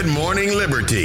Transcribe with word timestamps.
Good 0.00 0.14
Morning 0.14 0.56
Liberty. 0.56 1.02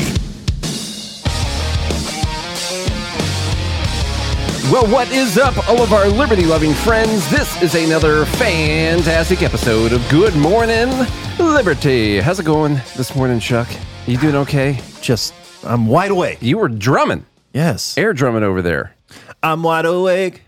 Well, 4.72 4.88
what 4.90 5.12
is 5.12 5.38
up, 5.38 5.68
all 5.68 5.82
of 5.82 5.92
our 5.92 6.08
liberty 6.08 6.46
loving 6.46 6.74
friends? 6.74 7.30
This 7.30 7.62
is 7.62 7.76
another 7.76 8.26
fantastic 8.26 9.44
episode 9.44 9.92
of 9.92 10.02
Good 10.08 10.34
Morning 10.38 10.88
Liberty. 11.38 12.22
How's 12.22 12.40
it 12.40 12.46
going 12.46 12.76
this 12.96 13.14
morning, 13.18 13.42
Chuck? 13.42 13.68
You 14.08 14.18
doing 14.18 14.38
okay? 14.38 14.80
Just, 15.02 15.34
I'm 15.66 15.88
wide 15.88 16.12
awake. 16.12 16.38
You 16.40 16.60
were 16.60 16.70
drumming, 16.70 17.26
Yes. 17.52 17.98
air 17.98 18.14
drumming 18.14 18.44
over 18.44 18.62
there. 18.62 18.96
I'm 19.44 19.62
wide 19.62 19.84
awake. 19.86 20.44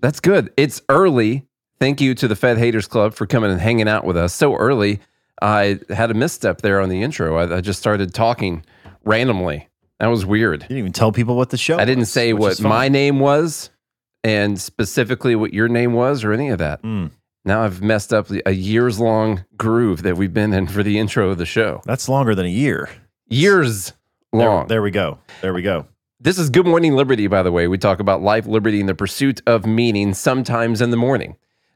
That's 0.00 0.18
good. 0.18 0.52
It's 0.56 0.82
early. 0.88 1.46
Thank 1.78 2.00
you 2.00 2.16
to 2.16 2.26
the 2.26 2.34
Fed 2.34 2.58
Haters 2.58 2.88
Club 2.88 3.14
for 3.14 3.28
coming 3.28 3.52
and 3.52 3.60
hanging 3.60 3.86
out 3.86 4.04
with 4.04 4.16
us 4.16 4.34
so 4.34 4.56
early. 4.56 4.98
I 5.42 5.80
had 5.90 6.10
a 6.10 6.14
misstep 6.14 6.62
there 6.62 6.80
on 6.80 6.88
the 6.88 7.02
intro. 7.02 7.36
I, 7.36 7.58
I 7.58 7.60
just 7.60 7.80
started 7.80 8.14
talking 8.14 8.64
randomly. 9.04 9.68
That 9.98 10.06
was 10.06 10.24
weird. 10.24 10.62
You 10.62 10.68
didn't 10.68 10.78
even 10.78 10.92
tell 10.92 11.12
people 11.12 11.36
what 11.36 11.50
the 11.50 11.56
show 11.56 11.78
I 11.78 11.84
didn't 11.84 12.00
was, 12.00 12.12
say 12.12 12.32
what 12.32 12.60
my 12.60 12.88
name 12.88 13.18
was 13.20 13.70
and 14.24 14.60
specifically 14.60 15.36
what 15.36 15.52
your 15.52 15.68
name 15.68 15.92
was 15.92 16.24
or 16.24 16.32
any 16.32 16.48
of 16.48 16.58
that. 16.58 16.82
Mm. 16.82 17.10
Now 17.44 17.62
I've 17.62 17.82
messed 17.82 18.12
up 18.12 18.28
a 18.46 18.52
years 18.52 19.00
long 19.00 19.44
groove 19.56 20.02
that 20.02 20.16
we've 20.16 20.32
been 20.32 20.52
in 20.52 20.68
for 20.68 20.82
the 20.82 20.98
intro 20.98 21.30
of 21.30 21.38
the 21.38 21.46
show. 21.46 21.82
That's 21.84 22.08
longer 22.08 22.34
than 22.34 22.46
a 22.46 22.50
year. 22.50 22.88
Years 23.28 23.92
There- 24.32 24.40
long. 24.48 24.68
There, 24.68 24.82
we 24.82 24.90
go. 24.90 25.18
There 25.40 25.52
we 25.54 25.62
go. 25.62 25.86
This 26.20 26.38
is 26.38 26.50
Good 26.50 26.66
Morning 26.66 26.94
Liberty, 26.94 27.26
by 27.26 27.42
the 27.42 27.50
way. 27.50 27.66
We 27.66 27.78
talk 27.78 27.98
about 27.98 28.22
life, 28.22 28.46
liberty, 28.46 28.78
and 28.78 28.88
the 28.88 28.94
pursuit 28.94 29.42
of 29.44 29.66
meaning 29.66 30.14
sometimes 30.14 30.80
in 30.80 30.90
the 30.90 30.96
morning. 30.96 31.34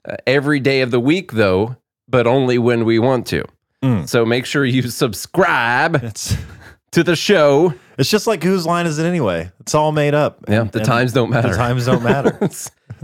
Uh, 0.08 0.14
every 0.24 0.60
day 0.60 0.82
of 0.82 0.92
the 0.92 1.00
week, 1.00 1.32
though, 1.32 1.76
but 2.08 2.28
only 2.28 2.56
when 2.58 2.84
we 2.84 3.00
want 3.00 3.26
to. 3.28 3.44
Mm. 3.86 4.08
So 4.08 4.24
make 4.26 4.46
sure 4.46 4.64
you 4.64 4.82
subscribe 4.90 5.96
It's 6.02 6.36
to 6.92 7.02
the 7.02 7.16
show. 7.16 7.74
it's 7.98 8.10
just 8.10 8.26
like 8.26 8.42
whose 8.42 8.66
line 8.66 8.86
is 8.86 8.98
it 8.98 9.04
anyway? 9.06 9.50
It's 9.60 9.74
all 9.74 9.92
made 9.92 10.14
up. 10.14 10.44
Yeah, 10.48 10.62
And- 10.62 10.72
the 10.72 10.78
and 10.80 10.86
times 10.86 11.12
don't 11.12 11.30
matter. 11.30 11.50
The 11.50 11.56
times 11.56 11.86
don't 11.86 12.02
matter. 12.02 12.38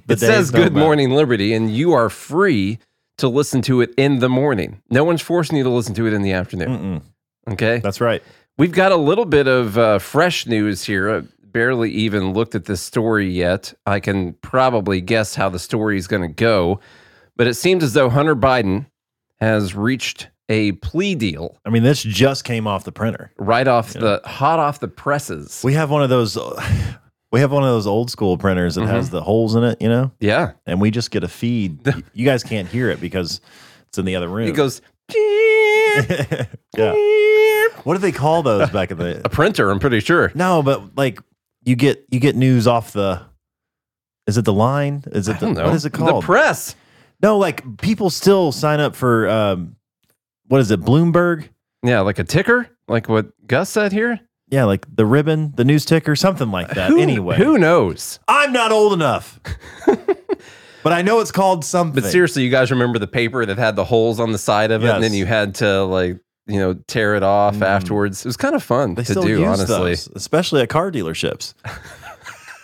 It 0.08 0.18
says 0.18 0.50
Good 0.50 0.72
matter. 0.72 0.84
Morning 0.84 1.10
Liberty, 1.10 1.52
and 1.54 1.72
you 1.72 1.92
are 1.92 2.08
free 2.10 2.78
to 3.18 3.28
listen 3.28 3.62
to 3.62 3.80
it 3.82 3.94
in 3.96 4.18
the 4.18 4.28
morning. 4.28 4.82
No 4.90 5.04
one's 5.04 5.22
forcing 5.22 5.56
you 5.56 5.62
to 5.64 5.70
listen 5.70 5.94
to 5.94 6.06
it 6.06 6.12
in 6.12 6.22
the 6.22 6.32
afternoon. 6.32 7.02
Mm-mm. 7.46 7.52
Okay. 7.52 7.78
That's 7.78 8.00
right. 8.00 8.20
We've 8.58 8.72
got 8.72 8.90
a 8.90 8.96
little 8.96 9.26
bit 9.26 9.46
of 9.46 9.78
uh, 9.78 9.98
fresh 10.00 10.46
news 10.46 10.82
here. 10.84 11.08
I 11.14 11.22
barely 11.44 11.90
even 11.92 12.32
looked 12.32 12.54
at 12.56 12.64
this 12.64 12.80
story 12.82 13.30
yet. 13.30 13.74
I 13.86 14.00
can 14.00 14.32
probably 14.34 15.00
guess 15.00 15.34
how 15.36 15.48
the 15.48 15.58
story 15.60 15.98
is 15.98 16.08
going 16.08 16.22
to 16.22 16.34
go, 16.34 16.80
but 17.36 17.46
it 17.46 17.54
seems 17.54 17.84
as 17.84 17.92
though 17.92 18.10
Hunter 18.10 18.34
Biden 18.34 18.86
has 19.40 19.74
reached 19.74 20.28
a 20.52 20.72
plea 20.72 21.14
deal 21.14 21.58
I 21.64 21.70
mean, 21.70 21.82
this 21.82 22.02
just 22.02 22.44
came 22.44 22.66
off 22.66 22.84
the 22.84 22.92
printer. 22.92 23.32
right 23.38 23.66
off 23.66 23.92
the 23.94 24.20
hot 24.24 24.58
off 24.60 24.78
the 24.80 24.88
presses. 24.88 25.62
We 25.64 25.72
have 25.74 25.90
one 25.90 26.02
of 26.02 26.10
those. 26.10 26.36
We 27.32 27.40
have 27.40 27.50
one 27.50 27.62
of 27.62 27.70
those 27.70 27.86
old 27.86 28.10
school 28.10 28.36
printers 28.36 28.74
that 28.74 28.82
Mm-hmm. 28.82 28.90
has 28.92 29.08
the 29.08 29.22
holes 29.22 29.54
in 29.54 29.64
it, 29.64 29.80
you 29.80 29.88
know, 29.88 30.12
yeah. 30.20 30.52
and 30.66 30.82
we 30.82 30.90
just 30.90 31.10
get 31.10 31.24
a 31.24 31.28
feed. 31.28 31.80
You 32.12 32.26
guys 32.26 32.42
can't 32.44 32.68
hear 32.68 32.90
it 32.90 33.00
because 33.00 33.40
it's 33.88 33.96
in 33.96 34.04
the 34.04 34.16
other 34.16 34.28
room. 34.28 34.48
It 34.48 34.52
goes 34.54 34.82
yeah. 36.76 36.92
What 37.84 37.94
do 37.94 37.98
they 37.98 38.12
call 38.12 38.42
those 38.42 38.68
back 38.70 38.90
in 38.90 38.98
the? 38.98 39.22
a 39.24 39.28
printer, 39.28 39.70
I'm 39.70 39.78
pretty 39.78 40.00
sure. 40.00 40.30
No, 40.34 40.62
but 40.62 40.96
like 40.96 41.20
you 41.64 41.74
get 41.76 42.04
you 42.10 42.20
get 42.20 42.36
news 42.36 42.66
off 42.66 42.92
the. 42.92 43.22
Is 44.26 44.36
it 44.38 44.44
the 44.44 44.52
line? 44.52 45.02
Is 45.12 45.26
it 45.28 45.40
the 45.40 45.48
what 45.52 45.74
is 45.74 45.84
it 45.84 45.92
called? 45.92 46.22
The 46.22 46.26
press. 46.26 46.76
no, 47.22 47.38
like 47.38 47.78
people 47.78 48.10
still 48.10 48.52
sign 48.52 48.78
up 48.78 48.94
for 48.94 49.28
um, 49.28 49.74
what 50.48 50.60
is 50.60 50.70
it? 50.70 50.80
Bloomberg? 50.80 51.48
Yeah, 51.82 52.00
like 52.00 52.18
a 52.18 52.24
ticker, 52.24 52.68
like 52.88 53.08
what 53.08 53.26
Gus 53.46 53.68
said 53.70 53.92
here. 53.92 54.20
Yeah, 54.48 54.64
like 54.64 54.86
the 54.94 55.06
ribbon, 55.06 55.52
the 55.56 55.64
news 55.64 55.84
ticker, 55.84 56.14
something 56.14 56.50
like 56.50 56.68
that. 56.74 56.90
Who, 56.90 57.00
anyway, 57.00 57.36
who 57.38 57.56
knows? 57.58 58.20
I'm 58.28 58.52
not 58.52 58.70
old 58.70 58.92
enough, 58.92 59.40
but 59.86 60.92
I 60.92 61.02
know 61.02 61.20
it's 61.20 61.32
called 61.32 61.64
something. 61.64 62.02
But 62.02 62.10
seriously, 62.10 62.42
you 62.42 62.50
guys 62.50 62.70
remember 62.70 62.98
the 62.98 63.06
paper 63.06 63.46
that 63.46 63.56
had 63.58 63.76
the 63.76 63.84
holes 63.84 64.20
on 64.20 64.30
the 64.32 64.38
side 64.38 64.70
of 64.70 64.84
it, 64.84 64.88
and 64.90 65.02
then 65.02 65.14
you 65.14 65.26
had 65.26 65.54
to 65.56 65.84
like 65.84 66.18
you 66.46 66.58
know 66.58 66.74
tear 66.86 67.14
it 67.14 67.22
off 67.22 67.56
Mm. 67.56 67.66
afterwards. 67.66 68.24
It 68.24 68.28
was 68.28 68.36
kind 68.36 68.54
of 68.54 68.62
fun 68.62 68.94
they 68.94 69.04
to 69.04 69.14
do, 69.14 69.44
honestly. 69.44 69.66
those, 69.66 70.08
especially 70.14 70.60
at 70.62 70.68
car 70.68 70.90
dealerships. 70.90 71.54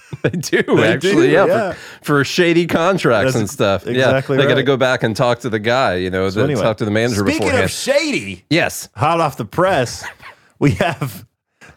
They 0.23 0.31
do 0.31 0.63
They 0.63 0.93
actually, 0.95 1.27
do, 1.27 1.31
yeah, 1.31 1.47
yeah. 1.47 1.73
For, 1.73 1.79
for 2.03 2.25
shady 2.25 2.67
contracts 2.67 3.33
That's 3.35 3.41
and 3.41 3.51
stuff. 3.51 3.87
exactly 3.87 4.37
yeah, 4.37 4.43
they 4.43 4.49
got 4.49 4.55
to 4.57 4.63
go 4.63 4.77
back 4.79 5.03
and 5.03 5.15
talk 5.15 5.41
to 5.41 5.51
the 5.51 5.59
guy. 5.59 5.97
You 5.97 6.11
know, 6.11 6.29
So 6.31 6.39
the- 6.41 6.45
anyway, 6.45 6.63
talk 6.63 6.79
to 6.79 6.85
the 6.87 6.91
manager 6.91 7.17
Speaking 7.21 7.41
beforehand. 7.41 7.65
of 7.65 7.71
shady, 7.71 8.45
yes, 8.49 8.89
hot 8.97 9.21
off 9.21 9.37
the 9.37 9.45
press, 9.45 10.05
we 10.59 10.73
have 10.73 11.27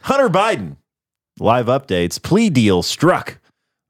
Hunter 0.02 0.30
Biden. 0.30 0.78
Live 1.40 1.66
updates. 1.66 2.22
Plea 2.22 2.50
deal 2.50 2.84
struck 2.84 3.40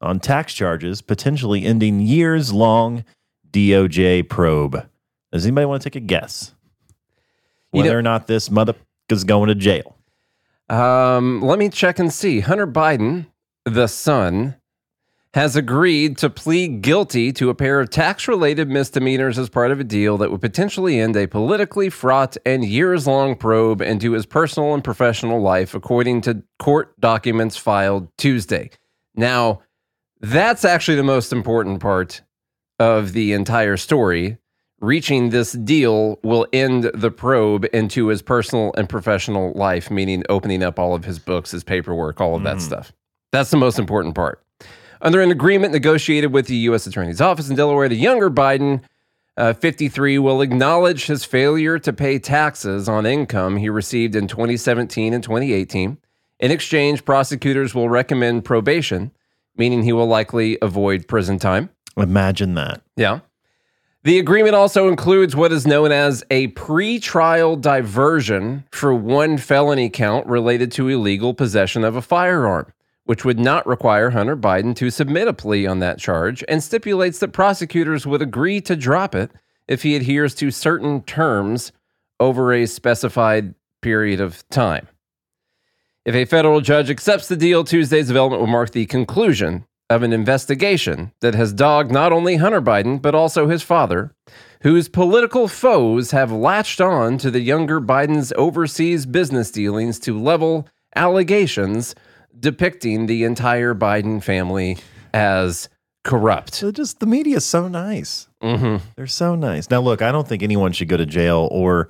on 0.02 0.20
tax 0.20 0.54
charges, 0.54 1.02
potentially 1.02 1.64
ending 1.64 2.00
years 2.00 2.52
long 2.52 3.04
DOJ 3.52 4.28
probe. 4.30 4.88
Does 5.32 5.46
anybody 5.46 5.66
want 5.66 5.82
to 5.84 5.90
take 5.90 5.96
a 5.96 6.04
guess 6.06 6.54
You 7.74 7.80
whether 7.82 7.92
know- 7.92 7.98
or 7.98 8.02
not 8.02 8.28
this 8.28 8.50
mother 8.50 8.74
is 9.10 9.24
going 9.24 9.50
to 9.50 9.56
jail? 9.56 9.98
Um, 10.70 11.42
let 11.42 11.60
me 11.60 11.68
check 11.70 12.00
and 12.00 12.12
see. 12.12 12.40
Hunter 12.40 12.66
Biden, 12.68 13.26
the 13.66 13.88
son, 13.88 14.56
has 15.34 15.56
agreed 15.56 16.18
to 16.18 16.30
plead 16.30 16.82
guilty 16.82 17.32
to 17.32 17.50
a 17.50 17.56
pair 17.56 17.80
of 17.80 17.90
tax 17.90 18.28
related 18.28 18.70
misdemeanors 18.70 19.40
as 19.40 19.50
part 19.50 19.72
of 19.72 19.80
a 19.80 19.84
deal 19.84 20.18
that 20.18 20.30
would 20.30 20.42
potentially 20.42 21.00
end 21.00 21.16
a 21.16 21.26
politically 21.26 21.90
fraught 21.90 22.36
and 22.46 22.66
years 22.66 23.08
long 23.08 23.36
probe 23.36 23.82
into 23.82 24.12
his 24.12 24.26
personal 24.26 24.74
and 24.74 24.84
professional 24.84 25.42
life, 25.42 25.74
according 25.74 26.20
to 26.20 26.44
court 26.60 27.00
documents 27.00 27.56
filed 27.56 28.10
Tuesday. 28.18 28.70
Now, 29.16 29.62
that's 30.20 30.66
actually 30.66 30.98
the 30.98 31.04
most 31.04 31.32
important 31.32 31.80
part 31.80 32.22
of 32.78 33.14
the 33.14 33.32
entire 33.32 33.78
story. 33.78 34.38
Reaching 34.82 35.30
this 35.30 35.54
deal 35.54 36.20
will 36.24 36.48
end 36.52 36.92
the 36.94 37.12
probe 37.12 37.68
into 37.72 38.08
his 38.08 38.22
personal 38.22 38.74
and 38.76 38.90
professional 38.90 39.54
life, 39.54 39.92
meaning 39.92 40.24
opening 40.28 40.64
up 40.64 40.80
all 40.80 40.96
of 40.96 41.06
his 41.06 41.20
books, 41.20 41.52
his 41.52 41.64
paperwork, 41.64 42.20
all 42.20 42.36
of 42.36 42.44
that 42.44 42.58
mm-hmm. 42.58 42.66
stuff. 42.66 42.92
That's 43.32 43.52
the 43.52 43.58
most 43.58 43.80
important 43.80 44.16
part. 44.16 44.44
Under 45.02 45.22
an 45.22 45.32
agreement 45.32 45.74
negotiated 45.74 46.32
with 46.32 46.48
the 46.48 46.56
U.S. 46.58 46.86
Attorney's 46.86 47.22
Office 47.22 47.50
in 47.50 47.56
Delaware, 47.56 47.90
the 47.90 47.96
younger 47.96 48.30
Biden, 48.30 48.82
uh, 49.36 49.54
53, 49.54 50.20
will 50.20 50.42
acknowledge 50.42 51.08
his 51.08 51.26
failure 51.26 51.80
to 51.80 51.92
pay 51.92 52.20
taxes 52.20 52.88
on 52.88 53.06
income 53.06 53.58
he 53.58 53.70
received 53.70 54.16
in 54.16 54.28
2017 54.28 55.14
and 55.14 55.24
2018. 55.24 55.98
In 56.40 56.52
exchange, 56.52 57.04
prosecutors 57.06 57.74
will 57.74 57.90
recommend 57.90 58.46
probation, 58.46 59.12
meaning 59.56 59.84
he 59.84 59.94
will 59.94 60.08
likely 60.08 60.58
avoid 60.62 61.08
prison 61.08 61.40
time. 61.40 61.70
Imagine 61.98 62.54
that. 62.56 62.82
Yeah. 62.96 63.20
The 64.04 64.18
agreement 64.18 64.56
also 64.56 64.88
includes 64.88 65.36
what 65.36 65.52
is 65.52 65.68
known 65.68 65.92
as 65.92 66.24
a 66.32 66.48
pre-trial 66.48 67.56
diversion 67.56 68.64
for 68.72 68.96
one 68.96 69.38
felony 69.38 69.90
count 69.92 70.26
related 70.26 70.72
to 70.74 70.88
illegal 70.88 71.36
possession 71.36 71.84
of 71.84 71.96
a 71.96 72.02
firearm, 72.02 72.74
which 73.12 73.26
would 73.26 73.38
not 73.38 73.68
require 73.68 74.12
Hunter 74.12 74.38
Biden 74.38 74.74
to 74.74 74.90
submit 74.90 75.28
a 75.28 75.34
plea 75.34 75.68
on 75.68 75.80
that 75.80 76.00
charge 76.00 76.46
and 76.48 76.64
stipulates 76.64 77.20
that 77.20 77.34
prosecutors 77.34 78.08
would 78.08 78.22
agree 78.22 78.62
to 78.62 78.74
drop 78.74 79.14
it 79.14 79.32
if 79.68 79.84
he 79.84 79.98
adheres 79.98 80.34
to 80.36 80.50
certain 80.50 81.02
terms 81.04 81.74
over 82.22 82.54
a 82.54 82.66
specified 82.66 83.54
period 83.82 84.22
of 84.22 84.48
time. 84.48 84.88
If 86.06 86.16
a 86.16 86.24
federal 86.24 86.62
judge 86.62 86.90
accepts 86.90 87.28
the 87.28 87.36
deal, 87.36 87.66
Tuesday's 87.66 88.08
development 88.08 88.40
will 88.40 88.48
mark 88.48 88.72
the 88.72 88.86
conclusion 88.86 89.66
of 89.90 90.04
an 90.04 90.14
investigation 90.14 91.12
that 91.20 91.36
has 91.36 91.52
dogged 91.52 91.92
not 91.92 92.14
only 92.14 92.38
Hunter 92.38 92.62
Biden, 92.62 93.02
but 93.02 93.14
also 93.14 93.50
his 93.50 93.62
father, 93.62 94.16
whose 94.62 94.88
political 94.88 95.50
foes 95.50 96.12
have 96.12 96.32
latched 96.32 96.80
on 96.80 97.18
to 97.18 97.30
the 97.30 97.42
younger 97.42 97.82
Biden's 97.82 98.32
overseas 98.38 99.06
business 99.06 99.52
dealings 99.52 100.00
to 100.00 100.18
level 100.18 100.66
allegations 100.96 101.94
depicting 102.40 103.06
the 103.06 103.24
entire 103.24 103.74
Biden 103.76 104.24
family 104.24 104.78
as 105.14 105.70
corrupt. 106.04 106.54
So 106.56 106.72
just 106.72 107.00
the 107.00 107.06
media 107.06 107.38
is 107.38 107.46
so 107.46 107.68
nice. 107.68 108.28
hmm 108.42 108.78
They're 108.96 109.08
so 109.08 109.36
nice. 109.36 109.70
Now, 109.70 109.82
look, 109.82 110.02
I 110.02 110.12
don't 110.12 110.28
think 110.28 110.42
anyone 110.44 110.72
should 110.72 110.88
go 110.88 110.98
to 110.98 111.06
jail 111.06 111.48
or 111.52 111.90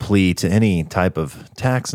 plea 0.00 0.34
to 0.34 0.48
any 0.48 0.84
type 0.84 1.16
of 1.16 1.48
tax 1.54 1.94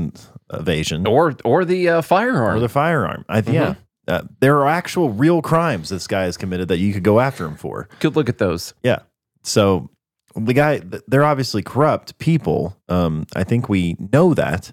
evasion 0.53 1.05
Or 1.07 1.35
or 1.43 1.65
the 1.65 1.89
uh, 1.89 2.01
firearm. 2.01 2.57
or 2.57 2.59
the 2.59 2.69
firearm. 2.69 3.25
I, 3.29 3.39
Yeah, 3.41 3.75
uh, 4.07 4.21
there 4.39 4.57
are 4.59 4.67
actual 4.67 5.09
real 5.11 5.41
crimes 5.41 5.89
this 5.89 6.07
guy 6.07 6.23
has 6.23 6.37
committed 6.37 6.67
that 6.69 6.77
you 6.77 6.93
could 6.93 7.03
go 7.03 7.19
after 7.19 7.45
him 7.45 7.55
for. 7.55 7.87
Good 7.99 8.15
look 8.15 8.29
at 8.29 8.37
those. 8.37 8.73
Yeah. 8.83 8.99
So 9.43 9.89
the 10.35 10.53
guy, 10.53 10.81
they're 11.07 11.23
obviously 11.25 11.61
corrupt 11.61 12.17
people. 12.19 12.77
Um, 12.87 13.25
I 13.35 13.43
think 13.43 13.69
we 13.69 13.95
know 14.13 14.33
that 14.33 14.71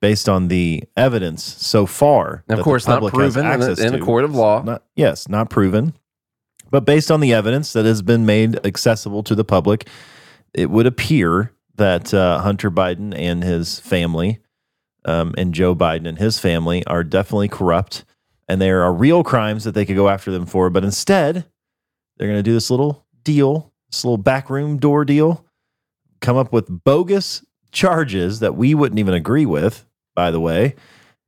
based 0.00 0.28
on 0.28 0.48
the 0.48 0.84
evidence 0.96 1.42
so 1.44 1.86
far. 1.86 2.42
Of 2.48 2.60
course, 2.64 2.86
not 2.86 3.02
proven 3.34 3.44
in 3.46 3.52
a- 3.62 3.86
in 3.86 3.94
a 3.94 3.98
court 4.04 4.24
of 4.24 4.34
law. 4.34 4.62
Not, 4.62 4.82
yes, 4.96 5.28
not 5.28 5.50
proven. 5.50 5.94
But 6.70 6.84
based 6.84 7.10
on 7.10 7.20
the 7.20 7.34
evidence 7.34 7.72
that 7.72 7.84
has 7.84 8.00
been 8.00 8.24
made 8.24 8.64
accessible 8.64 9.22
to 9.24 9.34
the 9.34 9.44
public, 9.44 9.88
it 10.54 10.70
would 10.70 10.86
appear 10.86 11.52
that 11.76 12.14
uh, 12.14 12.38
Hunter 12.40 12.70
Biden 12.70 13.12
and 13.16 13.42
his 13.42 13.80
family 13.80 14.38
um, 15.04 15.34
and 15.36 15.52
Joe 15.52 15.74
Biden 15.74 16.06
and 16.06 16.18
his 16.18 16.38
family 16.38 16.84
are 16.86 17.02
definitely 17.02 17.48
corrupt, 17.48 18.04
and 18.48 18.60
there 18.60 18.82
are 18.82 18.92
real 18.92 19.24
crimes 19.24 19.64
that 19.64 19.72
they 19.72 19.84
could 19.84 19.96
go 19.96 20.08
after 20.08 20.30
them 20.30 20.46
for. 20.46 20.70
But 20.70 20.84
instead, 20.84 21.46
they're 22.16 22.28
going 22.28 22.38
to 22.38 22.42
do 22.42 22.52
this 22.52 22.70
little 22.70 23.04
deal, 23.24 23.72
this 23.90 24.04
little 24.04 24.18
backroom 24.18 24.76
door 24.78 25.04
deal, 25.04 25.44
come 26.20 26.36
up 26.36 26.52
with 26.52 26.84
bogus 26.84 27.44
charges 27.72 28.40
that 28.40 28.54
we 28.56 28.74
wouldn't 28.74 28.98
even 28.98 29.14
agree 29.14 29.46
with, 29.46 29.86
by 30.20 30.30
the 30.30 30.38
way, 30.40 30.74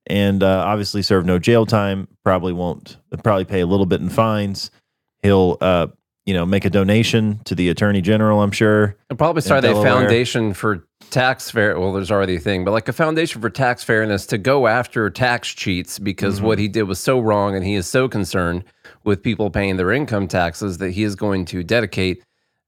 and 0.07 0.43
uh, 0.43 0.65
obviously 0.67 1.01
serve 1.01 1.25
no 1.25 1.39
jail 1.39 1.65
time. 1.65 2.09
Probably 2.25 2.53
won't. 2.53 2.99
Probably 3.25 3.47
pay 3.47 3.61
a 3.61 3.67
little 3.67 3.87
bit 3.87 4.03
in 4.03 4.11
fines. 4.11 4.71
He'll, 5.23 5.57
uh, 5.63 5.87
you 6.27 6.35
know, 6.35 6.45
make 6.45 6.67
a 6.67 6.71
donation 6.71 7.41
to 7.45 7.55
the 7.55 7.71
attorney 7.71 8.03
general. 8.03 8.43
I'm 8.43 8.51
sure. 8.51 8.95
I'll 9.11 9.17
probably 9.17 9.41
start 9.41 9.65
a 9.65 9.73
foundation 9.73 10.53
for 10.53 10.87
tax 11.09 11.51
fair. 11.51 11.81
Well, 11.81 11.95
there's 11.95 12.11
already 12.11 12.37
a 12.37 12.39
thing, 12.39 12.67
but 12.67 12.73
like 12.73 12.87
a 12.89 12.93
foundation 12.93 13.41
for 13.41 13.49
tax 13.49 13.83
fairness 13.83 14.27
to 14.27 14.37
go 14.37 14.67
after 14.67 15.09
tax 15.09 15.49
cheats 15.49 15.99
because 15.99 16.37
Mm-hmm. 16.37 16.47
what 16.47 16.59
he 16.59 16.69
did 16.69 16.83
was 16.83 17.01
so 17.01 17.19
wrong, 17.19 17.57
and 17.57 17.65
he 17.65 17.75
is 17.75 17.89
so 17.89 18.09
concerned 18.11 18.65
with 19.05 19.23
people 19.23 19.49
paying 19.51 19.79
their 19.79 19.91
income 19.91 20.29
taxes 20.29 20.77
that 20.79 20.91
he 20.91 21.03
is 21.03 21.15
going 21.17 21.47
to 21.47 21.63
dedicate 21.65 22.23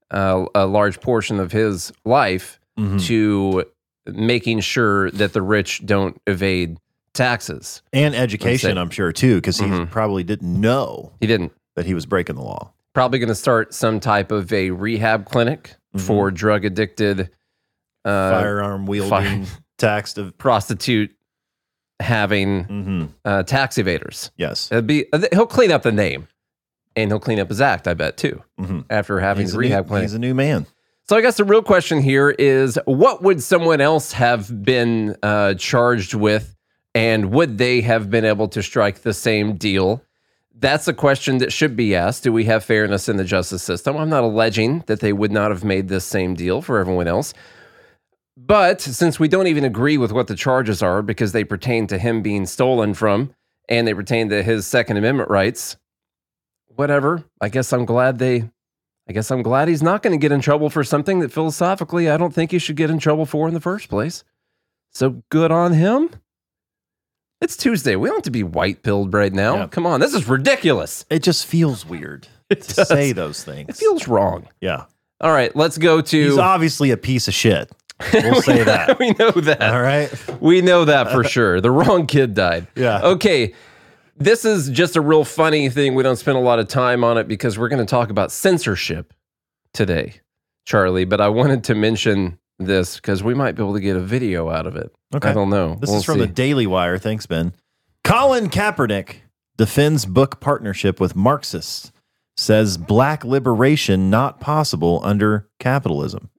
uh, 0.09 0.45
a 0.55 0.65
large 0.65 0.99
portion 1.01 1.39
of 1.39 1.51
his 1.51 1.93
life 2.03 2.59
Mhm. 2.79 3.05
to 3.07 3.63
making 4.07 4.59
sure 4.61 5.09
that 5.11 5.33
the 5.33 5.41
rich 5.41 5.81
don't 5.85 6.19
evade 6.27 6.77
taxes. 7.13 7.81
And 7.93 8.13
education, 8.15 8.77
I'm 8.77 8.89
sure 8.89 9.11
too, 9.11 9.35
because 9.35 9.57
he 9.59 9.65
Mhm. 9.65 9.89
probably 9.89 10.23
didn't 10.23 10.59
know 10.59 11.13
He 11.21 11.27
didn't. 11.27 11.53
that 11.75 11.85
he 11.85 11.93
was 11.93 12.05
breaking 12.05 12.35
the 12.35 12.41
law. 12.43 12.73
Probably 12.93 13.19
going 13.19 13.29
to 13.29 13.35
start 13.35 13.73
some 13.73 13.99
type 13.99 14.31
of 14.31 14.51
a 14.53 14.71
rehab 14.71 15.25
clinic 15.25 15.75
Mhm. 15.95 16.01
for 16.01 16.31
drug 16.31 16.65
addicted 16.65 17.29
uh, 18.03 18.29
Firearm 18.31 18.85
wielding, 18.85 19.47
taxed 19.77 20.17
of. 20.19 20.37
prostitute 20.37 21.11
having 22.01 22.63
hmm 22.65 23.05
uh, 23.23 23.43
tax 23.43 23.77
evaders. 23.77 24.29
Yes. 24.37 24.69
It'd 24.71 24.85
be 24.87 25.05
uh, 25.13 25.21
he'll 25.31 25.47
clean 25.47 25.71
up 25.71 25.83
the 25.83 25.91
name, 25.91 26.27
and 26.95 27.09
he'll 27.09 27.19
clean 27.19 27.39
up 27.39 27.49
his 27.49 27.61
act. 27.61 27.87
I 27.87 27.93
bet 27.93 28.17
too. 28.17 28.43
hmm 28.59 28.81
After 28.89 29.19
having 29.19 29.43
He's, 29.45 29.53
the 29.53 29.57
a 29.57 29.61
new, 29.61 29.67
rehab 29.69 29.87
clinic. 29.87 30.03
he's 30.03 30.13
a 30.13 30.19
new 30.19 30.33
man. 30.35 30.65
So 31.07 31.15
I 31.15 31.21
guess 31.21 31.37
the 31.37 31.43
real 31.43 31.61
question 31.61 32.01
here 32.01 32.31
is, 32.31 32.79
what 32.85 33.21
would 33.21 33.41
someone 33.43 33.81
else 33.81 34.11
have 34.13 34.63
been 34.63 35.15
uh, 35.21 35.53
charged 35.55 36.13
with, 36.13 36.55
and 36.93 37.31
would 37.31 37.57
they 37.57 37.81
have 37.81 38.09
been 38.09 38.25
able 38.25 38.47
to 38.49 38.63
strike 38.63 39.01
the 39.01 39.13
same 39.13 39.55
deal? 39.55 40.01
That's 40.57 40.87
a 40.87 40.93
question 40.93 41.39
that 41.39 41.51
should 41.51 41.75
be 41.75 41.95
asked. 41.95 42.23
Do 42.23 42.31
we 42.31 42.45
have 42.45 42.63
fairness 42.63 43.09
in 43.09 43.17
the 43.17 43.25
justice 43.25 43.61
system? 43.61 43.97
I'm 43.97 44.09
not 44.09 44.23
alleging 44.23 44.83
that 44.87 45.01
they 45.01 45.11
would 45.11 45.31
not 45.31 45.51
have 45.51 45.63
made 45.63 45.89
this 45.89 46.05
same 46.05 46.33
deal 46.33 46.61
for 46.61 46.79
everyone 46.79 47.07
else. 47.07 47.33
But 48.37 48.81
since 48.81 49.19
we 49.19 49.27
don't 49.27 49.47
even 49.47 49.63
agree 49.63 49.97
with 49.97 50.11
what 50.11 50.27
the 50.27 50.35
charges 50.35 50.81
are 50.81 51.01
because 51.01 51.31
they 51.31 51.43
pertain 51.43 51.87
to 51.87 51.97
him 51.97 52.21
being 52.21 52.45
stolen 52.45 52.93
from 52.93 53.33
and 53.69 53.87
they 53.87 53.93
pertain 53.93 54.29
to 54.29 54.43
his 54.43 54.65
Second 54.65 54.97
Amendment 54.97 55.29
rights, 55.29 55.77
whatever. 56.67 57.23
I 57.41 57.49
guess 57.49 57.71
I'm 57.73 57.85
glad 57.85 58.19
they, 58.19 58.49
I 59.07 59.13
guess 59.13 59.29
I'm 59.31 59.43
glad 59.43 59.67
he's 59.67 59.83
not 59.83 60.01
going 60.01 60.17
to 60.17 60.21
get 60.21 60.31
in 60.31 60.41
trouble 60.41 60.69
for 60.69 60.83
something 60.83 61.19
that 61.19 61.31
philosophically 61.31 62.09
I 62.09 62.17
don't 62.17 62.33
think 62.33 62.51
he 62.51 62.59
should 62.59 62.75
get 62.75 62.89
in 62.89 62.97
trouble 62.99 63.25
for 63.25 63.47
in 63.47 63.53
the 63.53 63.59
first 63.61 63.87
place. 63.89 64.23
So 64.91 65.21
good 65.29 65.51
on 65.51 65.73
him. 65.73 66.09
It's 67.41 67.55
Tuesday. 67.57 67.95
We 67.95 68.07
don't 68.07 68.17
have 68.17 68.23
to 68.23 68.31
be 68.31 68.43
white 68.43 68.81
pilled 68.81 69.13
right 69.13 69.31
now. 69.33 69.55
Yeah. 69.57 69.67
Come 69.67 69.85
on. 69.85 69.99
This 69.99 70.13
is 70.13 70.27
ridiculous. 70.27 71.05
It 71.09 71.21
just 71.21 71.45
feels 71.45 71.85
weird 71.85 72.27
It 72.49 72.61
to 72.63 72.75
does. 72.75 72.87
say 72.87 73.11
those 73.11 73.43
things. 73.43 73.69
It 73.69 73.75
feels 73.75 74.07
wrong. 74.07 74.47
yeah. 74.61 74.85
All 75.21 75.31
right. 75.31 75.55
Let's 75.55 75.77
go 75.77 76.01
to. 76.01 76.23
He's 76.29 76.37
obviously 76.37 76.91
a 76.91 76.97
piece 76.97 77.27
of 77.27 77.33
shit. 77.33 77.71
We'll 78.13 78.41
say 78.41 78.61
that. 78.63 78.99
we 78.99 79.11
know 79.11 79.31
that. 79.31 79.61
All 79.61 79.81
right. 79.81 80.11
We 80.41 80.59
know 80.61 80.83
that 80.83 81.11
for 81.11 81.23
sure. 81.23 81.61
The 81.61 81.71
wrong 81.71 82.07
kid 82.07 82.33
died. 82.33 82.67
Yeah. 82.75 83.01
Okay. 83.01 83.53
This 84.17 84.45
is 84.45 84.69
just 84.69 84.95
a 84.95 85.01
real 85.01 85.25
funny 85.25 85.69
thing. 85.69 85.93
We 85.93 86.03
don't 86.03 86.15
spend 86.15 86.37
a 86.37 86.41
lot 86.41 86.59
of 86.59 86.67
time 86.67 87.03
on 87.03 87.17
it 87.17 87.27
because 87.27 87.59
we're 87.59 87.67
going 87.67 87.85
to 87.85 87.89
talk 87.89 88.09
about 88.09 88.31
censorship 88.31 89.13
today, 89.73 90.21
Charlie. 90.65 91.05
But 91.05 91.19
I 91.19 91.27
wanted 91.29 91.65
to 91.65 91.75
mention 91.75 92.39
this 92.57 92.95
because 92.95 93.23
we 93.23 93.33
might 93.33 93.55
be 93.55 93.63
able 93.63 93.73
to 93.73 93.81
get 93.81 93.97
a 93.97 94.01
video 94.01 94.49
out 94.49 94.67
of 94.67 94.75
it. 94.77 94.89
Okay. 95.13 95.29
I 95.29 95.33
don't 95.33 95.49
know. 95.49 95.75
This 95.75 95.89
We'll 95.89 95.99
is 95.99 96.05
from 96.05 96.15
see. 96.15 96.21
the 96.21 96.27
Daily 96.27 96.65
Wire. 96.65 96.97
Thanks, 96.97 97.25
Ben. 97.25 97.53
Colin 98.05 98.49
Kaepernick 98.49 99.17
defends 99.57 100.05
book 100.05 100.39
partnership 100.39 100.99
with 100.99 101.15
Marxists, 101.15 101.91
says 102.37 102.77
black 102.77 103.25
liberation 103.25 104.09
not 104.09 104.39
possible 104.39 105.01
under 105.03 105.49
capitalism. 105.59 106.29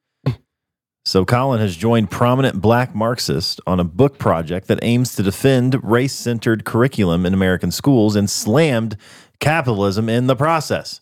So, 1.07 1.25
Colin 1.25 1.61
has 1.61 1.77
joined 1.77 2.11
prominent 2.11 2.61
black 2.61 2.93
Marxists 2.93 3.61
on 3.65 3.79
a 3.79 3.85
book 3.85 4.19
project 4.19 4.67
that 4.67 4.81
aims 4.83 5.15
to 5.15 5.23
defend 5.23 5.85
race 5.85 6.13
centered 6.13 6.65
curriculum 6.65 7.25
in 7.25 7.33
American 7.33 7.71
schools 7.71 8.17
and 8.17 8.29
slammed 8.29 8.97
capitalism 9.39 10.09
in 10.09 10.27
the 10.27 10.35
process. 10.35 11.01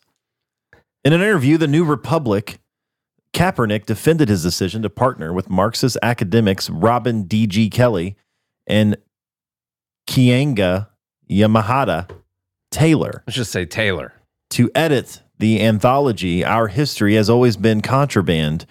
In 1.07 1.15
an 1.15 1.23
interview, 1.23 1.57
The 1.57 1.67
New 1.67 1.87
Republic, 1.87 2.59
Kaepernick 3.33 3.87
defended 3.87 4.29
his 4.29 4.43
decision 4.43 4.83
to 4.83 4.91
partner 4.91 5.33
with 5.33 5.49
Marxist 5.49 5.97
academics 6.03 6.69
Robin 6.69 7.23
D.G. 7.23 7.71
Kelley 7.71 8.15
and 8.67 8.99
Kianga 10.07 10.89
Yamahata 11.31 12.11
Taylor 12.71 13.23
Let's 13.27 13.37
just 13.37 13.53
say 13.53 13.65
Taylor. 13.65 14.13
to 14.51 14.71
edit 14.75 15.23
the 15.39 15.63
anthology 15.63 16.45
Our 16.45 16.69
History 16.69 17.15
Has 17.15 17.31
Always 17.31 17.57
Been 17.57 17.81
Contraband 17.81 18.67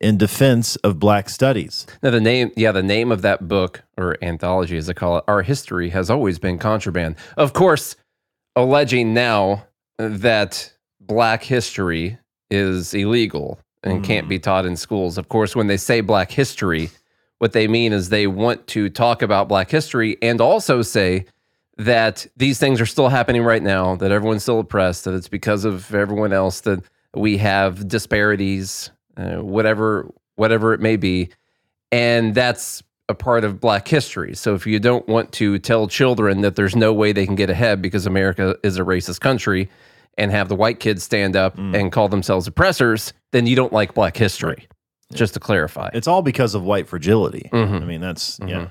in 0.00 0.18
defense 0.18 0.76
of 0.76 0.98
black 0.98 1.28
studies. 1.28 1.86
Now, 2.02 2.10
the 2.10 2.20
name, 2.20 2.52
yeah, 2.56 2.72
the 2.72 2.82
name 2.82 3.10
of 3.10 3.22
that 3.22 3.48
book 3.48 3.82
or 3.96 4.16
anthology, 4.22 4.76
as 4.76 4.86
they 4.86 4.94
call 4.94 5.18
it, 5.18 5.24
Our 5.26 5.42
History 5.42 5.90
Has 5.90 6.10
Always 6.10 6.38
Been 6.38 6.58
Contraband. 6.58 7.16
Of 7.36 7.52
course, 7.52 7.96
alleging 8.54 9.14
now 9.14 9.66
that 9.98 10.72
black 11.00 11.42
history 11.42 12.18
is 12.50 12.94
illegal 12.94 13.58
and 13.82 14.04
can't 14.04 14.28
be 14.28 14.38
mm. 14.38 14.42
taught 14.42 14.66
in 14.66 14.76
schools. 14.76 15.16
Of 15.16 15.28
course, 15.28 15.54
when 15.54 15.68
they 15.68 15.76
say 15.76 16.00
black 16.00 16.30
history, 16.32 16.90
what 17.38 17.52
they 17.52 17.68
mean 17.68 17.92
is 17.92 18.08
they 18.08 18.26
want 18.26 18.66
to 18.68 18.88
talk 18.88 19.22
about 19.22 19.48
black 19.48 19.70
history 19.70 20.16
and 20.20 20.40
also 20.40 20.82
say 20.82 21.26
that 21.78 22.26
these 22.36 22.58
things 22.58 22.80
are 22.80 22.86
still 22.86 23.08
happening 23.08 23.42
right 23.42 23.62
now, 23.62 23.94
that 23.96 24.10
everyone's 24.10 24.42
still 24.42 24.60
oppressed, 24.60 25.04
that 25.04 25.14
it's 25.14 25.28
because 25.28 25.64
of 25.64 25.94
everyone 25.94 26.32
else 26.32 26.60
that 26.62 26.82
we 27.14 27.36
have 27.36 27.86
disparities, 27.86 28.90
uh, 29.16 29.36
whatever 29.42 30.10
whatever 30.36 30.72
it 30.74 30.80
may 30.80 30.96
be, 30.96 31.30
and 31.92 32.34
that's 32.34 32.82
a 33.08 33.14
part 33.14 33.44
of 33.44 33.60
Black 33.60 33.86
history. 33.88 34.34
So 34.34 34.54
if 34.54 34.66
you 34.66 34.78
don't 34.80 35.06
want 35.08 35.32
to 35.32 35.58
tell 35.58 35.86
children 35.88 36.40
that 36.40 36.56
there's 36.56 36.74
no 36.76 36.92
way 36.92 37.12
they 37.12 37.24
can 37.24 37.36
get 37.36 37.48
ahead 37.50 37.80
because 37.80 38.04
America 38.06 38.56
is 38.64 38.78
a 38.78 38.82
racist 38.82 39.20
country, 39.20 39.70
and 40.18 40.30
have 40.32 40.48
the 40.48 40.56
white 40.56 40.80
kids 40.80 41.02
stand 41.04 41.36
up 41.36 41.56
and 41.58 41.92
call 41.92 42.08
themselves 42.08 42.46
oppressors, 42.46 43.12
then 43.32 43.46
you 43.46 43.54
don't 43.56 43.72
like 43.72 43.94
Black 43.94 44.16
history. 44.16 44.66
Just 45.14 45.34
to 45.34 45.40
clarify. 45.40 45.88
It's 45.94 46.08
all 46.08 46.20
because 46.20 46.56
of 46.56 46.64
white 46.64 46.88
fragility. 46.88 47.48
Mhm. 47.52 47.80
I 47.82 47.84
mean, 47.84 48.00
that's, 48.00 48.40
yeah. 48.44 48.68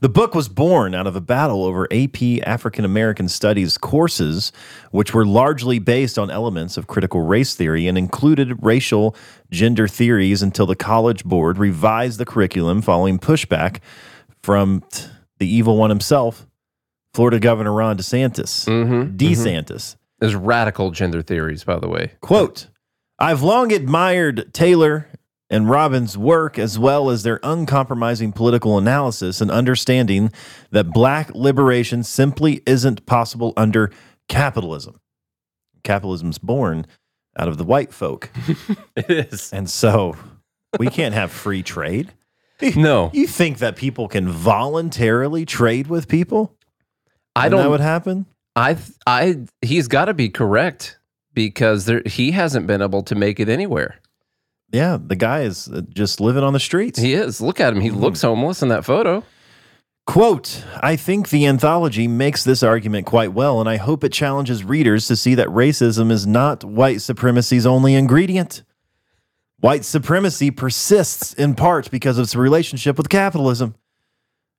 The 0.00 0.08
book 0.08 0.34
was 0.34 0.48
born 0.48 0.94
out 0.94 1.08
of 1.08 1.16
a 1.16 1.20
battle 1.20 1.64
over 1.64 1.88
AP 1.92 2.46
African 2.46 2.84
American 2.84 3.28
Studies 3.28 3.76
courses, 3.76 4.52
which 4.92 5.12
were 5.12 5.26
largely 5.26 5.80
based 5.80 6.18
on 6.18 6.30
elements 6.30 6.76
of 6.76 6.86
critical 6.86 7.22
race 7.22 7.56
theory 7.56 7.88
and 7.88 7.98
included 7.98 8.62
racial 8.62 9.16
gender 9.50 9.88
theories 9.88 10.40
until 10.40 10.66
the 10.66 10.76
College 10.76 11.24
Board 11.24 11.58
revised 11.58 12.18
the 12.18 12.24
curriculum 12.24 12.80
following 12.80 13.18
pushback 13.18 13.80
from 14.42 14.84
t- 14.90 15.06
the 15.38 15.48
evil 15.48 15.76
one 15.76 15.90
himself, 15.90 16.46
Florida 17.12 17.40
Governor 17.40 17.72
Ron 17.72 17.98
DeSantis. 17.98 18.66
Mm-hmm. 18.68 19.16
DeSantis. 19.16 19.96
There's 20.20 20.34
radical 20.34 20.92
gender 20.92 21.22
theories, 21.22 21.64
by 21.64 21.78
the 21.78 21.88
way. 21.88 22.12
Quote 22.20 22.68
I've 23.18 23.42
long 23.42 23.72
admired 23.72 24.54
Taylor 24.54 25.08
and 25.50 25.68
Robbins' 25.68 26.16
work 26.18 26.58
as 26.58 26.78
well 26.78 27.10
as 27.10 27.22
their 27.22 27.40
uncompromising 27.42 28.32
political 28.32 28.76
analysis 28.76 29.40
and 29.40 29.50
understanding 29.50 30.30
that 30.70 30.92
black 30.92 31.34
liberation 31.34 32.02
simply 32.02 32.62
isn't 32.66 33.06
possible 33.06 33.54
under 33.56 33.90
capitalism. 34.28 35.00
Capitalism's 35.84 36.38
born 36.38 36.86
out 37.38 37.48
of 37.48 37.56
the 37.56 37.64
white 37.64 37.92
folk. 37.92 38.30
It 38.96 39.32
is. 39.32 39.52
And 39.52 39.70
so 39.70 40.16
we 40.78 40.88
can't 40.88 41.14
have 41.14 41.30
free 41.30 41.62
trade. 41.62 42.12
No, 42.74 43.10
You 43.14 43.28
think 43.28 43.58
that 43.58 43.76
people 43.76 44.08
can 44.08 44.28
voluntarily 44.28 45.46
trade 45.46 45.86
with 45.86 46.08
people? 46.08 46.56
I 47.36 47.48
don't. 47.48 47.70
would 47.70 47.80
happen? 47.80 48.26
I, 48.56 48.76
I, 49.06 49.46
he's 49.62 49.86
got 49.86 50.06
to 50.06 50.14
be 50.14 50.28
correct 50.28 50.98
because 51.32 51.84
there, 51.84 52.02
he 52.04 52.32
hasn't 52.32 52.66
been 52.66 52.82
able 52.82 53.04
to 53.04 53.14
make 53.14 53.38
it 53.38 53.48
anywhere. 53.48 54.00
Yeah, 54.70 54.98
the 55.02 55.16
guy 55.16 55.40
is 55.42 55.68
uh, 55.68 55.80
just 55.88 56.20
living 56.20 56.42
on 56.44 56.52
the 56.52 56.60
streets. 56.60 56.98
He 56.98 57.14
is. 57.14 57.40
Look 57.40 57.60
at 57.60 57.72
him. 57.72 57.80
He 57.80 57.90
looks 57.90 58.22
homeless 58.22 58.62
in 58.62 58.68
that 58.68 58.84
photo. 58.84 59.24
Quote, 60.06 60.64
I 60.82 60.96
think 60.96 61.28
the 61.28 61.46
anthology 61.46 62.08
makes 62.08 62.42
this 62.44 62.62
argument 62.62 63.06
quite 63.06 63.32
well, 63.34 63.60
and 63.60 63.68
I 63.68 63.76
hope 63.76 64.04
it 64.04 64.12
challenges 64.12 64.64
readers 64.64 65.06
to 65.08 65.16
see 65.16 65.34
that 65.34 65.48
racism 65.48 66.10
is 66.10 66.26
not 66.26 66.64
white 66.64 67.02
supremacy's 67.02 67.66
only 67.66 67.94
ingredient. 67.94 68.62
White 69.60 69.84
supremacy 69.84 70.50
persists 70.50 71.34
in 71.34 71.54
part 71.54 71.90
because 71.90 72.16
of 72.16 72.24
its 72.24 72.34
relationship 72.36 72.96
with 72.96 73.08
capitalism. 73.08 73.74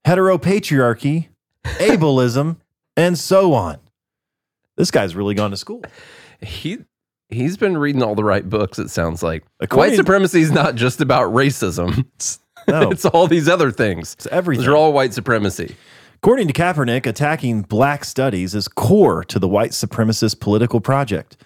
heteropatriarchy, 0.05 1.29
ableism, 1.65 2.57
and 2.95 3.17
so 3.17 3.53
on. 3.53 3.79
This 4.75 4.91
guy's 4.91 5.15
really 5.15 5.35
gone 5.35 5.51
to 5.51 5.57
school. 5.57 5.83
He 6.41 6.79
he's 7.29 7.57
been 7.57 7.77
reading 7.77 8.03
all 8.03 8.15
the 8.15 8.23
right 8.23 8.47
books. 8.47 8.79
It 8.79 8.89
sounds 8.89 9.23
like 9.23 9.43
white 9.71 9.95
supremacy 9.95 10.41
is 10.41 10.51
not 10.51 10.75
just 10.75 11.01
about 11.01 11.33
racism. 11.33 12.05
No, 12.67 12.91
it's 12.91 13.05
all 13.05 13.27
these 13.27 13.47
other 13.47 13.71
things. 13.71 14.13
it's 14.13 14.27
everything. 14.27 14.65
Those 14.65 14.73
are 14.73 14.75
all 14.75 14.93
white 14.93 15.13
supremacy. 15.13 15.75
According 16.15 16.47
to 16.49 16.53
Kaepernick, 16.53 17.05
attacking 17.05 17.61
black 17.61 18.03
studies 18.03 18.53
is 18.53 18.67
core 18.67 19.23
to 19.23 19.39
the 19.39 19.47
white 19.47 19.71
supremacist 19.71 20.41
political 20.41 20.81
project 20.81 21.37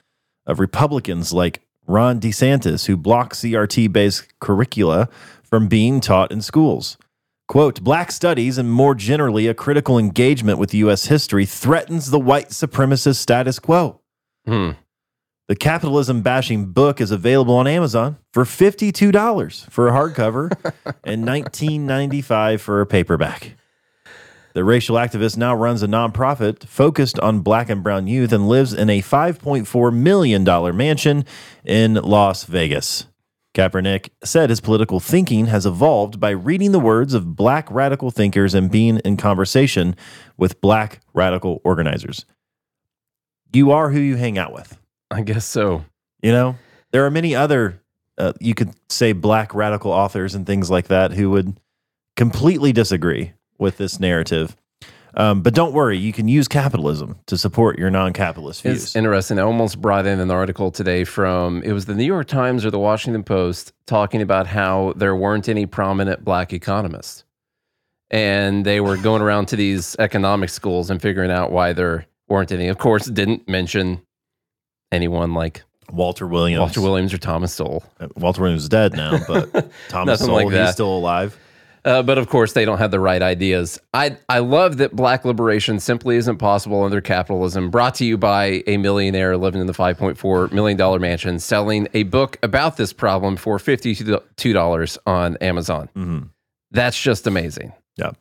of 0.47 0.59
Republicans 0.59 1.31
like 1.31 1.61
Ron 1.85 2.19
DeSantis, 2.19 2.87
who 2.87 2.97
block 2.97 3.33
CRT 3.33 3.91
based 3.93 4.27
curricula 4.39 5.09
from 5.43 5.67
being 5.67 5.99
taught 6.01 6.31
in 6.31 6.41
schools. 6.41 6.97
Quote, 7.47 7.83
black 7.83 8.11
studies 8.11 8.57
and 8.57 8.71
more 8.71 8.95
generally 8.95 9.47
a 9.47 9.53
critical 9.53 9.99
engagement 9.99 10.57
with 10.57 10.73
U.S. 10.73 11.05
history 11.05 11.45
threatens 11.45 12.09
the 12.09 12.19
white 12.19 12.49
supremacist 12.49 13.17
status 13.17 13.59
quo. 13.59 13.99
Hmm. 14.47 14.71
The 15.49 15.55
capitalism 15.57 16.21
bashing 16.21 16.67
book 16.67 17.01
is 17.01 17.11
available 17.11 17.55
on 17.55 17.67
Amazon 17.67 18.17
for 18.31 18.45
$52 18.45 19.69
for 19.69 19.89
a 19.89 19.91
hardcover 19.91 20.49
and 21.03 21.25
$19.95 21.25 22.61
for 22.61 22.79
a 22.79 22.85
paperback. 22.85 23.55
The 24.53 24.63
racial 24.63 24.95
activist 24.95 25.35
now 25.35 25.53
runs 25.53 25.83
a 25.83 25.87
nonprofit 25.87 26.63
focused 26.63 27.19
on 27.19 27.41
black 27.41 27.69
and 27.69 27.83
brown 27.83 28.07
youth 28.07 28.31
and 28.31 28.47
lives 28.47 28.71
in 28.73 28.89
a 28.89 29.01
$5.4 29.01 29.93
million 29.93 30.77
mansion 30.77 31.25
in 31.65 31.95
Las 31.95 32.45
Vegas. 32.45 33.07
Kaepernick 33.53 34.09
said 34.23 34.49
his 34.49 34.61
political 34.61 35.01
thinking 35.01 35.47
has 35.47 35.65
evolved 35.65 36.21
by 36.21 36.29
reading 36.29 36.71
the 36.71 36.79
words 36.79 37.13
of 37.13 37.35
black 37.35 37.69
radical 37.69 38.11
thinkers 38.11 38.53
and 38.53 38.71
being 38.71 38.99
in 38.99 39.17
conversation 39.17 39.95
with 40.37 40.61
black 40.61 41.01
radical 41.13 41.59
organizers. 41.65 42.25
You 43.51 43.71
are 43.71 43.91
who 43.91 43.99
you 43.99 44.15
hang 44.15 44.37
out 44.37 44.53
with. 44.53 44.79
I 45.13 45.21
guess 45.21 45.45
so. 45.45 45.85
You 46.21 46.31
know, 46.31 46.57
there 46.91 47.05
are 47.05 47.11
many 47.11 47.35
other, 47.35 47.81
uh, 48.17 48.33
you 48.39 48.55
could 48.55 48.71
say, 48.89 49.13
black 49.13 49.53
radical 49.53 49.91
authors 49.91 50.35
and 50.35 50.45
things 50.45 50.69
like 50.69 50.87
that 50.87 51.13
who 51.13 51.29
would 51.31 51.57
completely 52.15 52.71
disagree 52.71 53.33
with 53.57 53.77
this 53.77 53.99
narrative. 53.99 54.55
Um, 55.15 55.41
but 55.41 55.53
don't 55.53 55.73
worry, 55.73 55.97
you 55.97 56.11
can 56.11 56.27
use 56.27 56.47
capitalism 56.47 57.19
to 57.27 57.37
support 57.37 57.77
your 57.77 57.91
non 57.91 58.13
capitalist 58.13 58.63
views. 58.63 58.83
It's 58.83 58.95
interesting. 58.95 59.37
I 59.37 59.43
almost 59.43 59.79
brought 59.79 60.07
in 60.07 60.19
an 60.19 60.31
article 60.31 60.71
today 60.71 61.03
from 61.03 61.61
it 61.63 61.71
was 61.71 61.85
the 61.85 61.93
New 61.93 62.05
York 62.05 62.27
Times 62.27 62.65
or 62.65 62.71
the 62.71 62.79
Washington 62.79 63.23
Post 63.23 63.73
talking 63.85 64.21
about 64.21 64.47
how 64.47 64.93
there 64.95 65.15
weren't 65.15 65.47
any 65.47 65.65
prominent 65.67 66.25
black 66.25 66.51
economists. 66.51 67.25
And 68.09 68.65
they 68.65 68.79
were 68.79 68.97
going 68.97 69.21
around 69.21 69.47
to 69.47 69.55
these 69.55 69.95
economic 69.99 70.49
schools 70.49 70.89
and 70.89 71.01
figuring 71.01 71.31
out 71.31 71.51
why 71.51 71.73
there 71.73 72.05
weren't 72.27 72.51
any. 72.51 72.67
Of 72.67 72.77
course, 72.77 73.05
didn't 73.05 73.47
mention 73.47 74.01
anyone 74.93 75.33
like 75.33 75.63
Walter 75.91 76.27
Williams. 76.27 76.59
Walter 76.59 76.81
Williams 76.81 77.13
or 77.13 77.17
Thomas 77.17 77.53
Sowell. 77.53 77.83
Uh, 77.99 78.07
Walter 78.15 78.41
Williams 78.41 78.63
is 78.63 78.69
dead 78.69 78.93
now, 78.93 79.19
but 79.27 79.51
Thomas 79.89 80.21
Nothing 80.21 80.27
Sowell, 80.27 80.35
like 80.45 80.49
that. 80.51 80.65
he's 80.67 80.73
still 80.73 80.95
alive. 80.97 81.37
Uh, 81.85 82.01
but 82.01 82.17
of 82.17 82.29
course, 82.29 82.53
they 82.53 82.63
don't 82.63 82.77
have 82.77 82.91
the 82.91 82.99
right 82.99 83.21
ideas. 83.21 83.77
I 83.93 84.15
I 84.29 84.39
love 84.39 84.77
that 84.77 84.95
black 84.95 85.25
liberation 85.25 85.81
simply 85.81 86.15
isn't 86.15 86.37
possible 86.37 86.81
under 86.83 87.01
capitalism. 87.01 87.69
Brought 87.69 87.95
to 87.95 88.05
you 88.05 88.17
by 88.17 88.63
a 88.67 88.77
millionaire 88.77 89.35
living 89.35 89.59
in 89.59 89.67
the 89.67 89.73
five 89.73 89.97
point 89.97 90.17
four 90.17 90.47
million 90.47 90.77
dollar 90.77 90.97
mansion, 90.99 91.39
selling 91.39 91.89
a 91.93 92.03
book 92.03 92.37
about 92.41 92.77
this 92.77 92.93
problem 92.93 93.35
for 93.35 93.59
fifty 93.59 93.93
two 93.95 94.53
dollars 94.53 94.97
on 95.05 95.35
Amazon. 95.41 95.89
Mhm. 95.93 96.29
That's 96.71 96.97
just 96.99 97.27
amazing. 97.27 97.73
Yeah. 97.97 98.11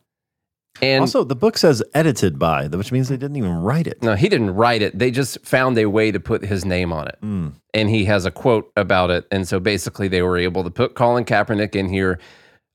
And 0.81 1.02
also, 1.02 1.23
the 1.23 1.37
book 1.37 1.59
says 1.59 1.83
edited 1.95 2.38
by, 2.38 2.67
which 2.67 2.91
means 2.91 3.09
they 3.09 3.17
didn't 3.17 3.37
even 3.37 3.57
write 3.62 3.87
it. 3.87 4.02
no, 4.02 4.14
he 4.14 4.29
didn't 4.29 4.55
write 4.55 4.83
it. 4.83 4.99
They 4.99 5.11
just 5.11 5.38
found 5.45 5.76
a 5.79 5.87
way 5.87 6.11
to 6.11 6.19
put 6.19 6.43
his 6.45 6.64
name 6.64 6.93
on 6.93 7.07
it. 7.09 7.19
Mm. 7.23 7.52
and 7.75 7.91
he 7.91 8.05
has 8.07 8.25
a 8.25 8.31
quote 8.31 8.73
about 8.76 9.11
it. 9.11 9.26
And 9.31 9.47
so 9.47 9.61
basically, 9.61 10.09
they 10.09 10.23
were 10.23 10.38
able 10.38 10.64
to 10.64 10.71
put 10.71 10.95
Colin 10.95 11.25
Kaepernick 11.25 11.76
in 11.76 11.88
here. 11.88 12.19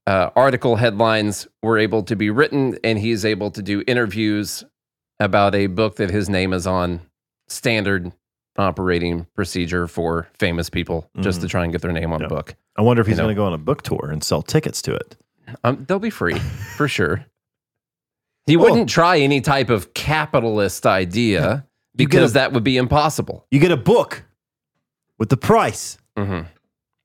Uh, 0.05 0.29
article 0.37 0.77
headlines 0.77 1.47
were 1.61 1.77
able 1.77 2.01
to 2.03 2.15
be 2.15 2.29
written, 2.29 2.77
and 2.83 2.97
he's 2.99 3.25
able 3.25 3.51
to 3.51 3.61
do 3.61 3.83
interviews 3.87 4.63
about 5.19 5.53
a 5.55 5.67
book 5.67 5.97
that 5.97 6.09
his 6.11 6.29
name 6.29 6.53
is 6.53 6.65
on. 6.67 7.01
Standard 7.49 8.11
operating 8.57 9.25
procedure 9.35 9.87
for 9.87 10.27
famous 10.33 10.69
people, 10.69 11.09
just 11.21 11.41
to 11.41 11.47
try 11.47 11.63
and 11.63 11.71
get 11.71 11.81
their 11.81 11.91
name 11.91 12.11
on 12.13 12.21
a 12.21 12.27
book. 12.29 12.55
I 12.77 12.81
wonder 12.81 13.01
if 13.01 13.07
he's 13.07 13.17
You 13.17 13.23
know. 13.23 13.25
going 13.27 13.35
to 13.35 13.39
go 13.39 13.45
on 13.45 13.53
a 13.53 13.57
book 13.57 13.81
tour 13.83 14.09
and 14.11 14.23
sell 14.23 14.41
tickets 14.41 14.81
to 14.83 14.93
it. 14.95 15.15
Um, 15.63 15.85
they'll 15.87 15.99
be 15.99 16.09
free 16.09 16.37
for 16.75 16.87
sure. 16.97 17.25
He 18.47 18.57
wouldn't 18.57 18.89
try 18.89 19.19
any 19.19 19.41
type 19.41 19.69
of 19.69 19.93
capitalist 19.93 20.85
idea 20.87 21.65
because 21.95 22.31
a- 22.31 22.33
that 22.35 22.53
would 22.53 22.63
be 22.63 22.77
impossible 22.77 23.45
You 23.51 23.59
get 23.59 23.71
a 23.71 23.77
book 23.77 24.23
with 25.19 25.29
the 25.29 25.37
price 25.37 25.97
Mhm. 26.17 26.47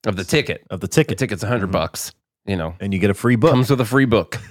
of 0.06 0.16
the 0.16 0.25
ticket. 0.25 0.64
of 0.70 0.80
the 0.80 0.87
The 0.87 0.92
ticket, 0.92 1.18
ticket's 1.18 1.42
a 1.42 1.46
100 1.46 1.70
bucks. 1.70 2.12
You 2.46 2.56
know, 2.56 2.75
and 2.80 2.92
you 2.92 2.99
get 2.99 3.11
a 3.11 3.14
free 3.14 3.37
book. 3.37 3.50
comes 3.52 3.70
with 3.70 3.80
a 3.80 3.84
free 3.84 4.06
book. 4.06 4.38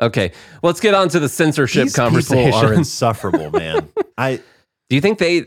Okay, 0.00 0.32
let's 0.64 0.80
get 0.80 0.92
on 0.92 1.08
to 1.10 1.20
the 1.20 1.28
censorship 1.28 1.84
These 1.84 1.94
conversation. 1.94 2.46
people 2.52 2.68
are 2.68 2.72
insufferable, 2.82 3.52
man. 3.52 3.88
I 4.18 4.40
Do 4.88 4.96
you 4.96 5.00
think 5.00 5.18
they 5.18 5.44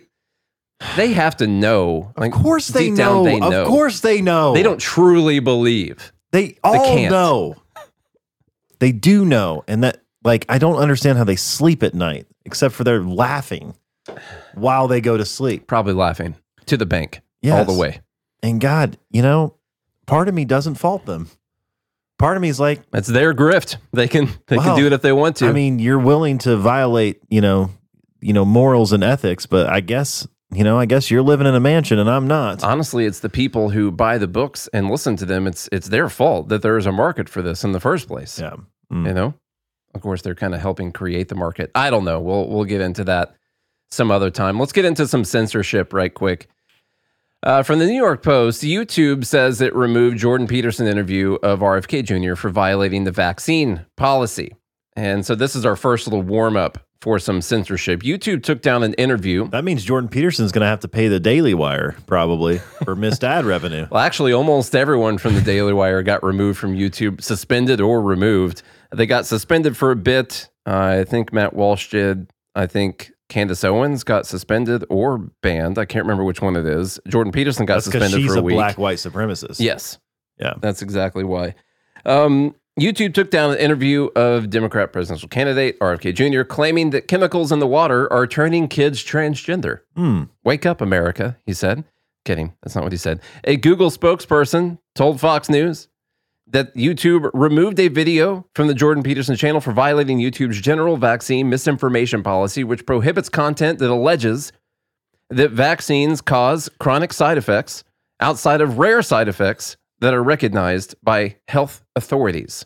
they 0.96 1.12
have 1.12 1.36
to 1.38 1.48
know? 1.48 2.14
of 2.16 2.32
course 2.32 2.70
they 2.70 2.90
know. 2.90 3.26
they 3.26 3.42
know. 3.42 3.64
Of 3.64 3.68
course 3.68 4.00
they 4.00 4.22
know. 4.22 4.54
They 4.54 4.64
don't 4.64 4.80
truly 4.80 5.40
believe. 5.40 6.14
They 6.32 6.56
all 6.64 6.96
can't. 6.96 7.12
know. 7.12 7.56
They 8.80 8.94
do 8.94 9.26
know, 9.26 9.66
and 9.68 9.84
that 9.84 10.02
like 10.28 10.46
I 10.50 10.58
don't 10.60 10.76
understand 10.78 11.18
how 11.18 11.24
they 11.24 11.36
sleep 11.36 11.82
at 11.82 11.94
night, 11.96 12.28
except 12.46 12.76
for 12.76 12.84
they're 12.84 13.02
laughing 13.04 13.74
while 14.54 14.88
they 14.88 15.02
go 15.02 15.18
to 15.18 15.26
sleep. 15.26 15.66
Probably 15.68 15.94
laughing 15.94 16.36
to 16.68 16.78
the 16.78 16.86
bank 16.86 17.22
all 17.50 17.66
the 17.66 17.74
way. 17.74 18.02
And 18.44 18.62
God, 18.62 18.98
you 19.10 19.22
know, 19.22 19.56
part 20.06 20.28
of 20.28 20.36
me 20.36 20.46
doesn't 20.46 20.76
fault 20.76 21.06
them. 21.06 21.30
Part 22.20 22.36
of 22.38 22.42
me 22.42 22.50
is 22.50 22.60
like, 22.60 22.82
That's 22.92 23.08
their 23.08 23.34
grift. 23.34 23.78
They 23.94 24.08
can 24.08 24.30
they 24.48 24.58
Wow. 24.58 24.64
can 24.64 24.76
do 24.78 24.86
it 24.88 24.94
if 24.94 25.02
they 25.02 25.12
want 25.14 25.38
to. 25.38 25.48
I 25.48 25.52
mean, 25.52 25.80
you're 25.80 26.00
willing 26.00 26.38
to 26.40 26.58
violate, 26.58 27.22
you 27.30 27.42
know, 27.42 27.70
you 28.22 28.34
know, 28.34 28.46
morals 28.46 28.92
and 28.92 29.04
ethics, 29.04 29.46
but 29.46 29.68
I 29.68 29.80
guess, 29.82 30.28
you 30.52 30.64
know, 30.64 30.80
I 30.80 30.86
guess 30.88 31.12
you're 31.12 31.22
living 31.22 31.46
in 31.46 31.54
a 31.54 31.60
mansion 31.60 32.00
and 32.00 32.10
I'm 32.10 32.26
not. 32.28 32.64
honestly, 32.64 33.06
it's 33.06 33.20
the 33.20 33.30
people 33.30 33.70
who 33.70 33.92
buy 33.92 34.18
the 34.18 34.28
books 34.28 34.68
and 34.74 34.90
listen 34.90 35.16
to 35.18 35.26
them. 35.26 35.46
It's 35.48 35.70
it's 35.72 35.90
their 35.90 36.10
fault 36.10 36.50
that 36.50 36.62
there 36.64 36.78
is 36.78 36.86
a 36.88 36.92
market 36.92 37.30
for 37.30 37.42
this 37.44 37.64
in 37.64 37.72
the 37.74 37.80
first 37.80 38.08
place. 38.08 38.40
Yeah. 38.40 38.56
Mm. 38.92 39.08
You 39.08 39.14
know, 39.14 39.34
of 39.98 40.04
course, 40.04 40.22
they're 40.22 40.36
kind 40.36 40.56
of 40.56 40.62
helping 40.62 40.92
create 40.92 41.28
the 41.28 41.36
market. 41.36 41.72
I 41.76 41.90
don't 41.90 42.06
know. 42.06 42.20
We'll 42.20 42.48
we'll 42.48 42.66
get 42.66 42.82
into 42.82 43.04
that 43.06 43.36
some 43.90 44.12
other 44.12 44.30
time. 44.30 44.60
Let's 44.60 44.72
get 44.74 44.86
into 44.86 45.08
some 45.08 45.24
censorship 45.24 45.94
right 45.94 46.14
quick. 46.14 46.48
Uh, 47.44 47.64
from 47.64 47.80
the 47.80 47.86
New 47.86 47.96
York 47.96 48.24
Post, 48.24 48.64
YouTube 48.64 49.26
says 49.26 49.62
it 49.62 49.76
removed 49.76 50.18
Jordan 50.18 50.48
Peterson 50.48 50.88
interview 50.88 51.36
of 51.36 51.60
RFK 51.60 52.04
Jr. 52.04 52.36
for 52.36 52.50
violating 52.50 53.04
the 53.04 53.12
vaccine 53.12 53.86
policy. 53.96 54.56
And 54.96 55.26
so 55.26 55.36
this 55.36 55.56
is 55.56 55.66
our 55.66 55.76
first 55.76 56.08
little 56.08 56.24
warm 56.24 56.58
up 56.58 56.80
for 57.02 57.20
some 57.20 57.42
censorship. 57.42 58.02
YouTube 58.02 58.42
took 58.42 58.62
down 58.62 58.82
an 58.82 58.94
interview. 58.96 59.48
That 59.50 59.64
means 59.64 59.84
Jordan 59.84 60.10
Peterson's 60.10 60.52
going 60.52 60.64
to 60.64 60.68
have 60.68 60.80
to 60.80 60.88
pay 60.88 61.08
the 61.08 61.20
Daily 61.20 61.54
Wire 61.54 61.96
probably 62.08 62.58
for 62.84 62.96
missed 62.96 63.24
ad 63.24 63.46
revenue. 63.46 63.88
Well, 63.92 64.02
actually, 64.02 64.34
almost 64.34 64.76
everyone 64.76 65.18
from 65.18 65.36
the 65.36 65.42
Daily 65.42 65.74
Wire 65.74 66.02
got 66.04 66.24
removed 66.24 66.58
from 66.58 66.76
YouTube, 66.76 67.22
suspended 67.22 67.80
or 67.80 68.02
removed. 68.02 68.64
They 68.94 69.06
got 69.06 69.26
suspended 69.26 69.76
for 69.78 69.92
a 69.92 69.96
bit. 69.96 70.50
Uh, 70.66 71.00
I 71.02 71.04
think 71.04 71.32
Matt 71.34 71.54
Walsh 71.54 71.90
did. 71.90 72.32
I 72.56 72.66
think 72.68 73.12
Candace 73.30 73.64
Owens 73.64 74.04
got 74.04 74.26
suspended 74.26 74.86
or 74.90 75.18
banned. 75.42 75.78
I 75.78 75.86
can't 75.86 76.06
remember 76.06 76.24
which 76.24 76.42
one 76.42 76.56
it 76.56 76.66
is. 76.66 77.00
Jordan 77.08 77.32
Peterson 77.32 77.66
got 77.66 77.76
That's 77.76 77.86
suspended 77.86 78.22
she's 78.22 78.32
for 78.32 78.38
a, 78.38 78.40
a 78.40 78.44
week. 78.44 78.56
black 78.56 78.78
white 78.78 78.98
supremacist. 78.98 79.60
Yes. 79.60 80.00
Yeah. 80.40 80.54
That's 80.62 80.82
exactly 80.82 81.24
why. 81.24 81.56
Um, 82.06 82.56
YouTube 82.80 83.14
took 83.14 83.32
down 83.32 83.52
an 83.52 83.58
interview 83.58 84.06
of 84.16 84.50
Democrat 84.50 84.94
presidential 84.94 85.28
candidate 85.28 85.80
RFK 85.80 86.14
Jr., 86.14 86.44
claiming 86.44 86.92
that 86.92 87.08
chemicals 87.08 87.52
in 87.52 87.60
the 87.60 87.68
water 87.68 88.12
are 88.14 88.28
turning 88.28 88.68
kids 88.68 89.04
transgender. 89.04 89.80
Hmm. 89.96 90.24
Wake 90.44 90.66
up, 90.66 90.80
America, 90.80 91.38
he 91.46 91.54
said. 91.54 91.84
Kidding. 92.24 92.54
That's 92.62 92.76
not 92.76 92.84
what 92.84 92.92
he 92.92 92.98
said. 92.98 93.22
A 93.46 93.56
Google 93.58 93.90
spokesperson 93.90 94.78
told 94.96 95.20
Fox 95.20 95.50
News 95.50 95.88
that 96.50 96.74
YouTube 96.76 97.30
removed 97.34 97.80
a 97.80 97.90
video 97.90 98.46
from 98.56 98.68
the 98.68 98.74
Jordan 98.74 99.04
Peterson 99.04 99.36
channel 99.36 99.60
for 99.60 99.74
violating 99.74 100.20
YouTube's 100.20 100.62
general 100.62 100.98
vaccine 100.98 101.50
misinformation 101.50 102.24
policy, 102.24 102.64
which 102.64 102.86
prohibits 102.86 103.30
content 103.30 103.80
that 103.80 103.90
alleges 103.90 104.52
that 105.30 105.52
vaccines 105.52 106.22
cause 106.22 106.70
chronic 106.80 107.12
side 107.12 107.38
effects 107.38 107.84
outside 108.20 108.62
of 108.62 108.78
rare 108.78 109.02
side 109.02 109.28
effects 109.28 109.76
that 110.00 110.14
are 110.14 110.24
recognized 110.24 110.96
by 111.04 111.36
health 111.48 111.84
authorities. 111.96 112.66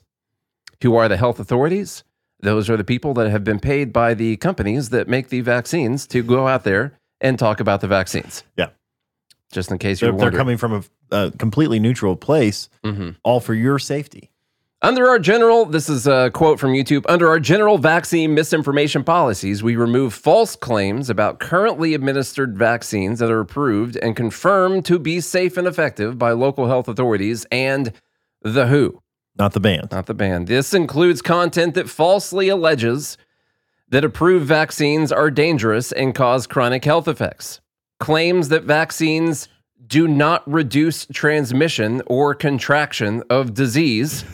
Who 0.84 0.96
are 0.96 1.08
the 1.08 1.18
health 1.18 1.40
authorities? 1.40 2.04
Those 2.40 2.70
are 2.70 2.78
the 2.78 2.84
people 2.84 3.14
that 3.16 3.30
have 3.30 3.44
been 3.44 3.60
paid 3.60 3.94
by 3.94 4.14
the 4.14 4.38
companies 4.38 4.90
that 4.90 5.08
make 5.08 5.30
the 5.30 5.42
vaccines 5.42 6.08
to 6.08 6.24
go 6.24 6.48
out 6.48 6.64
there 6.64 7.00
and 7.20 7.38
talk 7.38 7.60
about 7.60 7.82
the 7.82 7.88
vaccines. 7.88 8.44
Yeah. 8.58 8.70
Just 9.52 9.70
in 9.72 9.78
case 9.78 10.02
you're 10.02 10.12
they're 10.14 10.32
coming 10.32 10.58
from 10.58 10.74
a, 11.12 11.16
a 11.16 11.32
completely 11.32 11.80
neutral 11.80 12.16
place, 12.16 12.70
Mhm. 12.84 13.16
all 13.24 13.40
for 13.40 13.54
your 13.54 13.78
safety. 13.80 14.30
Under 14.84 15.08
our 15.08 15.20
general, 15.20 15.66
this 15.66 15.90
is 15.90 16.08
a 16.08 16.32
quote 16.34 16.60
from 16.60 16.72
YouTube. 16.72 17.06
Under 17.08 17.28
our 17.30 17.40
general 17.40 17.78
vaccine 17.78 18.34
misinformation 18.34 19.04
policies, 19.04 19.62
we 19.62 19.76
remove 19.76 20.12
false 20.14 20.56
claims 20.56 21.08
about 21.08 21.40
currently 21.40 21.94
administered 21.94 22.58
vaccines 22.58 23.20
that 23.20 23.30
are 23.30 23.40
approved 23.42 23.96
and 23.98 24.16
confirmed 24.16 24.84
to 24.86 24.98
be 24.98 25.22
safe 25.22 25.56
and 25.56 25.68
effective 25.68 26.18
by 26.18 26.32
local 26.32 26.66
health 26.68 26.88
authorities 26.88 27.46
and 27.52 27.94
the 28.42 28.52
WHO, 28.66 29.02
Not 29.38 29.54
the 29.54 29.60
band. 29.60 29.90
not 29.92 30.08
the 30.08 30.16
band. 30.16 30.48
This 30.48 30.74
includes 30.74 31.22
content 31.22 31.76
that 31.76 31.88
falsely 31.88 32.50
alleges 32.50 33.20
that 33.90 34.04
approved 34.04 34.46
vaccines 34.48 35.12
are 35.12 35.30
dangerous 35.30 35.92
and 35.92 36.16
cause 36.16 36.48
chronic 36.48 36.86
health 36.86 37.08
effects. 37.08 37.62
Claims 38.02 38.50
that 38.50 38.64
vaccines 38.64 39.48
do 39.86 40.08
not 40.08 40.42
reduce 40.52 41.06
transmission 41.06 42.02
or 42.08 42.34
contraction 42.34 43.22
of 43.30 43.54
disease. 43.54 44.26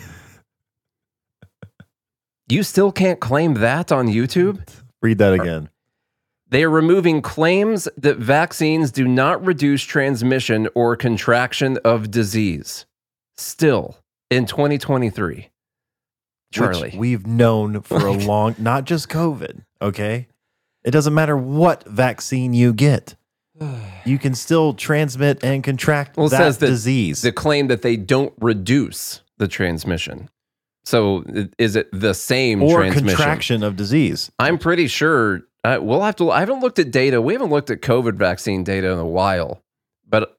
You 2.47 2.63
still 2.63 2.93
can't 2.93 3.19
claim 3.19 3.55
that 3.55 3.91
on 3.91 4.07
YouTube? 4.07 4.65
Read 5.01 5.17
that 5.17 5.33
again. 5.33 5.69
They 6.49 6.63
are 6.63 6.69
removing 6.69 7.21
claims 7.21 7.89
that 7.97 8.15
vaccines 8.19 8.89
do 8.89 9.05
not 9.05 9.45
reduce 9.45 9.83
transmission 9.83 10.69
or 10.73 10.95
contraction 10.95 11.77
of 11.83 12.09
disease. 12.09 12.85
Still 13.35 13.97
in 14.29 14.45
2023. 14.45 15.49
Charlie. 16.53 16.81
Which 16.83 16.95
we've 16.95 17.27
known 17.27 17.81
for 17.81 18.07
a 18.07 18.13
long, 18.13 18.55
not 18.57 18.85
just 18.85 19.09
COVID, 19.09 19.65
okay? 19.81 20.27
It 20.85 20.91
doesn't 20.91 21.13
matter 21.13 21.35
what 21.35 21.83
vaccine 21.85 22.53
you 22.53 22.71
get. 22.71 23.15
You 24.05 24.17
can 24.17 24.35
still 24.35 24.73
transmit 24.73 25.43
and 25.43 25.61
contract 25.63 26.15
Well, 26.15 26.29
that 26.29 26.37
says 26.37 26.57
that 26.59 26.67
disease. 26.67 27.21
the 27.21 27.33
claim 27.33 27.67
that 27.67 27.81
they 27.81 27.97
don't 27.97 28.33
reduce 28.39 29.21
the 29.37 29.49
transmission. 29.49 30.29
So 30.85 31.25
is 31.57 31.75
it 31.75 31.89
the 31.91 32.13
same 32.13 32.63
or 32.63 32.77
transmission? 32.77 33.07
contraction 33.09 33.63
of 33.63 33.75
disease. 33.75 34.31
I'm 34.39 34.57
pretty 34.57 34.87
sure 34.87 35.41
uh, 35.65 35.79
we'll 35.81 36.01
have 36.03 36.15
to. 36.17 36.31
I 36.31 36.39
haven't 36.39 36.61
looked 36.61 36.79
at 36.79 36.89
data. 36.91 37.21
We 37.21 37.33
haven't 37.33 37.49
looked 37.49 37.69
at 37.69 37.81
COVID 37.81 38.15
vaccine 38.15 38.63
data 38.63 38.89
in 38.91 38.97
a 38.99 39.05
while, 39.05 39.61
but 40.07 40.37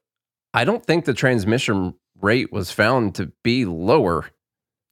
I 0.55 0.63
don't 0.65 0.83
think 0.83 1.05
the 1.05 1.13
transmission 1.13 1.93
rate 2.19 2.51
was 2.51 2.71
found 2.71 3.13
to 3.15 3.31
be 3.43 3.65
lower 3.65 4.25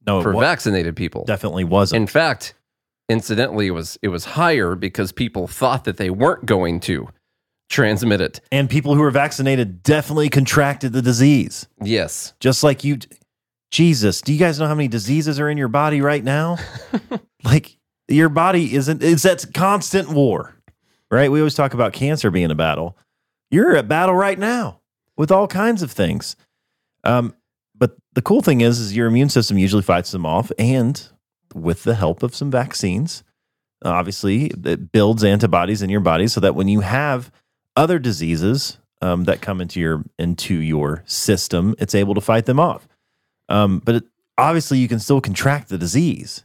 No, 0.06 0.22
for 0.22 0.32
vaccinated 0.34 0.94
people. 0.94 1.24
definitely 1.24 1.64
wasn't. 1.64 2.02
In 2.02 2.06
fact, 2.06 2.54
incidentally, 3.08 3.66
it 3.66 3.72
was 3.72 3.98
it 4.02 4.08
was 4.08 4.24
higher 4.24 4.76
because 4.76 5.10
people 5.10 5.48
thought 5.48 5.82
that 5.82 5.96
they 5.96 6.10
weren't 6.10 6.46
going 6.46 6.78
to 6.80 7.08
transmit 7.68 8.20
it. 8.20 8.40
and 8.50 8.68
people 8.68 8.94
who 8.94 9.00
were 9.00 9.10
vaccinated 9.10 9.82
definitely 9.82 10.28
contracted 10.28 10.92
the 10.92 11.02
disease. 11.02 11.66
Yes. 11.82 12.34
Just 12.40 12.62
like 12.64 12.84
you. 12.84 12.98
Jesus, 13.70 14.22
do 14.22 14.32
you 14.32 14.38
guys 14.38 14.58
know 14.58 14.66
how 14.66 14.74
many 14.74 14.88
diseases 14.88 15.38
are 15.38 15.50
in 15.50 15.58
your 15.58 15.68
body 15.68 16.00
right 16.00 16.24
now? 16.24 16.56
like 17.44 17.76
your 18.08 18.30
body 18.30 18.74
isn't, 18.74 19.02
it's 19.02 19.26
at 19.26 19.52
constant 19.52 20.08
war, 20.08 20.56
right? 21.10 21.30
We 21.30 21.40
always 21.40 21.54
talk 21.54 21.74
about 21.74 21.92
cancer 21.92 22.30
being 22.30 22.50
a 22.50 22.54
battle. 22.54 22.96
You're 23.50 23.76
at 23.76 23.86
battle 23.86 24.14
right 24.14 24.38
now 24.38 24.80
with 25.18 25.30
all 25.30 25.46
kinds 25.46 25.82
of 25.82 25.90
things. 25.92 26.34
Um, 27.04 27.34
but 27.74 27.96
the 28.14 28.22
cool 28.22 28.40
thing 28.40 28.62
is, 28.62 28.80
is 28.80 28.96
your 28.96 29.06
immune 29.06 29.28
system 29.28 29.58
usually 29.58 29.82
fights 29.82 30.12
them 30.12 30.24
off, 30.24 30.50
and 30.58 31.06
with 31.54 31.84
the 31.84 31.94
help 31.94 32.22
of 32.22 32.34
some 32.34 32.50
vaccines, 32.50 33.22
obviously 33.84 34.46
it 34.46 34.92
builds 34.92 35.22
antibodies 35.24 35.82
in 35.82 35.90
your 35.90 36.00
body 36.00 36.26
so 36.26 36.40
that 36.40 36.54
when 36.54 36.68
you 36.68 36.80
have 36.80 37.30
other 37.78 38.00
diseases 38.00 38.78
um, 39.00 39.24
that 39.24 39.40
come 39.40 39.60
into 39.60 39.78
your 39.80 40.04
into 40.18 40.54
your 40.54 41.04
system, 41.06 41.76
it's 41.78 41.94
able 41.94 42.14
to 42.14 42.20
fight 42.20 42.44
them 42.46 42.58
off. 42.58 42.88
Um, 43.48 43.78
but 43.78 43.94
it, 43.94 44.04
obviously, 44.36 44.78
you 44.78 44.88
can 44.88 44.98
still 44.98 45.20
contract 45.20 45.68
the 45.68 45.78
disease. 45.78 46.44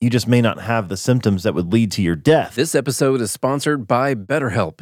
You 0.00 0.10
just 0.10 0.28
may 0.28 0.42
not 0.42 0.60
have 0.60 0.88
the 0.88 0.98
symptoms 0.98 1.42
that 1.44 1.54
would 1.54 1.72
lead 1.72 1.90
to 1.92 2.02
your 2.02 2.16
death. 2.16 2.54
This 2.54 2.74
episode 2.74 3.22
is 3.22 3.32
sponsored 3.32 3.86
by 3.86 4.14
BetterHelp. 4.14 4.80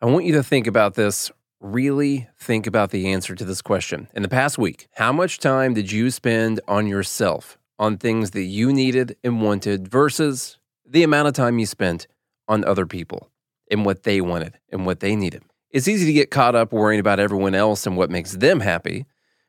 I 0.00 0.06
want 0.06 0.24
you 0.24 0.32
to 0.34 0.44
think 0.44 0.68
about 0.68 0.94
this. 0.94 1.32
Really 1.60 2.28
think 2.38 2.66
about 2.66 2.90
the 2.90 3.08
answer 3.08 3.34
to 3.34 3.44
this 3.44 3.60
question. 3.60 4.06
In 4.14 4.22
the 4.22 4.28
past 4.28 4.56
week, 4.56 4.86
how 4.92 5.12
much 5.12 5.38
time 5.38 5.74
did 5.74 5.90
you 5.90 6.10
spend 6.12 6.60
on 6.68 6.86
yourself, 6.86 7.58
on 7.78 7.96
things 7.96 8.30
that 8.32 8.42
you 8.44 8.72
needed 8.72 9.16
and 9.24 9.42
wanted, 9.42 9.88
versus 9.88 10.58
the 10.86 11.02
amount 11.02 11.26
of 11.26 11.34
time 11.34 11.58
you 11.58 11.66
spent 11.66 12.06
on 12.46 12.64
other 12.64 12.86
people 12.86 13.30
and 13.70 13.84
what 13.84 14.02
they 14.02 14.20
wanted 14.20 14.58
and 14.70 14.86
what 14.86 15.00
they 15.00 15.16
needed? 15.16 15.42
It's 15.70 15.88
easy 15.88 16.06
to 16.06 16.12
get 16.12 16.30
caught 16.30 16.54
up 16.54 16.72
worrying 16.72 17.00
about 17.00 17.18
everyone 17.18 17.54
else 17.54 17.86
and 17.86 17.96
what 17.96 18.10
makes 18.10 18.32
them 18.32 18.60
happy. 18.60 19.06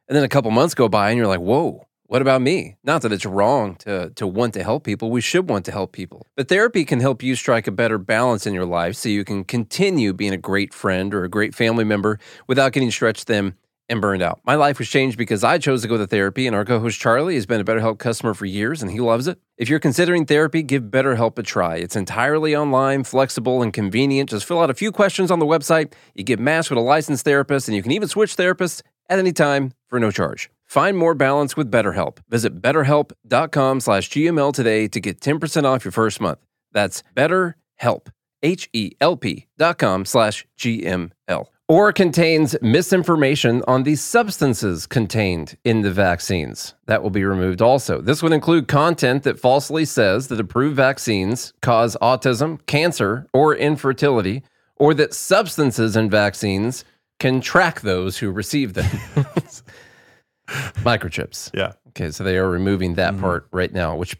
And 0.07 0.15
then 0.15 0.23
a 0.23 0.29
couple 0.29 0.51
months 0.51 0.75
go 0.75 0.89
by 0.89 1.09
and 1.09 1.17
you're 1.17 1.27
like, 1.27 1.39
whoa, 1.39 1.85
what 2.07 2.21
about 2.21 2.41
me? 2.41 2.77
Not 2.83 3.01
that 3.01 3.11
it's 3.11 3.25
wrong 3.25 3.75
to, 3.77 4.11
to 4.11 4.27
want 4.27 4.53
to 4.53 4.63
help 4.63 4.83
people. 4.83 5.09
We 5.09 5.21
should 5.21 5.49
want 5.49 5.65
to 5.65 5.71
help 5.71 5.91
people. 5.91 6.27
But 6.35 6.47
therapy 6.47 6.85
can 6.85 6.99
help 6.99 7.23
you 7.23 7.35
strike 7.35 7.67
a 7.67 7.71
better 7.71 7.97
balance 7.97 8.45
in 8.45 8.53
your 8.53 8.65
life 8.65 8.95
so 8.95 9.09
you 9.09 9.23
can 9.23 9.43
continue 9.43 10.13
being 10.13 10.33
a 10.33 10.37
great 10.37 10.73
friend 10.73 11.13
or 11.13 11.23
a 11.23 11.29
great 11.29 11.55
family 11.55 11.83
member 11.83 12.19
without 12.47 12.73
getting 12.73 12.91
stretched 12.91 13.25
thin 13.25 13.55
and 13.89 14.01
burned 14.01 14.21
out. 14.21 14.39
My 14.45 14.55
life 14.55 14.79
was 14.79 14.89
changed 14.89 15.17
because 15.17 15.43
I 15.43 15.57
chose 15.57 15.81
to 15.83 15.87
go 15.87 15.97
to 15.97 16.07
therapy, 16.07 16.47
and 16.47 16.55
our 16.55 16.65
co 16.65 16.79
host 16.79 16.99
Charlie 16.99 17.35
has 17.35 17.45
been 17.45 17.61
a 17.61 17.65
BetterHelp 17.65 17.99
customer 17.99 18.33
for 18.33 18.45
years 18.45 18.81
and 18.81 18.91
he 18.91 18.99
loves 18.99 19.27
it. 19.27 19.39
If 19.57 19.69
you're 19.69 19.79
considering 19.79 20.25
therapy, 20.25 20.63
give 20.63 20.83
BetterHelp 20.83 21.37
a 21.37 21.43
try. 21.43 21.77
It's 21.77 21.95
entirely 21.95 22.55
online, 22.55 23.03
flexible, 23.03 23.61
and 23.61 23.71
convenient. 23.73 24.29
Just 24.31 24.45
fill 24.45 24.61
out 24.61 24.69
a 24.69 24.73
few 24.73 24.91
questions 24.91 25.31
on 25.31 25.39
the 25.39 25.45
website. 25.45 25.93
You 26.13 26.23
get 26.23 26.39
matched 26.39 26.69
with 26.69 26.77
a 26.77 26.81
licensed 26.81 27.25
therapist, 27.25 27.67
and 27.67 27.75
you 27.75 27.83
can 27.83 27.91
even 27.91 28.07
switch 28.07 28.35
therapists 28.35 28.81
at 29.09 29.19
any 29.19 29.31
time 29.31 29.73
for 29.87 29.99
no 29.99 30.11
charge. 30.11 30.49
Find 30.65 30.97
more 30.97 31.13
balance 31.13 31.55
with 31.55 31.71
BetterHelp. 31.71 32.17
Visit 32.27 32.61
betterhelp.com 32.61 33.79
slash 33.79 34.09
GML 34.09 34.53
today 34.53 34.87
to 34.87 34.99
get 34.99 35.19
10% 35.21 35.63
off 35.63 35.85
your 35.85 35.91
first 35.91 36.19
month. 36.19 36.39
That's 36.71 37.03
BetterHelp, 37.15 38.07
H-E-L-P 38.41 39.47
dot 39.57 39.77
com 39.77 40.05
slash 40.05 40.45
GML. 40.57 41.45
Or 41.67 41.91
contains 41.91 42.55
misinformation 42.61 43.63
on 43.67 43.83
the 43.83 43.95
substances 43.95 44.85
contained 44.85 45.57
in 45.63 45.81
the 45.81 45.91
vaccines. 45.91 46.75
That 46.85 47.01
will 47.01 47.09
be 47.09 47.23
removed 47.23 47.59
also. 47.59 48.01
This 48.01 48.21
would 48.21 48.33
include 48.33 48.67
content 48.67 49.23
that 49.23 49.39
falsely 49.39 49.83
says 49.83 50.27
that 50.27 50.39
approved 50.39 50.75
vaccines 50.75 51.53
cause 51.63 51.97
autism, 52.03 52.63
cancer, 52.67 53.25
or 53.33 53.55
infertility, 53.55 54.43
or 54.75 54.93
that 54.93 55.15
substances 55.15 55.95
in 55.95 56.07
vaccines 56.07 56.85
can 57.19 57.41
track 57.41 57.81
those 57.81 58.19
who 58.19 58.31
receive 58.31 58.75
them. 58.75 58.85
Microchips. 60.47 61.49
Yeah. 61.51 61.73
Okay, 61.89 62.11
so 62.11 62.23
they 62.23 62.37
are 62.37 62.49
removing 62.49 62.93
that 62.95 63.13
mm-hmm. 63.13 63.21
part 63.21 63.47
right 63.51 63.73
now, 63.73 63.95
which 63.95 64.15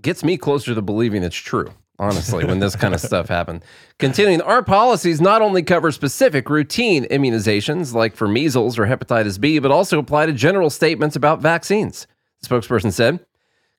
gets 0.00 0.24
me 0.24 0.38
closer 0.38 0.74
to 0.74 0.80
believing 0.80 1.22
it's 1.22 1.36
true. 1.36 1.70
Honestly, 2.00 2.44
when 2.44 2.60
this 2.60 2.76
kind 2.76 2.94
of 2.94 3.00
stuff 3.00 3.28
happened. 3.28 3.64
Continuing, 3.98 4.40
our 4.42 4.62
policies 4.62 5.20
not 5.20 5.42
only 5.42 5.64
cover 5.64 5.90
specific 5.90 6.48
routine 6.48 7.04
immunizations 7.06 7.92
like 7.92 8.14
for 8.14 8.28
measles 8.28 8.78
or 8.78 8.86
hepatitis 8.86 9.40
B, 9.40 9.58
but 9.58 9.72
also 9.72 9.98
apply 9.98 10.26
to 10.26 10.32
general 10.32 10.70
statements 10.70 11.16
about 11.16 11.42
vaccines. 11.42 12.06
The 12.40 12.48
spokesperson 12.48 12.92
said, 12.92 13.26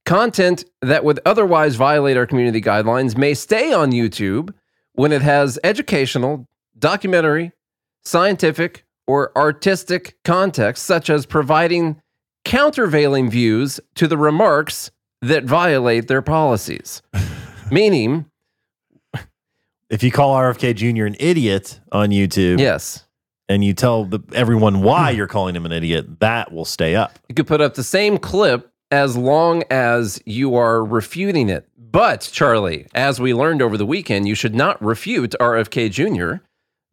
content 0.06 0.66
that 0.82 1.06
would 1.06 1.22
otherwise 1.26 1.76
violate 1.76 2.18
our 2.18 2.26
community 2.26 2.60
guidelines 2.60 3.16
may 3.16 3.34
stay 3.34 3.72
on 3.72 3.92
YouTube 3.92 4.54
when 4.94 5.14
it 5.14 5.22
has 5.22 5.58
educational, 5.64 6.46
documentary, 6.78 7.54
scientific, 8.04 8.86
or 9.08 9.32
artistic 9.38 10.18
context, 10.26 10.86
such 10.86 11.10
as 11.10 11.26
providing 11.26 12.02
countervailing 12.44 13.30
views 13.30 13.80
to 13.96 14.08
the 14.08 14.18
remarks 14.18 14.92
that 15.22 15.46
violate 15.46 16.08
their 16.08 16.22
policies. 16.22 17.02
Meaning, 17.72 18.26
If 19.90 20.04
you 20.04 20.12
call 20.12 20.36
RFK 20.36 20.76
Jr. 20.76 21.06
an 21.06 21.16
idiot 21.20 21.80
on 21.92 22.10
YouTube 22.10 22.60
yes, 22.60 23.06
and 23.48 23.64
you 23.64 23.74
tell 23.74 24.06
the, 24.06 24.20
everyone 24.34 24.82
why 24.82 25.10
you're 25.18 25.28
calling 25.28 25.56
him 25.56 25.66
an 25.66 25.72
idiot, 25.72 26.20
that 26.20 26.52
will 26.52 26.66
stay 26.66 26.96
up. 26.96 27.18
you 27.28 27.36
could 27.36 27.48
put 27.48 27.62
up 27.62 27.74
the 27.74 27.84
same 27.84 28.18
clip 28.18 28.72
as 28.92 29.16
long 29.18 29.64
as 29.72 30.22
you 30.26 30.56
are 30.56 30.84
refuting 30.84 31.50
it. 31.50 31.68
But, 31.78 32.30
Charlie, 32.32 32.86
as 32.94 33.20
we 33.20 33.34
learned 33.34 33.64
over 33.64 33.76
the 33.78 33.86
weekend, 33.86 34.28
you 34.28 34.36
should 34.36 34.54
not 34.54 34.80
refute 34.84 35.34
RFK 35.40 35.90
Jr. 35.90 36.44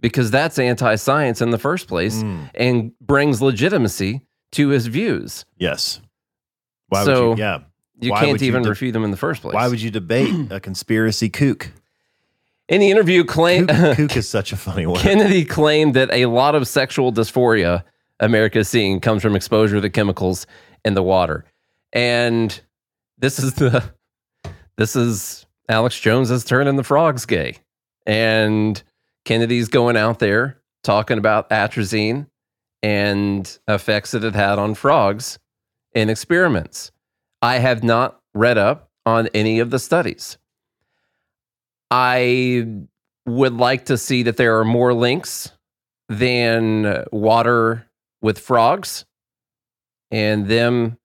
because 0.00 0.30
that's 0.30 0.58
anti 0.58 0.94
science 0.96 1.42
in 1.42 1.50
the 1.50 1.58
first 1.58 1.86
place 1.88 2.22
Mm. 2.22 2.50
and 2.54 2.98
brings 3.00 3.42
legitimacy 3.42 4.22
to 4.52 4.68
his 4.68 4.86
views. 4.86 5.44
Yes. 5.58 6.00
Why 6.88 7.04
So, 7.04 7.28
would 7.30 7.38
you? 7.38 7.44
Yeah. 7.44 7.58
You 7.98 8.10
Why 8.10 8.20
can't 8.20 8.42
even 8.42 8.62
de- 8.62 8.68
refute 8.68 8.92
them 8.92 9.04
in 9.04 9.10
the 9.10 9.16
first 9.16 9.42
place. 9.42 9.54
Why 9.54 9.68
would 9.68 9.80
you 9.80 9.90
debate 9.90 10.50
a 10.50 10.60
conspiracy 10.60 11.30
kook? 11.30 11.72
In 12.68 12.80
the 12.80 12.90
interview, 12.90 13.24
claim 13.24 13.68
Kook, 13.68 13.96
kook 13.96 14.16
is 14.16 14.28
such 14.28 14.52
a 14.52 14.56
funny 14.56 14.86
word. 14.86 14.98
Kennedy 14.98 15.44
claimed 15.44 15.94
that 15.94 16.10
a 16.12 16.26
lot 16.26 16.54
of 16.54 16.66
sexual 16.66 17.12
dysphoria 17.12 17.84
America 18.20 18.58
is 18.60 18.68
seeing 18.68 19.00
comes 19.00 19.22
from 19.22 19.36
exposure 19.36 19.80
to 19.80 19.90
chemicals 19.90 20.46
in 20.84 20.94
the 20.94 21.02
water. 21.02 21.44
And 21.92 22.58
this 23.18 23.38
is 23.38 23.54
the 23.54 23.84
this 24.76 24.96
is 24.96 25.46
Alex 25.68 25.98
Jones's 25.98 26.44
turn 26.44 26.66
in 26.66 26.76
the 26.76 26.84
frogs 26.84 27.24
gay. 27.24 27.58
And 28.06 28.80
Kennedy's 29.24 29.68
going 29.68 29.96
out 29.96 30.18
there 30.18 30.60
talking 30.82 31.18
about 31.18 31.50
atrazine 31.50 32.26
and 32.82 33.58
effects 33.66 34.12
that 34.12 34.22
it 34.22 34.34
had 34.34 34.58
on 34.58 34.74
frogs 34.74 35.38
in 35.94 36.10
experiments. 36.10 36.92
I 37.42 37.58
have 37.58 37.82
not 37.82 38.20
read 38.34 38.58
up 38.58 38.90
on 39.04 39.28
any 39.34 39.58
of 39.60 39.70
the 39.70 39.78
studies. 39.78 40.38
I 41.90 42.66
would 43.26 43.54
like 43.54 43.86
to 43.86 43.96
see 43.98 44.22
that 44.24 44.36
there 44.36 44.58
are 44.58 44.64
more 44.64 44.92
links 44.94 45.52
than 46.08 47.04
water 47.12 47.86
with 48.22 48.38
frogs 48.38 49.04
and 50.10 50.46
them 50.46 50.96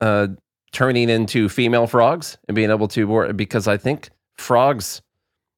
uh, 0.00 0.28
turning 0.72 1.08
into 1.10 1.48
female 1.48 1.86
frogs 1.86 2.38
and 2.48 2.54
being 2.54 2.70
able 2.70 2.88
to, 2.88 3.32
because 3.34 3.68
I 3.68 3.76
think 3.76 4.10
frogs 4.38 5.02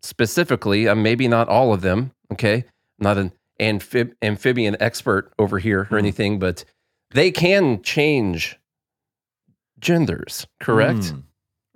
specifically, 0.03 0.89
uh, 0.89 0.95
maybe 0.95 1.29
not 1.29 1.49
all 1.49 1.73
of 1.73 1.83
them, 1.83 2.13
okay, 2.33 2.65
not 2.99 3.19
an 3.19 3.33
amphib- 3.61 4.15
amphibian 4.23 4.77
expert 4.81 5.33
over 5.39 5.59
here 5.59 5.83
or 5.83 5.97
Mhm. 5.97 5.99
anything, 5.99 6.39
but 6.39 6.65
they 7.11 7.31
can 7.31 7.83
change 7.83 8.59
genders, 9.83 10.47
correct? 10.61 11.01
Mm. 11.01 11.23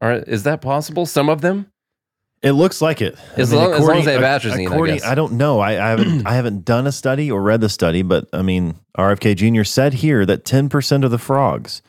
Or 0.00 0.12
is 0.12 0.44
that 0.44 0.62
possible? 0.62 1.04
Some 1.04 1.28
of 1.28 1.42
them? 1.42 1.70
It 2.42 2.52
looks 2.52 2.80
like 2.80 3.00
it. 3.02 3.16
As 3.36 3.52
long- 3.52 3.72
as 3.72 3.80
long 3.80 3.98
as 3.98 4.04
they 4.04 4.12
have 4.12 4.22
atrazine, 4.42 4.70
I 4.70 4.86
guess. 4.94 5.04
I 5.04 5.14
don't 5.14 5.32
know. 5.34 5.58
I, 5.58 5.72
I 5.72 5.88
haven't 5.90 6.26
I 6.26 6.34
haven't 6.34 6.64
done 6.64 6.86
a 6.86 6.92
study 6.92 7.30
or 7.30 7.42
read 7.42 7.60
the 7.60 7.68
study, 7.68 8.02
but 8.02 8.28
I 8.32 8.42
mean, 8.42 8.76
RFK 8.96 9.36
Jr. 9.36 9.64
said 9.64 9.94
here 9.94 10.24
that 10.26 10.44
10% 10.44 11.04
of 11.04 11.10
the 11.10 11.18
frogs, 11.18 11.82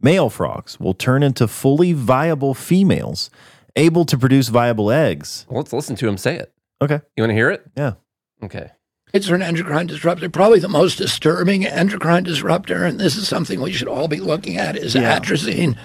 male 0.00 0.30
frogs, 0.30 0.78
will 0.80 0.94
turn 0.94 1.22
into 1.22 1.46
fully 1.48 1.92
viable 1.92 2.54
females, 2.54 3.28
able 3.76 4.04
to 4.06 4.16
produce 4.16 4.48
viable 4.48 4.90
eggs. 4.90 5.46
Well, 5.48 5.58
let's 5.58 5.72
listen 5.72 5.96
to 5.96 6.08
him 6.08 6.16
say 6.16 6.36
it. 6.36 6.52
Okay. 6.80 7.00
You 7.16 7.22
want 7.22 7.30
to 7.30 7.34
hear 7.34 7.50
it? 7.50 7.64
Yeah. 7.76 7.94
Okay. 8.42 8.70
It's 9.12 9.28
an 9.28 9.40
endocrine 9.42 9.86
disruptor, 9.86 10.28
probably 10.28 10.58
the 10.60 10.68
most 10.68 10.96
disturbing 10.98 11.64
endocrine 11.64 12.24
disruptor, 12.24 12.84
and 12.84 13.00
this 13.00 13.16
is 13.16 13.26
something 13.26 13.60
we 13.60 13.72
should 13.72 13.88
all 13.88 14.06
be 14.08 14.18
looking 14.20 14.58
at 14.58 14.76
is 14.76 14.94
Yeah. 14.94 15.18
atrazine, 15.18 15.76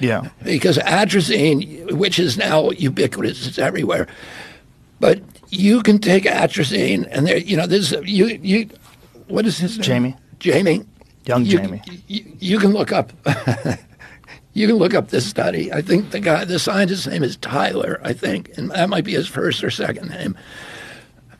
Yeah. 0.00 0.28
because 0.44 0.76
atrazine, 0.78 1.92
which 1.92 2.18
is 2.18 2.36
now 2.36 2.70
ubiquitous, 2.70 3.46
it's 3.46 3.58
everywhere. 3.58 4.06
But 5.00 5.20
you 5.48 5.82
can 5.82 5.98
take 5.98 6.24
atrazine, 6.24 7.08
and 7.10 7.26
there, 7.26 7.38
you 7.38 7.56
know, 7.56 7.66
this 7.66 7.92
you 8.04 8.38
you, 8.42 8.68
what 9.28 9.46
is 9.46 9.58
his 9.58 9.78
name? 9.78 9.82
Jamie. 9.84 10.16
Jamie. 10.38 10.82
Young 11.24 11.44
You, 11.44 11.58
Jamie. 11.58 11.82
you, 12.06 12.24
you 12.38 12.58
can 12.58 12.72
look 12.72 12.92
up. 12.92 13.12
you 14.52 14.66
can 14.66 14.76
look 14.76 14.94
up 14.94 15.08
this 15.08 15.26
study. 15.26 15.72
I 15.72 15.82
think 15.82 16.10
the 16.10 16.20
guy, 16.20 16.44
the 16.44 16.58
scientist's 16.58 17.06
name 17.06 17.22
is 17.22 17.36
Tyler. 17.36 18.00
I 18.04 18.12
think, 18.12 18.50
and 18.56 18.70
that 18.70 18.88
might 18.88 19.04
be 19.04 19.12
his 19.12 19.26
first 19.28 19.62
or 19.64 19.70
second 19.70 20.10
name. 20.10 20.36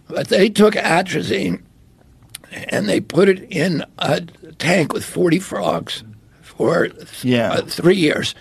But 0.08 0.28
they 0.28 0.48
took 0.48 0.74
atrazine 0.74 1.62
and 2.70 2.88
they 2.88 3.00
put 3.00 3.28
it 3.28 3.40
in 3.50 3.84
a 3.98 4.22
tank 4.58 4.92
with 4.92 5.04
40 5.04 5.38
frogs 5.38 6.02
for 6.42 6.88
Yeah. 7.22 7.50
uh, 7.52 7.62
three 7.62 7.96
years. 7.96 8.34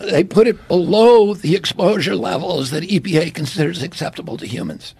They 0.00 0.24
put 0.24 0.46
it 0.48 0.66
below 0.68 1.34
the 1.34 1.54
exposure 1.54 2.16
levels 2.16 2.70
that 2.70 2.84
EPA 2.84 3.32
considers 3.34 3.82
acceptable 3.82 4.36
to 4.36 4.46
humans. 4.46 4.94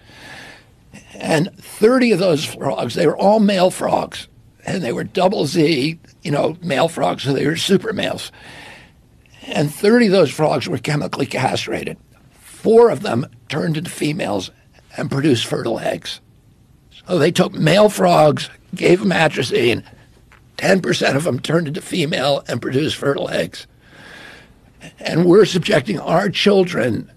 And 1.13 1.49
30 1.57 2.13
of 2.13 2.19
those 2.19 2.45
frogs, 2.45 2.93
they 2.95 3.05
were 3.05 3.17
all 3.17 3.39
male 3.39 3.71
frogs, 3.71 4.27
and 4.65 4.81
they 4.81 4.93
were 4.93 5.03
double 5.03 5.45
Z, 5.45 5.99
you 6.23 6.31
know, 6.31 6.57
male 6.61 6.87
frogs, 6.87 7.23
so 7.23 7.33
they 7.33 7.45
were 7.45 7.57
super 7.57 7.91
males. 7.91 8.31
And 9.47 9.73
30 9.73 10.07
of 10.07 10.11
those 10.13 10.31
frogs 10.31 10.67
were 10.67 10.77
chemically 10.77 11.25
castrated. 11.25 11.97
Four 12.39 12.89
of 12.89 13.01
them 13.01 13.27
turned 13.49 13.75
into 13.77 13.89
females 13.89 14.49
and 14.97 15.11
produce 15.11 15.43
fertile 15.43 15.79
eggs. 15.79 16.21
So 17.07 17.17
they 17.17 17.31
took 17.31 17.53
male 17.53 17.89
frogs, 17.89 18.49
gave 18.75 18.99
them 18.99 19.09
atrazine, 19.09 19.83
10% 20.57 21.15
of 21.15 21.23
them 21.23 21.39
turned 21.39 21.67
into 21.67 21.81
female 21.81 22.43
and 22.47 22.61
produced 22.61 22.97
fertile 22.97 23.29
eggs. 23.29 23.65
And 24.99 25.25
we're 25.25 25.45
subjecting 25.45 25.99
our 25.99 26.29
children 26.29 27.11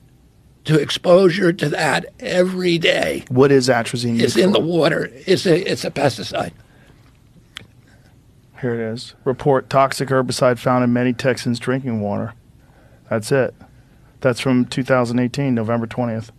to 0.65 0.79
exposure 0.79 1.53
to 1.53 1.69
that 1.71 2.07
every 2.21 2.79
day. 2.79 3.25
What 3.29 3.51
is 3.51 3.69
atrazine? 3.69 4.21
It's 4.21 4.37
in 4.37 4.53
the 4.53 4.61
water. 4.61 5.11
It's 5.27 5.47
a 5.47 5.71
it's 5.71 5.85
a 5.85 5.91
pesticide. 5.91 6.53
Here 8.61 8.75
it 8.75 8.93
is. 8.93 9.15
Report 9.25 9.69
toxic 9.69 10.09
herbicide 10.09 10.59
found 10.59 10.85
in 10.85 10.93
many 10.93 11.13
Texans 11.13 11.59
drinking 11.59 12.01
water. 12.01 12.35
That's 13.11 13.33
it. 13.33 13.55
That's 14.21 14.39
from 14.39 14.67
2018, 14.67 15.53
November 15.53 15.89
20th. 15.89 16.31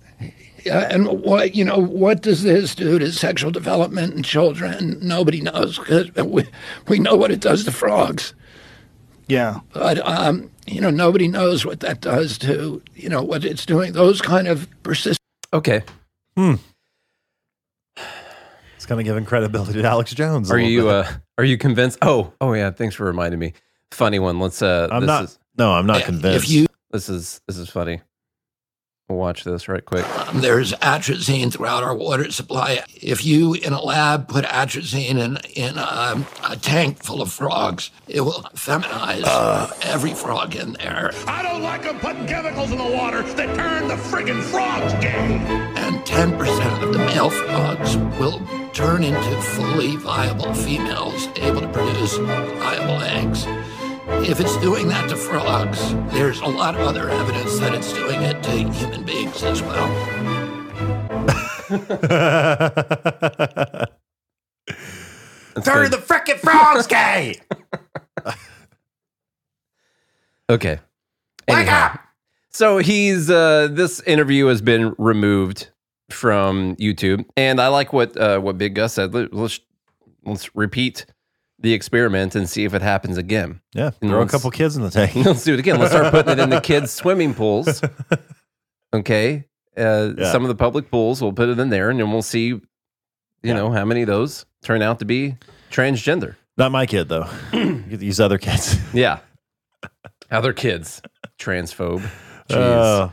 Yeah, 0.65 0.88
and 0.89 1.21
what 1.21 1.56
you 1.56 1.65
know, 1.65 1.78
what 1.78 2.21
does 2.21 2.43
this 2.43 2.73
do 2.76 2.97
to 2.99 3.12
sexual 3.12 3.52
development 3.52 4.13
in 4.13 4.23
children? 4.23 4.97
Nobody 5.02 5.41
knows 5.41 5.78
because 5.80 6.13
we 6.15 6.45
we 6.88 6.99
know 6.99 7.15
what 7.15 7.32
it 7.32 7.39
does 7.41 7.65
to 7.65 7.71
frogs, 7.71 8.34
Yeah. 9.28 9.60
but 9.73 9.99
um, 10.08 10.49
you 10.65 10.80
know, 10.80 10.89
nobody 10.89 11.28
knows 11.28 11.65
what 11.65 11.82
that 11.82 11.99
does 12.02 12.38
to 12.39 12.82
you 12.95 13.10
know 13.10 13.21
what 13.21 13.43
it's 13.43 13.65
doing. 13.65 13.93
Those 13.93 14.21
kind 14.21 14.47
of 14.47 14.67
persistent. 14.84 15.19
Okay. 15.54 15.84
Hmm. 16.38 16.56
It's 18.76 18.86
kind 18.86 18.99
of 18.99 19.06
giving 19.06 19.23
credibility 19.23 19.82
to 19.82 19.88
Alex 19.88 20.13
Jones. 20.13 20.52
Are 20.52 20.60
you 20.60 20.82
bit. 20.84 20.91
uh 20.91 21.12
are 21.38 21.45
you 21.45 21.58
convinced? 21.58 21.99
Oh, 22.02 22.34
oh 22.41 22.52
yeah, 22.52 22.69
thanks 22.69 22.95
for 22.95 23.06
reminding 23.06 23.39
me. 23.39 23.54
Funny 23.91 24.19
one. 24.19 24.39
Let's 24.41 24.62
uh 24.62 24.89
I'm 24.91 25.02
this 25.02 25.08
not. 25.08 25.23
is 25.23 25.39
no, 25.58 25.71
I'm 25.71 25.86
not 25.88 26.04
convinced. 26.04 26.43
If 26.43 26.49
you 26.52 26.65
this 26.91 27.08
is 27.08 27.39
this 27.47 27.58
is 27.58 27.69
funny. 27.69 28.02
We'll 29.09 29.19
watch 29.19 29.43
this 29.43 29.67
right 29.67 29.83
quick. 29.83 30.05
Um, 30.17 30.39
there's 30.39 30.71
atrazine 30.75 31.51
throughout 31.51 31.83
our 31.83 31.93
water 31.93 32.31
supply. 32.31 32.83
If 32.95 33.25
you 33.25 33.53
in 33.53 33.73
a 33.73 33.81
lab 33.81 34.29
put 34.29 34.45
atrazine 34.45 35.17
in 35.19 35.37
in 35.55 35.77
a, 35.77 36.25
a 36.49 36.55
tank 36.55 37.03
full 37.03 37.21
of 37.21 37.31
frogs, 37.31 37.91
it 38.07 38.21
will 38.21 38.43
feminize 38.55 39.71
every 39.83 40.13
frog 40.13 40.55
in 40.55 40.73
there. 40.73 41.11
I 41.27 41.43
don't 41.43 41.61
like 41.61 41.83
them 41.83 41.99
putting 41.99 42.25
chemicals 42.27 42.71
in 42.71 42.77
the 42.77 42.83
water 42.91 43.23
that 43.23 43.55
turn 43.55 43.89
the 43.89 43.95
friggin' 43.95 44.41
frogs 44.41 44.93
gay. 44.93 45.11
and 45.75 45.97
10% 46.05 46.83
of 46.83 46.93
the 46.93 46.99
male 46.99 47.29
frogs 47.29 47.97
will 48.17 48.41
turn 48.73 49.03
into 49.03 49.41
fully 49.41 49.97
viable 49.97 50.53
females 50.53 51.27
able 51.35 51.59
to 51.61 51.67
produce 51.67 52.15
viable 52.17 53.01
eggs. 53.01 53.45
If 54.07 54.39
it's 54.39 54.57
doing 54.57 54.87
that 54.89 55.09
to 55.09 55.15
frogs, 55.15 55.93
there's 56.13 56.39
a 56.41 56.45
lot 56.45 56.75
of 56.75 56.81
other 56.81 57.09
evidence 57.09 57.57
that 57.59 57.73
it's 57.73 57.93
doing 57.93 58.21
it 58.21 58.43
to 58.43 58.51
human 58.51 59.03
beings 59.03 59.43
as 59.43 59.61
well. 59.61 59.87
Turn 65.63 65.91
the 65.91 65.97
frickin' 65.97 66.39
frogs 66.39 66.87
gay. 66.87 67.35
Okay. 70.49 70.79
Wake 71.47 71.71
up! 71.71 71.99
So 72.49 72.77
he's 72.79 73.29
uh 73.29 73.69
this 73.71 74.01
interview 74.01 74.47
has 74.47 74.61
been 74.61 74.93
removed 74.97 75.69
from 76.09 76.75
YouTube. 76.75 77.25
And 77.37 77.61
I 77.61 77.69
like 77.69 77.93
what 77.93 78.15
uh 78.17 78.39
what 78.39 78.57
Big 78.57 78.75
Gus 78.75 78.93
said. 78.93 79.13
Let's 79.13 79.59
let's 80.25 80.55
repeat 80.55 81.05
the 81.63 81.73
experiment 81.73 82.36
and 82.36 82.47
see 82.47 82.65
if 82.65 82.73
it 82.76 82.82
happens 82.84 83.17
again. 83.17 83.60
Yeah, 83.73 83.91
And 84.02 84.12
throw 84.12 84.21
a 84.21 84.28
couple 84.28 84.52
kids 84.52 84.76
in 84.78 84.84
the 84.84 84.91
tank. 84.91 85.15
Let's 85.26 85.43
do 85.43 85.54
it 85.56 85.60
again. 85.60 85.80
Let's 85.80 85.91
start 85.91 86.12
putting 86.12 86.34
it 86.34 86.39
in 86.39 86.49
the 86.52 86.62
kids' 86.62 86.91
swimming 87.02 87.34
pools. 87.34 87.82
Okay. 88.93 89.45
Uh, 89.76 90.12
Yeah. 90.17 90.32
Some 90.32 90.43
of 90.43 90.49
the 90.49 90.56
public 90.56 90.91
pools, 90.91 91.21
we'll 91.21 91.34
put 91.34 91.49
it 91.49 91.58
in 91.60 91.69
there 91.69 91.89
and 91.89 91.99
then 91.99 92.12
we'll 92.12 92.21
see, 92.21 92.47
you 92.47 92.62
Yeah. 93.41 93.54
know, 93.54 93.71
how 93.71 93.86
many 93.86 94.02
of 94.02 94.08
those 94.08 94.45
turn 94.62 94.82
out 94.82 94.99
to 94.99 95.06
be 95.06 95.38
transgender. 95.71 96.36
Not 96.58 96.71
my 96.71 96.86
kid 96.86 97.10
though. 97.10 97.28
These 97.88 98.19
other 98.19 98.38
kids. 98.38 98.78
Yeah. 98.93 99.19
Other 100.30 100.54
kids, 100.54 101.02
transphobe. 101.39 102.08
Jeez. 102.49 102.56
Uh, 102.58 103.10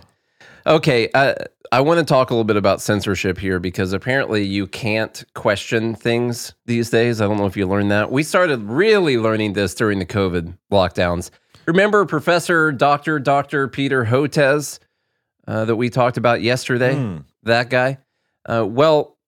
Okay, 0.70 1.10
uh, 1.14 1.34
I 1.72 1.80
want 1.80 1.98
to 1.98 2.04
talk 2.04 2.30
a 2.30 2.32
little 2.32 2.44
bit 2.44 2.54
about 2.54 2.80
censorship 2.80 3.38
here 3.38 3.58
because 3.58 3.92
apparently 3.92 4.44
you 4.44 4.68
can't 4.68 5.24
question 5.34 5.96
things 5.96 6.54
these 6.66 6.90
days. 6.90 7.20
I 7.20 7.26
don't 7.26 7.38
know 7.38 7.46
if 7.46 7.56
you 7.56 7.66
learned 7.66 7.90
that. 7.90 8.12
We 8.12 8.22
started 8.22 8.62
really 8.62 9.18
learning 9.18 9.54
this 9.54 9.74
during 9.74 9.98
the 9.98 10.06
COVID 10.06 10.56
lockdowns. 10.70 11.30
Remember 11.66 12.06
Professor 12.06 12.70
Dr. 12.70 13.18
Dr. 13.18 13.66
Peter 13.66 14.04
Hotez 14.04 14.78
uh, 15.48 15.64
that 15.64 15.74
we 15.74 15.90
talked 15.90 16.16
about 16.16 16.40
yesterday? 16.40 16.94
Hmm. 16.94 17.16
That 17.42 17.68
guy? 17.68 17.98
Uh, 18.48 18.64
well, 18.64 19.18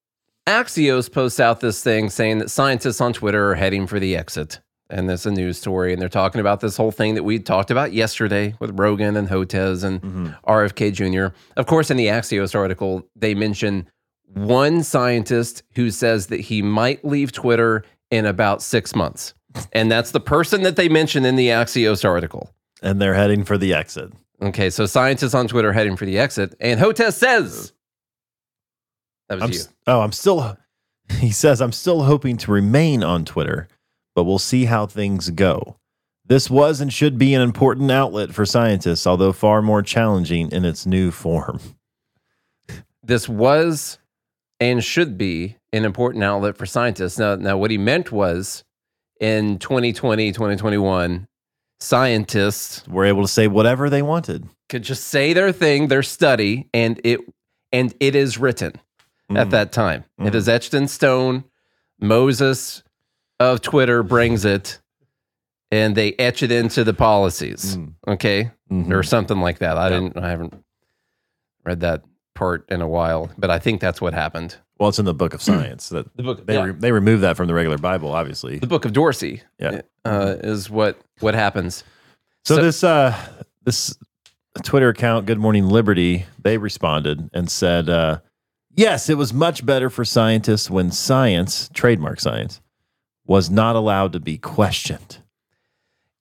Axios 0.47 1.11
posts 1.11 1.41
out 1.41 1.59
this 1.59 1.83
thing 1.83 2.09
saying 2.09 2.39
that 2.39 2.53
scientists 2.53 3.01
on 3.01 3.13
Twitter 3.13 3.51
are 3.51 3.57
heading 3.57 3.89
for 3.89 3.99
the 3.99 4.17
exit. 4.17 4.61
And 4.93 5.09
that's 5.09 5.27
a 5.27 5.31
news 5.31 5.59
story. 5.59 5.93
And 5.93 6.01
they're 6.01 6.09
talking 6.09 6.41
about 6.41 6.61
this 6.61 6.77
whole 6.77 6.93
thing 6.93 7.15
that 7.15 7.23
we 7.23 7.39
talked 7.39 7.71
about 7.71 7.93
yesterday 7.93 8.55
with 8.61 8.79
Rogan 8.79 9.17
and 9.17 9.29
Hotez 9.29 9.83
and 9.83 10.01
mhm. 10.03 10.39
RFK 10.47 10.93
Jr. 10.93 11.35
Of 11.57 11.67
course, 11.67 11.91
in 11.91 11.97
the 11.97 12.07
Axios 12.07 12.55
article, 12.55 13.09
they 13.17 13.35
mention 13.35 13.89
one 14.27 14.83
scientist 14.83 15.63
who 15.75 15.91
says 15.91 16.29
that 16.29 16.41
he 16.41 16.63
might 16.63 17.05
leave 17.05 17.33
Twitter 17.33 17.85
in 18.11 18.27
about 18.27 18.63
six 18.63 18.95
months. 18.95 19.35
And 19.73 19.91
that's 19.91 20.11
the 20.13 20.21
person 20.21 20.63
that 20.63 20.77
they 20.77 20.89
mention 20.89 21.25
in 21.25 21.37
the 21.37 21.49
Axios 21.49 22.05
article. 22.09 22.51
And 22.83 23.01
they're 23.01 23.15
heading 23.15 23.45
for 23.45 23.57
the 23.59 23.75
exit. 23.75 24.13
Okay, 24.43 24.71
so 24.71 24.87
scientists 24.87 25.35
on 25.35 25.49
Twitter 25.49 25.73
heading 25.73 25.97
for 25.97 26.05
the 26.05 26.19
exit. 26.19 26.55
And 26.61 26.81
Hotez 26.81 27.15
says, 27.15 27.73
that 29.29 29.37
was 29.37 29.43
I'm 29.45 29.53
you. 29.53 29.59
s- 29.59 29.69
oh, 29.87 30.01
I'm 30.01 30.13
still. 30.13 30.57
He 31.19 31.31
says 31.31 31.61
I'm 31.61 31.73
still 31.73 32.05
hoping 32.05 32.39
to 32.39 32.51
remain 32.53 33.03
on 33.05 33.25
Twitter, 33.27 33.69
but 34.15 34.25
we'll 34.25 34.39
see 34.39 34.65
how 34.67 34.87
things 34.87 35.31
go. 35.31 35.77
This 36.25 36.49
was 36.49 36.81
and 36.81 36.93
should 36.93 37.19
be 37.19 37.35
an 37.35 37.43
important 37.43 37.91
outlet 37.91 38.33
for 38.33 38.47
scientists, 38.47 39.07
although 39.07 39.33
far 39.33 39.61
more 39.61 39.83
challenging 39.83 40.51
in 40.53 40.65
its 40.65 40.87
new 40.87 41.11
form. 41.11 41.61
This 43.05 43.29
was 43.29 43.99
and 44.61 44.83
should 44.85 45.19
be 45.19 45.57
an 45.73 45.85
important 45.85 46.23
outlet 46.23 46.57
for 46.57 46.67
scientists. 46.67 47.19
Now, 47.19 47.35
now 47.35 47.57
what 47.57 47.73
he 47.73 47.79
meant 47.79 48.13
was 48.13 48.63
in 49.21 49.59
2020, 49.59 50.31
2021, 50.31 51.27
scientists 51.81 52.87
We're 52.89 53.07
able 53.07 53.23
to 53.23 53.29
say 53.29 53.49
whatever 53.49 53.91
they 53.91 54.03
wanted. 54.03 54.49
could 54.69 54.83
just 54.85 55.09
say 55.09 55.33
their 55.33 55.51
thing, 55.51 55.89
their 55.89 56.03
study, 56.05 56.69
and 56.73 57.01
it 57.03 57.21
and 57.73 57.93
it 57.99 58.15
is 58.15 58.39
written 58.39 58.75
at 59.31 59.49
Mm. 59.49 59.51
that 59.51 59.73
time. 59.73 60.05
It 60.19 60.35
is 60.37 60.49
etched 60.49 60.73
in 60.75 60.87
stone. 60.87 61.43
Moses 62.01 62.83
of 63.43 63.61
Twitter 63.63 64.03
brings 64.03 64.45
it, 64.45 64.81
and 65.71 65.95
they 65.97 66.13
etch 66.15 66.43
it 66.43 66.53
into 66.53 66.85
the 66.85 66.95
policies. 66.95 67.77
Mm. 67.77 67.93
Okay, 68.09 68.51
Mhm. 68.71 68.93
or 68.93 69.03
something 69.03 69.41
like 69.41 69.59
that. 69.59 69.77
I 69.77 69.89
Yeah. 69.89 70.01
didn't. 70.01 70.19
I 70.19 70.31
haven't 70.31 70.55
read 71.65 71.81
that 71.81 72.03
part 72.35 72.65
in 72.71 72.81
a 72.81 72.89
while, 72.89 73.31
but 73.39 73.51
I 73.51 73.59
think 73.59 73.81
that's 73.81 74.01
what 74.01 74.15
happened. 74.15 74.57
Well, 74.79 74.89
it's 74.89 74.99
in 74.99 75.05
the 75.05 75.15
book 75.15 75.33
of 75.35 75.43
science 75.43 75.91
that 75.91 76.17
The 76.17 76.23
book. 76.23 76.47
they 76.47 76.55
yeah. 76.55 76.65
re- 76.65 76.73
they 76.73 76.91
removed 76.93 77.23
that 77.23 77.37
from 77.37 77.47
the 77.47 77.55
regular 77.55 77.79
Bible, 77.79 78.13
obviously. 78.13 78.59
the 78.59 78.67
book 78.67 78.85
of 78.85 78.93
Dorsey. 78.93 79.43
Yeah. 79.59 79.83
uh, 80.05 80.35
is 80.43 80.69
what 80.69 80.99
what 81.21 81.35
happens. 81.35 81.85
So, 82.45 82.57
So- 82.57 82.63
this 82.63 82.83
uh 82.83 83.15
this 83.65 83.97
Twitter 84.65 84.89
account, 84.89 85.27
Good 85.27 85.39
Morning 85.39 85.67
Liberty, 85.69 86.27
they 86.43 86.59
responded 86.59 87.31
and 87.33 87.49
said, 87.51 87.89
uh, 87.89 88.19
yes, 88.75 89.09
it 89.09 89.17
was 89.17 89.33
much 89.33 89.65
better 89.65 89.89
for 89.89 90.05
scientists 90.05 90.69
when 90.69 90.91
science, 90.91 91.71
trademark 91.73 92.19
science, 92.21 92.61
was 93.33 93.49
not 93.51 93.75
allowed 93.77 94.13
to 94.13 94.21
be 94.21 94.37
questioned. 94.37 95.13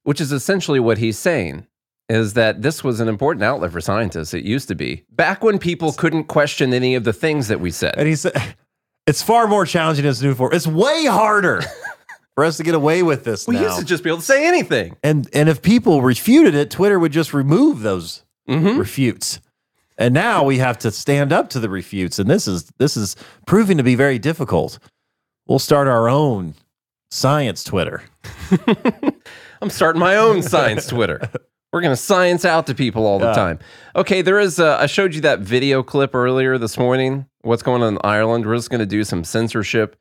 which 0.04 0.22
is 0.22 0.32
essentially 0.32 0.80
what 0.80 0.98
he's 0.98 1.20
saying 1.20 1.68
is 2.10 2.34
that 2.34 2.62
this 2.62 2.84
was 2.84 3.00
an 3.02 3.08
important 3.10 3.44
outlet 3.44 3.72
for 3.72 3.82
scientists 3.82 4.34
it 4.34 4.44
used 4.56 4.68
to 4.70 4.76
be 4.76 5.04
back 5.24 5.44
when 5.44 5.60
people 5.60 5.92
couldn't 6.02 6.26
question 6.38 6.74
any 6.74 6.96
of 6.96 7.04
the 7.04 7.14
things 7.24 7.48
that 7.50 7.60
we 7.60 7.70
said 7.72 7.94
And 7.98 8.08
he 8.08 8.16
said, 8.16 8.34
it's 9.10 9.22
far 9.22 9.46
more 9.48 9.66
challenging 9.66 10.06
as 10.06 10.24
new 10.24 10.34
form. 10.36 10.52
It's 10.54 10.68
way 10.68 11.06
harder 11.06 11.62
for 12.36 12.44
us 12.46 12.56
to 12.58 12.64
get 12.64 12.76
away 12.76 13.04
with 13.04 13.22
this 13.26 13.46
we 13.48 13.56
now. 13.56 13.64
used 13.68 13.80
to 13.80 13.86
just 13.94 14.04
be 14.04 14.10
able 14.10 14.20
to 14.20 14.26
say 14.36 14.48
anything 14.48 14.96
and 15.04 15.28
and 15.34 15.50
if 15.50 15.62
people 15.62 16.02
refuted 16.02 16.56
it, 16.56 16.72
Twitter 16.72 16.98
would 17.00 17.12
just 17.12 17.34
remove 17.34 17.82
those 17.82 18.24
Mhm. 18.50 18.78
refutes. 18.80 19.40
And 19.98 20.14
now 20.14 20.44
we 20.44 20.58
have 20.60 20.78
to 20.80 20.90
stand 20.92 21.32
up 21.32 21.50
to 21.50 21.60
the 21.60 21.70
refutes, 21.70 22.18
and 22.20 22.28
this 22.30 22.48
is 22.48 22.60
this 22.80 22.96
is 22.98 23.16
proving 23.46 23.78
to 23.78 23.84
be 23.84 23.96
very 24.06 24.18
difficult. 24.20 24.80
We'll 25.48 25.60
start 25.70 25.88
our 25.88 26.08
own 26.10 26.56
science 27.12 27.64
Twitter. 27.64 28.02
i'm 29.62 29.70
starting 29.70 30.00
my 30.00 30.16
own 30.18 30.42
science 30.42 30.88
twitter 30.88 31.20
we're 31.72 31.82
going 31.82 31.92
to 31.92 31.96
science 32.02 32.44
out 32.46 32.68
to 32.68 32.74
people 32.76 33.06
all 33.06 33.20
the 33.20 33.28
Yeah. 33.28 33.34
time 33.34 33.60
okay 33.96 34.22
there 34.22 34.40
is 34.40 34.60
uh, 34.60 34.78
i 34.80 34.86
showed 34.88 35.14
you 35.14 35.22
that 35.22 35.40
video 35.40 35.84
clip 35.84 36.16
earlier 36.16 36.58
this 36.58 36.78
morning 36.78 37.26
what's 37.42 37.64
going 37.64 37.82
on 37.84 37.94
in 37.96 38.00
ireland 38.04 38.46
we're 38.46 38.56
just 38.56 38.70
going 38.70 38.80
to 38.80 38.86
do 38.86 39.04
some 39.04 39.24
censorship 39.24 39.96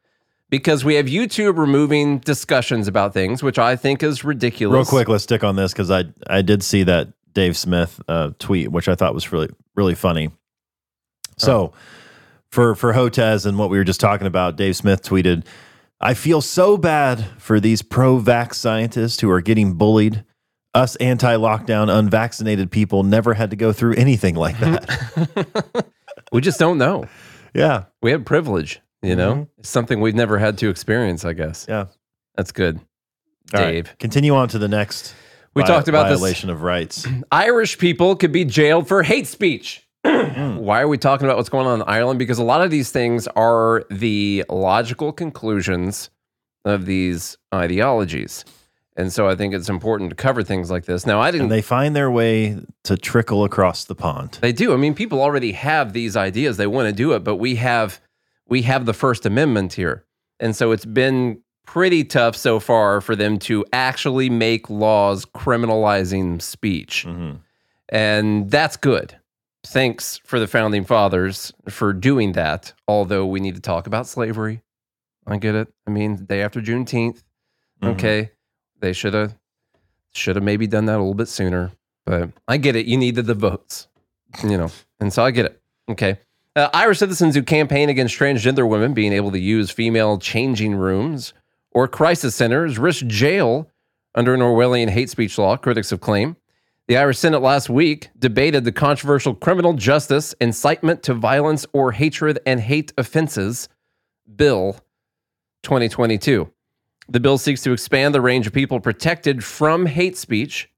because 0.50 0.84
we 0.84 0.94
have 0.94 1.06
youtube 1.06 1.58
removing 1.58 2.18
discussions 2.18 2.88
about 2.88 3.12
things 3.12 3.42
which 3.42 3.58
i 3.58 3.76
think 3.76 4.02
is 4.02 4.24
ridiculous 4.24 4.74
Real 4.74 4.84
quick, 4.84 5.08
let's 5.08 5.24
stick 5.24 5.44
on 5.44 5.56
this 5.56 5.72
because 5.72 5.90
I 5.90 6.04
I 6.28 6.42
did 6.42 6.62
see 6.62 6.82
that 6.84 7.08
Dave 7.32 7.56
Smith 7.56 8.00
uh, 8.08 8.30
tweet, 8.40 8.72
which 8.72 8.88
I 8.88 8.94
thought 8.96 9.14
was 9.14 9.30
really 9.30 9.48
really 9.76 9.94
funny. 9.94 10.30
So 11.36 11.72
for 12.50 12.74
for 12.74 12.92
Hotez 12.92 13.46
and 13.46 13.56
what 13.58 13.70
we 13.70 13.78
were 13.78 13.84
just 13.84 14.00
talking 14.00 14.26
about, 14.26 14.56
Dave 14.56 14.74
Smith 14.74 15.02
tweeted, 15.02 15.44
"I 16.00 16.14
feel 16.14 16.40
so 16.40 16.76
bad 16.76 17.26
for 17.38 17.60
these 17.60 17.82
pro-vax 17.82 18.54
scientists 18.54 19.20
who 19.20 19.30
are 19.30 19.40
getting 19.40 19.74
bullied." 19.74 20.24
Us 20.72 20.94
anti-lockdown 20.96 21.92
unvaccinated 21.92 22.70
people 22.70 23.02
never 23.02 23.34
had 23.34 23.50
to 23.50 23.56
go 23.56 23.72
through 23.72 23.94
anything 23.94 24.36
like 24.36 24.54
mm-hmm. 24.54 25.24
that. 25.34 25.86
we 26.32 26.40
just 26.40 26.58
don't 26.58 26.78
know 26.78 27.08
yeah, 27.54 27.84
we 28.02 28.10
have 28.12 28.24
privilege 28.24 28.80
you 29.02 29.16
know 29.16 29.32
mm-hmm. 29.32 29.42
it's 29.58 29.68
something 29.68 30.00
we've 30.00 30.14
never 30.14 30.38
had 30.38 30.58
to 30.58 30.68
experience 30.68 31.24
i 31.24 31.32
guess 31.32 31.66
yeah. 31.68 31.86
that's 32.36 32.52
good 32.52 32.78
All 33.54 33.60
right, 33.60 33.72
dave 33.72 33.98
continue 33.98 34.34
on 34.34 34.48
to 34.48 34.58
the 34.58 34.68
next. 34.68 35.14
We 35.54 35.62
vi- 35.62 35.68
talked 35.68 35.88
about 35.88 36.08
this- 36.08 36.18
violation 36.18 36.50
of 36.50 36.62
rights. 36.62 37.06
irish 37.32 37.78
people 37.78 38.16
could 38.16 38.32
be 38.32 38.44
jailed 38.44 38.88
for 38.88 39.02
hate 39.02 39.26
speech 39.26 39.86
why 40.04 40.80
are 40.80 40.88
we 40.88 40.96
talking 40.98 41.26
about 41.26 41.36
what's 41.36 41.48
going 41.48 41.66
on 41.66 41.80
in 41.82 41.88
ireland 41.88 42.18
because 42.18 42.38
a 42.38 42.44
lot 42.44 42.62
of 42.62 42.70
these 42.70 42.90
things 42.90 43.26
are 43.28 43.84
the 43.90 44.44
logical 44.48 45.12
conclusions 45.12 46.08
of 46.64 46.86
these 46.86 47.36
ideologies 47.52 48.44
and 48.96 49.12
so 49.12 49.28
i 49.28 49.34
think 49.36 49.52
it's 49.52 49.68
important 49.68 50.08
to 50.10 50.16
cover 50.16 50.42
things 50.42 50.70
like 50.70 50.86
this 50.86 51.04
now 51.04 51.20
i 51.20 51.30
didn't 51.30 51.44
and 51.44 51.50
they 51.52 51.60
find 51.62 51.94
their 51.94 52.10
way 52.10 52.56
to 52.84 52.96
trickle 52.96 53.44
across 53.44 53.84
the 53.84 53.94
pond. 53.94 54.38
They 54.40 54.52
do. 54.52 54.72
I 54.72 54.76
mean, 54.76 54.94
people 54.94 55.20
already 55.20 55.52
have 55.52 55.92
these 55.92 56.16
ideas. 56.16 56.56
They 56.56 56.66
want 56.66 56.88
to 56.88 56.92
do 56.94 57.12
it, 57.12 57.20
but 57.22 57.36
we 57.36 57.56
have 57.56 58.00
we 58.48 58.62
have 58.62 58.84
the 58.86 58.94
First 58.94 59.26
Amendment 59.26 59.74
here. 59.74 60.04
And 60.40 60.56
so 60.56 60.72
it's 60.72 60.86
been 60.86 61.40
pretty 61.66 62.02
tough 62.04 62.34
so 62.34 62.58
far 62.58 63.00
for 63.00 63.14
them 63.14 63.38
to 63.40 63.64
actually 63.72 64.28
make 64.28 64.68
laws 64.70 65.24
criminalizing 65.24 66.42
speech. 66.42 67.04
Mhm. 67.06 67.38
And 67.90 68.50
that's 68.50 68.76
good. 68.76 69.16
Thanks 69.66 70.20
for 70.24 70.40
the 70.40 70.46
founding 70.46 70.84
fathers 70.84 71.52
for 71.68 71.92
doing 71.92 72.32
that. 72.32 72.72
Although 72.88 73.26
we 73.26 73.40
need 73.40 73.54
to 73.56 73.60
talk 73.60 73.86
about 73.86 74.06
slavery. 74.06 74.62
I 75.26 75.36
get 75.36 75.54
it. 75.54 75.68
I 75.86 75.90
mean, 75.90 76.24
day 76.24 76.42
after 76.42 76.60
Juneteenth. 76.60 77.22
Mhm. 77.82 77.92
Okay. 77.94 78.30
They 78.80 78.92
should 78.92 79.14
have 79.14 79.36
should 80.12 80.36
have 80.36 80.42
maybe 80.44 80.66
done 80.66 80.86
that 80.86 80.96
a 80.96 80.98
little 80.98 81.14
bit 81.14 81.28
sooner. 81.28 81.70
But 82.06 82.30
I 82.48 82.56
get 82.56 82.74
it. 82.74 82.86
You 82.86 82.96
needed 82.96 83.26
the 83.26 83.34
votes. 83.34 83.86
You 84.42 84.56
know. 84.56 84.70
And 84.98 85.12
so 85.12 85.22
I 85.24 85.30
get 85.30 85.46
it. 85.46 85.60
Okay. 85.90 86.18
Uh, 86.56 86.68
Irish 86.74 86.98
citizens 86.98 87.34
who 87.34 87.42
campaign 87.42 87.88
against 87.88 88.18
transgender 88.18 88.68
women 88.68 88.92
being 88.94 89.12
able 89.12 89.30
to 89.30 89.38
use 89.38 89.70
female 89.70 90.18
changing 90.18 90.74
rooms 90.74 91.32
or 91.70 91.86
crisis 91.86 92.34
centers 92.34 92.78
risk 92.78 93.06
jail 93.06 93.70
under 94.16 94.34
an 94.34 94.40
Orwellian 94.40 94.88
hate 94.90 95.10
speech 95.10 95.38
law, 95.38 95.56
critics 95.56 95.90
have 95.90 96.00
claimed. 96.00 96.34
The 96.90 96.96
Irish 96.96 97.18
Senate 97.18 97.40
last 97.40 97.70
week 97.70 98.08
debated 98.18 98.64
the 98.64 98.72
controversial 98.72 99.32
criminal 99.32 99.74
justice, 99.74 100.34
incitement 100.40 101.04
to 101.04 101.14
violence 101.14 101.64
or 101.72 101.92
hatred 101.92 102.40
and 102.44 102.58
hate 102.58 102.92
offenses 102.98 103.68
bill 104.34 104.72
2022. 105.62 106.50
The 107.08 107.20
bill 107.20 107.38
seeks 107.38 107.62
to 107.62 107.72
expand 107.72 108.12
the 108.12 108.20
range 108.20 108.48
of 108.48 108.52
people 108.52 108.80
protected 108.80 109.44
from 109.44 109.86
hate 109.86 110.16
speech 110.16 110.68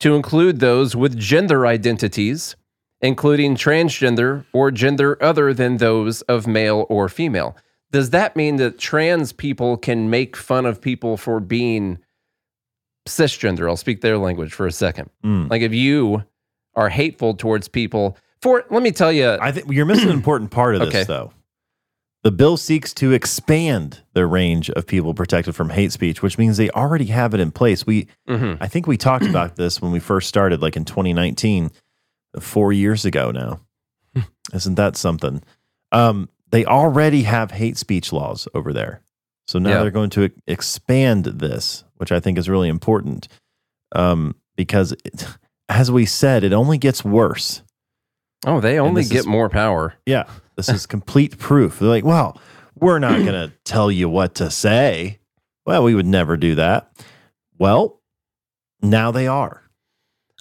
to 0.00 0.14
include 0.14 0.60
those 0.60 0.96
with 0.96 1.18
gender 1.18 1.66
identities, 1.66 2.56
including 3.02 3.54
transgender 3.54 4.46
or 4.54 4.70
gender 4.70 5.22
other 5.22 5.52
than 5.52 5.76
those 5.76 6.22
of 6.22 6.46
male 6.46 6.86
or 6.88 7.10
female. 7.10 7.54
Does 7.90 8.08
that 8.08 8.36
mean 8.36 8.56
that 8.56 8.78
trans 8.78 9.34
people 9.34 9.76
can 9.76 10.08
make 10.08 10.34
fun 10.34 10.64
of 10.64 10.80
people 10.80 11.18
for 11.18 11.40
being 11.40 11.98
cisgender? 13.08 13.68
I'll 13.68 13.76
speak 13.76 14.00
their 14.00 14.18
language 14.18 14.52
for 14.52 14.66
a 14.66 14.72
second. 14.72 15.10
Mm. 15.24 15.50
Like 15.50 15.62
if 15.62 15.72
you 15.74 16.24
are 16.74 16.88
hateful 16.88 17.34
towards 17.34 17.66
people 17.68 18.16
for 18.40 18.64
let 18.70 18.82
me 18.82 18.92
tell 18.92 19.10
you 19.12 19.30
I 19.40 19.50
think 19.52 19.70
you're 19.72 19.84
missing 19.86 20.08
an 20.10 20.14
important 20.22 20.50
part 20.52 20.74
of 20.76 20.80
this, 20.82 20.88
Okay. 20.90 21.04
though. 21.04 21.32
The 22.24 22.30
bill 22.32 22.56
seeks 22.56 22.92
to 22.94 23.12
expand 23.12 24.02
the 24.12 24.26
range 24.26 24.70
of 24.70 24.86
people 24.86 25.14
protected 25.14 25.54
from 25.54 25.70
hate 25.70 25.92
speech, 25.92 26.20
which 26.22 26.36
means 26.36 26.56
they 26.56 26.68
already 26.70 27.06
have 27.06 27.32
it 27.32 27.40
in 27.40 27.50
place. 27.52 27.86
We, 27.86 28.08
Mhm. 28.28 28.58
I 28.60 28.66
think 28.68 28.86
we 28.86 28.96
talked 28.96 29.24
about 29.34 29.56
this 29.56 29.80
when 29.80 29.92
we 29.92 30.00
first 30.00 30.28
started, 30.28 30.60
like 30.60 30.76
in 30.76 30.84
2019, 30.84 31.70
four 32.40 32.72
years 32.72 33.04
ago 33.04 33.30
now. 33.30 33.60
Isn't 34.52 34.74
that 34.74 34.96
something? 34.96 35.42
Um, 35.92 36.28
they 36.50 36.64
already 36.64 37.22
have 37.22 37.50
hate 37.52 37.76
speech 37.76 38.12
laws 38.12 38.48
over 38.54 38.72
there. 38.72 39.00
So 39.46 39.58
now 39.58 39.70
Yeah. 39.70 39.82
they're 39.82 39.90
going 39.90 40.10
to 40.10 40.30
expand 40.46 41.24
this, 41.24 41.84
which 41.98 42.10
I 42.12 42.20
think 42.20 42.38
is 42.38 42.48
really 42.48 42.68
important 42.68 43.28
um, 43.92 44.34
because, 44.56 44.92
it, 45.04 45.26
as 45.68 45.90
we 45.90 46.06
said, 46.06 46.42
it 46.44 46.52
only 46.52 46.78
gets 46.78 47.04
worse. 47.04 47.62
Oh, 48.46 48.60
they 48.60 48.78
only 48.78 49.02
get 49.04 49.20
is- 49.20 49.26
more 49.26 49.48
power. 49.48 49.94
Yeah, 50.06 50.24
this 50.56 50.68
is 50.68 50.86
complete 50.86 51.38
proof. 51.38 51.78
They're 51.78 51.88
like, 51.88 52.04
well, 52.04 52.40
we're 52.74 52.98
not 52.98 53.18
going 53.18 53.26
to 53.32 53.52
tell 53.64 53.90
you 53.90 54.08
what 54.08 54.36
to 54.36 54.50
say. 54.50 55.18
Well, 55.66 55.84
we 55.84 55.94
would 55.94 56.06
never 56.06 56.36
do 56.36 56.54
that. 56.54 56.90
Well, 57.58 58.00
now 58.80 59.10
they 59.10 59.26
are. 59.26 59.62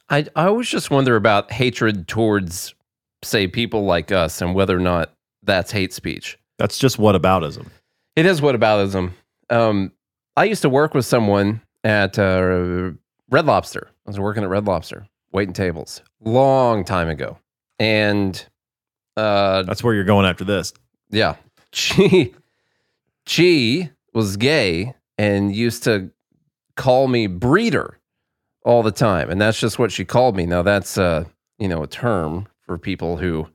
I 0.10 0.26
I 0.36 0.46
always 0.46 0.70
just 0.70 0.90
wonder 0.92 1.16
about 1.16 1.52
hatred 1.52 2.08
towards 2.08 2.74
say 3.24 3.48
people 3.48 3.84
like 3.86 4.12
us 4.12 4.42
and 4.42 4.54
whether 4.56 4.78
or 4.78 4.80
not 4.80 5.12
that's 5.44 5.72
hate 5.72 5.92
speech. 5.94 6.38
That's 6.60 6.78
just 6.78 6.98
whataboutism. 6.98 7.68
It 8.16 8.26
is 8.26 8.40
whataboutism. 8.42 9.12
Um, 9.50 9.92
I 10.38 10.44
used 10.44 10.62
to 10.62 10.70
work 10.70 10.94
with 10.94 11.04
someone 11.04 11.62
at 11.84 12.20
uh, 12.20 12.92
Red 13.32 13.46
Lobster. 13.48 13.88
I 14.06 14.10
was 14.12 14.20
working 14.20 14.44
at 14.44 14.50
Red 14.50 14.66
Lobster, 14.66 15.08
waiting 15.32 15.52
tables, 15.54 16.04
long 16.22 16.86
time 16.86 17.10
ago, 17.10 17.40
and 17.80 18.46
uh, 19.18 19.64
That's 19.64 19.84
where 19.84 19.96
you're 19.96 20.04
going 20.04 20.28
after 20.28 20.44
this. 20.44 20.74
yeah, 21.10 21.38
she 21.74 22.36
she 23.26 23.90
was 24.14 24.38
gay 24.38 24.94
and 25.18 25.56
used 25.56 25.84
to 25.86 26.12
call 26.76 27.08
me 27.08 27.26
breeder 27.26 27.98
all 28.64 28.84
the 28.84 28.92
time, 28.92 29.32
and 29.32 29.42
that's 29.42 29.60
just 29.60 29.80
what 29.80 29.92
she 29.92 30.06
called 30.06 30.36
me. 30.36 30.46
Now 30.46 30.62
that's 30.62 31.00
uh, 31.00 31.24
you 31.58 31.68
know, 31.68 31.82
a 31.82 31.88
term 31.88 32.48
for 32.62 32.78
people 32.78 33.18
who 33.18 33.48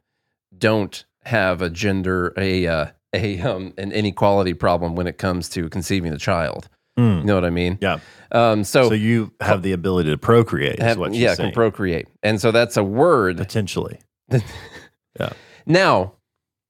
don't 0.58 1.04
have 1.24 1.62
a 1.62 1.70
gender 1.70 2.34
a 2.36 2.66
uh, 2.66 2.86
a 3.14 3.40
um 3.40 3.74
an 3.78 3.92
inequality 3.92 4.54
problem 4.54 4.94
when 4.96 5.06
it 5.06 5.18
comes 5.18 5.48
to 5.50 5.68
conceiving 5.68 6.12
a 6.12 6.18
child. 6.18 6.68
Mm. 6.98 7.20
You 7.20 7.24
know 7.24 7.34
what 7.34 7.44
I 7.44 7.50
mean? 7.50 7.78
Yeah. 7.80 8.00
Um, 8.32 8.64
so, 8.64 8.88
So 8.90 8.94
you 8.94 9.32
have 9.40 9.62
the 9.62 9.72
ability 9.72 10.10
to 10.10 10.18
procreate, 10.18 10.78
is 10.78 10.84
have- 10.84 11.14
yeah, 11.14 11.34
saying. 11.34 11.48
can 11.48 11.54
procreate, 11.54 12.06
and 12.22 12.40
so 12.40 12.50
that's 12.50 12.76
a 12.76 12.84
word 12.84 13.38
Potentially. 13.38 13.98
yeah. 14.30 15.32
Now, 15.66 16.14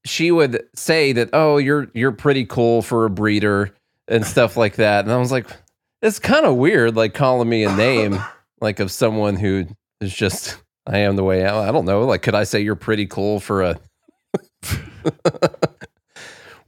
she 0.05 0.31
would 0.31 0.62
say 0.74 1.12
that, 1.12 1.31
"Oh, 1.33 1.57
you're 1.59 1.88
you're 1.94 2.12
pretty 2.12 2.44
cool 2.44 2.83
for 2.83 3.05
a 3.05 3.11
breeder 3.11 3.74
and 4.09 4.24
stuff 4.26 4.57
like 4.57 4.76
that." 4.76 5.05
And 5.05 5.12
I 5.12 5.16
was 5.16 5.33
like, 5.33 5.46
"It's 6.02 6.18
kind 6.18 6.44
of 6.46 6.57
weird, 6.57 6.94
like 6.96 7.14
calling 7.14 7.48
me 7.48 7.64
a 7.64 7.74
name 7.74 8.20
like 8.61 8.78
of 8.81 8.90
someone 8.92 9.37
who 9.37 9.66
is 10.00 10.12
just 10.14 10.57
I 10.87 10.98
am 10.98 11.16
the 11.16 11.24
way 11.24 11.44
I, 11.46 11.68
I 11.68 11.72
don't 11.72 11.85
know. 11.85 12.05
Like, 12.05 12.22
could 12.22 12.35
I 12.35 12.44
say 12.44 12.61
you're 12.61 12.74
pretty 12.76 13.07
cool 13.07 13.38
for 13.40 13.62
a 13.62 13.81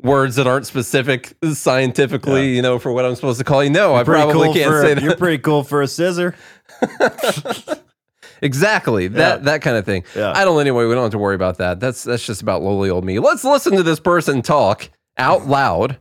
words 0.05 0.37
that 0.37 0.47
aren't 0.47 0.67
specific 0.67 1.35
scientifically, 1.53 2.55
you 2.55 2.63
know, 2.63 2.79
for 2.79 2.93
what 2.93 3.05
I'm 3.05 3.17
supposed 3.17 3.39
to 3.39 3.45
call 3.45 3.65
you? 3.65 3.71
No, 3.71 3.97
I 3.97 4.05
Pretty 4.05 4.23
probably 4.23 4.47
cool 4.47 4.55
can't 4.55 4.71
for, 4.71 4.83
say 4.83 4.95
that. 4.95 5.03
You're 5.03 5.17
pretty 5.17 5.39
cool 5.39 5.65
for 5.65 5.83
a 5.83 5.89
scissor. 5.89 6.37
Exactly. 8.43 9.09
That 9.09 9.45
that 9.45 9.63
kind 9.63 9.77
of 9.77 9.87
thing. 9.87 10.05
Yeah. 10.15 10.33
I 10.35 10.45
don't 10.45 10.61
anyway, 10.61 10.85
we 10.85 10.95
don't 10.95 11.05
have 11.05 11.13
to 11.13 11.19
worry 11.19 11.35
about 11.35 11.59
that. 11.59 11.81
That's 11.81 12.05
that's 12.05 12.27
just 12.27 12.43
about 12.43 12.63
lowly 12.63 12.91
old 12.91 13.05
me. 13.05 13.19
Let's 13.19 13.43
listen 13.43 13.75
to 13.77 13.83
this 13.83 14.01
person 14.01 14.43
talk 14.43 14.91
out 15.17 15.47
loud 15.47 15.99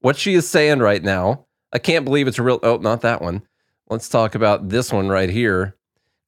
what 0.00 0.16
she 0.16 0.34
is 0.34 0.48
saying 0.48 0.80
right 0.80 1.02
now. 1.02 1.46
I 1.72 1.78
can't 1.78 2.04
believe 2.04 2.28
it's 2.28 2.38
a 2.38 2.42
real 2.42 2.60
oh, 2.62 2.76
not 2.76 3.00
that 3.00 3.22
one. 3.22 3.42
Let's 3.88 4.10
talk 4.10 4.34
about 4.34 4.68
this 4.68 4.92
one 4.92 5.08
right 5.08 5.30
here. 5.30 5.76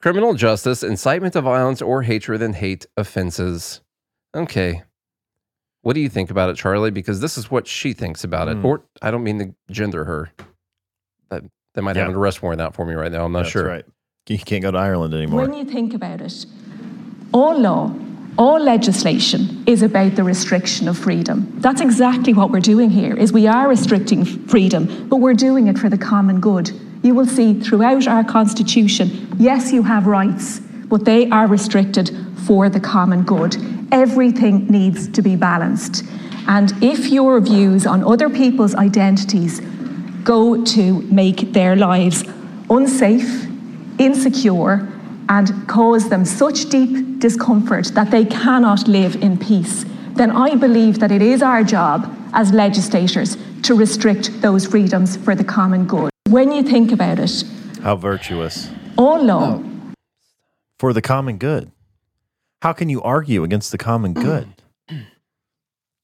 Criminal 0.00 0.32
justice, 0.34 0.82
incitement 0.82 1.34
to 1.34 1.42
violence 1.42 1.82
or 1.82 2.02
hatred 2.02 2.40
and 2.40 2.54
hate 2.54 2.86
offenses. 2.96 3.82
Okay. 4.34 4.82
What 5.86 5.94
do 5.94 6.00
you 6.00 6.08
think 6.08 6.32
about 6.32 6.50
it, 6.50 6.56
Charlie? 6.56 6.90
Because 6.90 7.20
this 7.20 7.38
is 7.38 7.48
what 7.48 7.68
she 7.68 7.92
thinks 7.92 8.24
about 8.24 8.48
it. 8.48 8.56
Hmm. 8.56 8.66
Or 8.66 8.82
I 9.00 9.12
don't 9.12 9.22
mean 9.22 9.38
to 9.38 9.54
gender 9.72 10.04
her. 10.04 10.32
That 11.30 11.44
they 11.74 11.80
might 11.80 11.94
have 11.94 12.08
an 12.08 12.16
arrest 12.16 12.42
warrant 12.42 12.60
out 12.60 12.74
for 12.74 12.84
me 12.84 12.94
right 12.94 13.12
now. 13.12 13.24
I'm 13.24 13.30
not 13.30 13.42
That's 13.42 13.50
sure. 13.50 13.68
right. 13.68 13.84
You 14.26 14.36
can't 14.36 14.62
go 14.62 14.72
to 14.72 14.78
Ireland 14.78 15.14
anymore. 15.14 15.42
When 15.42 15.54
you 15.54 15.64
think 15.64 15.94
about 15.94 16.22
it, 16.22 16.44
all 17.32 17.56
law, 17.56 17.94
all 18.36 18.58
legislation 18.58 19.62
is 19.68 19.82
about 19.82 20.16
the 20.16 20.24
restriction 20.24 20.88
of 20.88 20.98
freedom. 20.98 21.54
That's 21.60 21.80
exactly 21.80 22.34
what 22.34 22.50
we're 22.50 22.58
doing 22.58 22.90
here 22.90 23.16
is 23.16 23.32
we 23.32 23.46
are 23.46 23.68
restricting 23.68 24.24
freedom, 24.24 25.06
but 25.08 25.18
we're 25.18 25.34
doing 25.34 25.68
it 25.68 25.78
for 25.78 25.88
the 25.88 25.98
common 25.98 26.40
good. 26.40 26.72
You 27.04 27.14
will 27.14 27.26
see 27.26 27.60
throughout 27.60 28.08
our 28.08 28.24
constitution, 28.24 29.32
yes, 29.38 29.72
you 29.72 29.84
have 29.84 30.08
rights, 30.08 30.60
but 30.88 31.04
they 31.04 31.28
are 31.30 31.46
restricted 31.46 32.10
for 32.46 32.68
the 32.68 32.80
common 32.80 33.22
good. 33.22 33.56
Everything 33.92 34.66
needs 34.68 35.08
to 35.08 35.22
be 35.22 35.36
balanced. 35.36 36.04
And 36.48 36.72
if 36.82 37.08
your 37.08 37.40
views 37.40 37.86
on 37.86 38.04
other 38.04 38.28
people's 38.30 38.74
identities 38.74 39.60
go 40.22 40.64
to 40.64 41.02
make 41.02 41.52
their 41.52 41.76
lives 41.76 42.24
unsafe, 42.70 43.46
insecure, 43.98 44.88
and 45.28 45.68
cause 45.68 46.08
them 46.08 46.24
such 46.24 46.68
deep 46.68 47.18
discomfort 47.18 47.86
that 47.94 48.10
they 48.10 48.24
cannot 48.24 48.86
live 48.86 49.16
in 49.16 49.36
peace, 49.38 49.84
then 50.14 50.30
I 50.30 50.54
believe 50.54 51.00
that 51.00 51.10
it 51.10 51.22
is 51.22 51.42
our 51.42 51.64
job 51.64 52.12
as 52.32 52.52
legislators 52.52 53.36
to 53.62 53.74
restrict 53.74 54.40
those 54.40 54.66
freedoms 54.66 55.16
for 55.16 55.34
the 55.34 55.44
common 55.44 55.86
good. 55.86 56.10
When 56.28 56.52
you 56.52 56.62
think 56.62 56.92
about 56.92 57.18
it, 57.18 57.44
How 57.82 57.96
virtuous. 57.96 58.70
all 58.96 59.22
law, 59.22 59.62
For 60.78 60.92
the 60.92 61.02
common 61.02 61.38
good. 61.38 61.72
How 62.62 62.72
can 62.72 62.88
you 62.88 63.02
argue 63.02 63.44
against 63.44 63.72
the 63.72 63.78
common 63.78 64.12
good? 64.14 64.48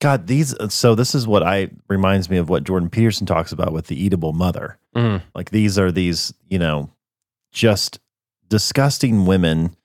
God, 0.00 0.26
these 0.26 0.54
so 0.74 0.96
this 0.96 1.14
is 1.14 1.28
what 1.28 1.44
I 1.44 1.68
reminds 1.88 2.28
me 2.28 2.36
of 2.36 2.48
what 2.48 2.64
Jordan 2.64 2.90
Peterson 2.90 3.24
talks 3.24 3.52
about 3.52 3.72
with 3.72 3.86
the 3.86 4.10
Oedipal 4.10 4.34
mother. 4.34 4.78
Mm. 4.96 5.22
Like 5.32 5.50
these 5.50 5.78
are 5.78 5.92
these, 5.92 6.34
you 6.48 6.58
know, 6.58 6.90
just 7.52 8.00
disgusting 8.48 9.26
women 9.26 9.76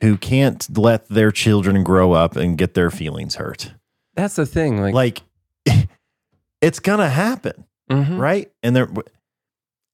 who 0.00 0.16
can't 0.16 0.66
let 0.78 1.06
their 1.08 1.30
children 1.30 1.84
grow 1.84 2.12
up 2.12 2.34
and 2.34 2.56
get 2.56 2.72
their 2.72 2.90
feelings 2.90 3.34
hurt. 3.34 3.74
That's 4.14 4.36
the 4.36 4.46
thing. 4.46 4.80
Like, 4.80 4.94
Like 4.94 5.22
it's 6.62 6.80
gonna 6.80 7.10
happen, 7.10 7.66
mhm. 7.90 8.18
right? 8.18 8.50
And 8.62 8.74
there 8.74 8.88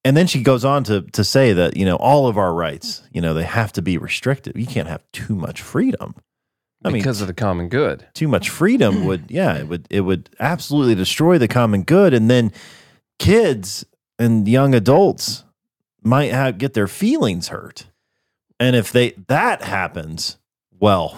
and 0.05 0.17
then 0.17 0.27
she 0.27 0.43
goes 0.43 0.64
on 0.64 0.85
to 0.85 1.03
to 1.12 1.25
say 1.25 1.53
that, 1.53 1.77
you 1.77 1.85
know, 1.85 1.97
all 1.97 2.27
of 2.27 2.37
our 2.37 2.55
rights, 2.55 3.03
you 3.12 3.21
know, 3.21 3.35
they 3.35 3.45
have 3.45 3.73
to 3.73 3.83
be 3.83 3.99
restricted. 3.99 4.57
You 4.57 4.67
can't 4.67 4.88
have 4.88 5.03
too 5.12 5.35
much 5.35 5.62
freedom. 5.62 6.14
I 6.85 6.90
mean, 6.90 7.01
because 7.01 7.23
of 7.23 7.29
the 7.29 7.35
common 7.35 7.71
good. 7.71 8.07
too 8.12 8.29
much 8.29 8.51
freedom 8.51 9.07
would 9.07 9.25
yeah 9.31 9.57
it 9.57 9.69
would 9.69 9.87
it 9.88 10.03
would 10.03 10.29
absolutely 10.38 10.95
destroy 10.95 11.38
the 11.38 11.49
common 11.49 11.83
good 11.83 12.12
and 12.12 12.29
then 12.29 12.53
kids 13.19 13.87
and 14.19 14.47
young 14.47 14.75
adults 14.75 15.45
might 16.03 16.31
have, 16.31 16.59
get 16.59 16.75
their 16.75 16.87
feelings 16.87 17.49
hurt 17.49 17.87
and 18.61 18.77
if 18.77 18.93
they 18.93 19.14
that 19.29 19.62
happens 19.62 20.37
well 20.79 21.17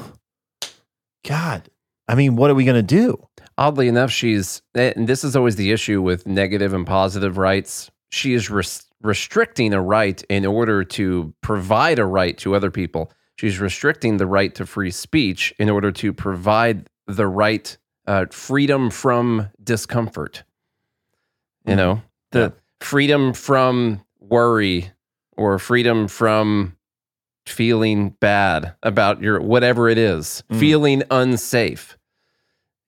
god 1.27 1.69
i 2.07 2.15
mean 2.15 2.37
what 2.37 2.49
are 2.49 2.55
we 2.55 2.65
going 2.65 2.77
to 2.77 2.83
do 2.83 3.27
Oddly 3.59 3.89
enough, 3.89 4.11
she's, 4.11 4.61
eh, 4.75 4.93
and 4.95 5.09
this 5.09 5.25
is 5.25 5.35
always 5.35 5.57
the 5.57 5.73
issue 5.73 6.03
with 6.03 6.27
negative 6.27 6.75
and 6.75 6.87
positive 6.87 7.39
rights. 7.39 7.91
She 8.17 8.33
is 8.33 8.49
res- 8.51 8.87
restricting 9.03 9.75
a 9.75 9.81
right 9.83 10.23
in 10.31 10.47
order 10.47 10.83
to 10.85 11.35
provide 11.43 11.99
a 11.99 12.07
right 12.07 12.37
to 12.39 12.55
other 12.57 12.71
people. 12.71 13.13
She's 13.37 13.61
restricting 13.61 14.17
the 14.17 14.27
right 14.27 14.55
to 14.55 14.65
free 14.65 14.91
speech 14.91 15.53
in 15.59 15.69
order 15.69 15.93
to 15.93 16.15
provide 16.15 16.89
the 17.07 17.27
right, 17.27 17.77
uh, 18.07 18.25
freedom 18.31 18.89
from 18.89 19.51
discomfort. 19.63 20.45
You 21.67 21.77
know, 21.77 22.03
the 22.31 22.55
freedom 22.81 23.35
from 23.35 24.01
worry 24.19 24.91
or 25.37 25.59
freedom 25.59 26.09
from 26.09 26.77
feeling 27.45 28.11
bad 28.19 28.75
about 28.83 29.21
your 29.21 29.41
whatever 29.43 29.89
it 29.91 29.99
is, 29.99 30.43
Mm. 30.51 30.59
feeling 30.59 31.03
unsafe. 31.11 31.99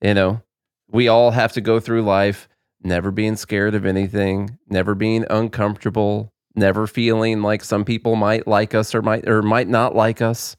You 0.01 0.15
know, 0.15 0.41
we 0.89 1.07
all 1.07 1.31
have 1.31 1.53
to 1.53 1.61
go 1.61 1.79
through 1.79 2.01
life 2.01 2.48
never 2.81 3.11
being 3.11 3.35
scared 3.35 3.75
of 3.75 3.85
anything, 3.85 4.57
never 4.67 4.95
being 4.95 5.25
uncomfortable, 5.29 6.33
never 6.55 6.87
feeling 6.87 7.41
like 7.41 7.63
some 7.63 7.85
people 7.85 8.15
might 8.15 8.47
like 8.47 8.73
us 8.73 8.95
or 8.95 9.01
might 9.01 9.27
or 9.27 9.41
might 9.41 9.67
not 9.67 9.95
like 9.95 10.21
us 10.21 10.55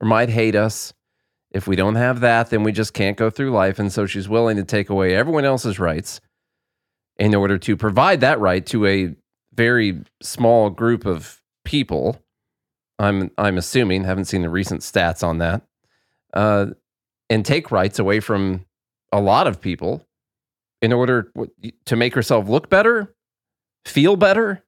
or 0.00 0.06
might 0.06 0.28
hate 0.28 0.54
us. 0.54 0.92
If 1.50 1.66
we 1.66 1.76
don't 1.76 1.96
have 1.96 2.20
that, 2.20 2.50
then 2.50 2.62
we 2.62 2.72
just 2.72 2.94
can't 2.94 3.16
go 3.16 3.28
through 3.28 3.50
life. 3.50 3.78
And 3.78 3.92
so 3.92 4.06
she's 4.06 4.28
willing 4.28 4.56
to 4.56 4.64
take 4.64 4.88
away 4.88 5.14
everyone 5.14 5.44
else's 5.44 5.78
rights 5.78 6.20
in 7.18 7.34
order 7.34 7.58
to 7.58 7.76
provide 7.76 8.20
that 8.20 8.38
right 8.38 8.64
to 8.66 8.86
a 8.86 9.14
very 9.54 10.02
small 10.22 10.70
group 10.70 11.04
of 11.04 11.42
people. 11.64 12.22
I'm 12.98 13.30
I'm 13.36 13.58
assuming, 13.58 14.04
haven't 14.04 14.26
seen 14.26 14.42
the 14.42 14.50
recent 14.50 14.82
stats 14.82 15.26
on 15.26 15.38
that, 15.38 15.62
uh, 16.34 16.66
and 17.28 17.44
take 17.44 17.70
rights 17.70 17.98
away 17.98 18.20
from 18.20 18.64
a 19.12 19.20
lot 19.20 19.46
of 19.46 19.60
people 19.60 20.06
in 20.82 20.92
order 20.92 21.32
to 21.84 21.96
make 21.96 22.14
herself 22.14 22.48
look 22.48 22.70
better, 22.70 23.14
feel 23.84 24.16
better. 24.16 24.64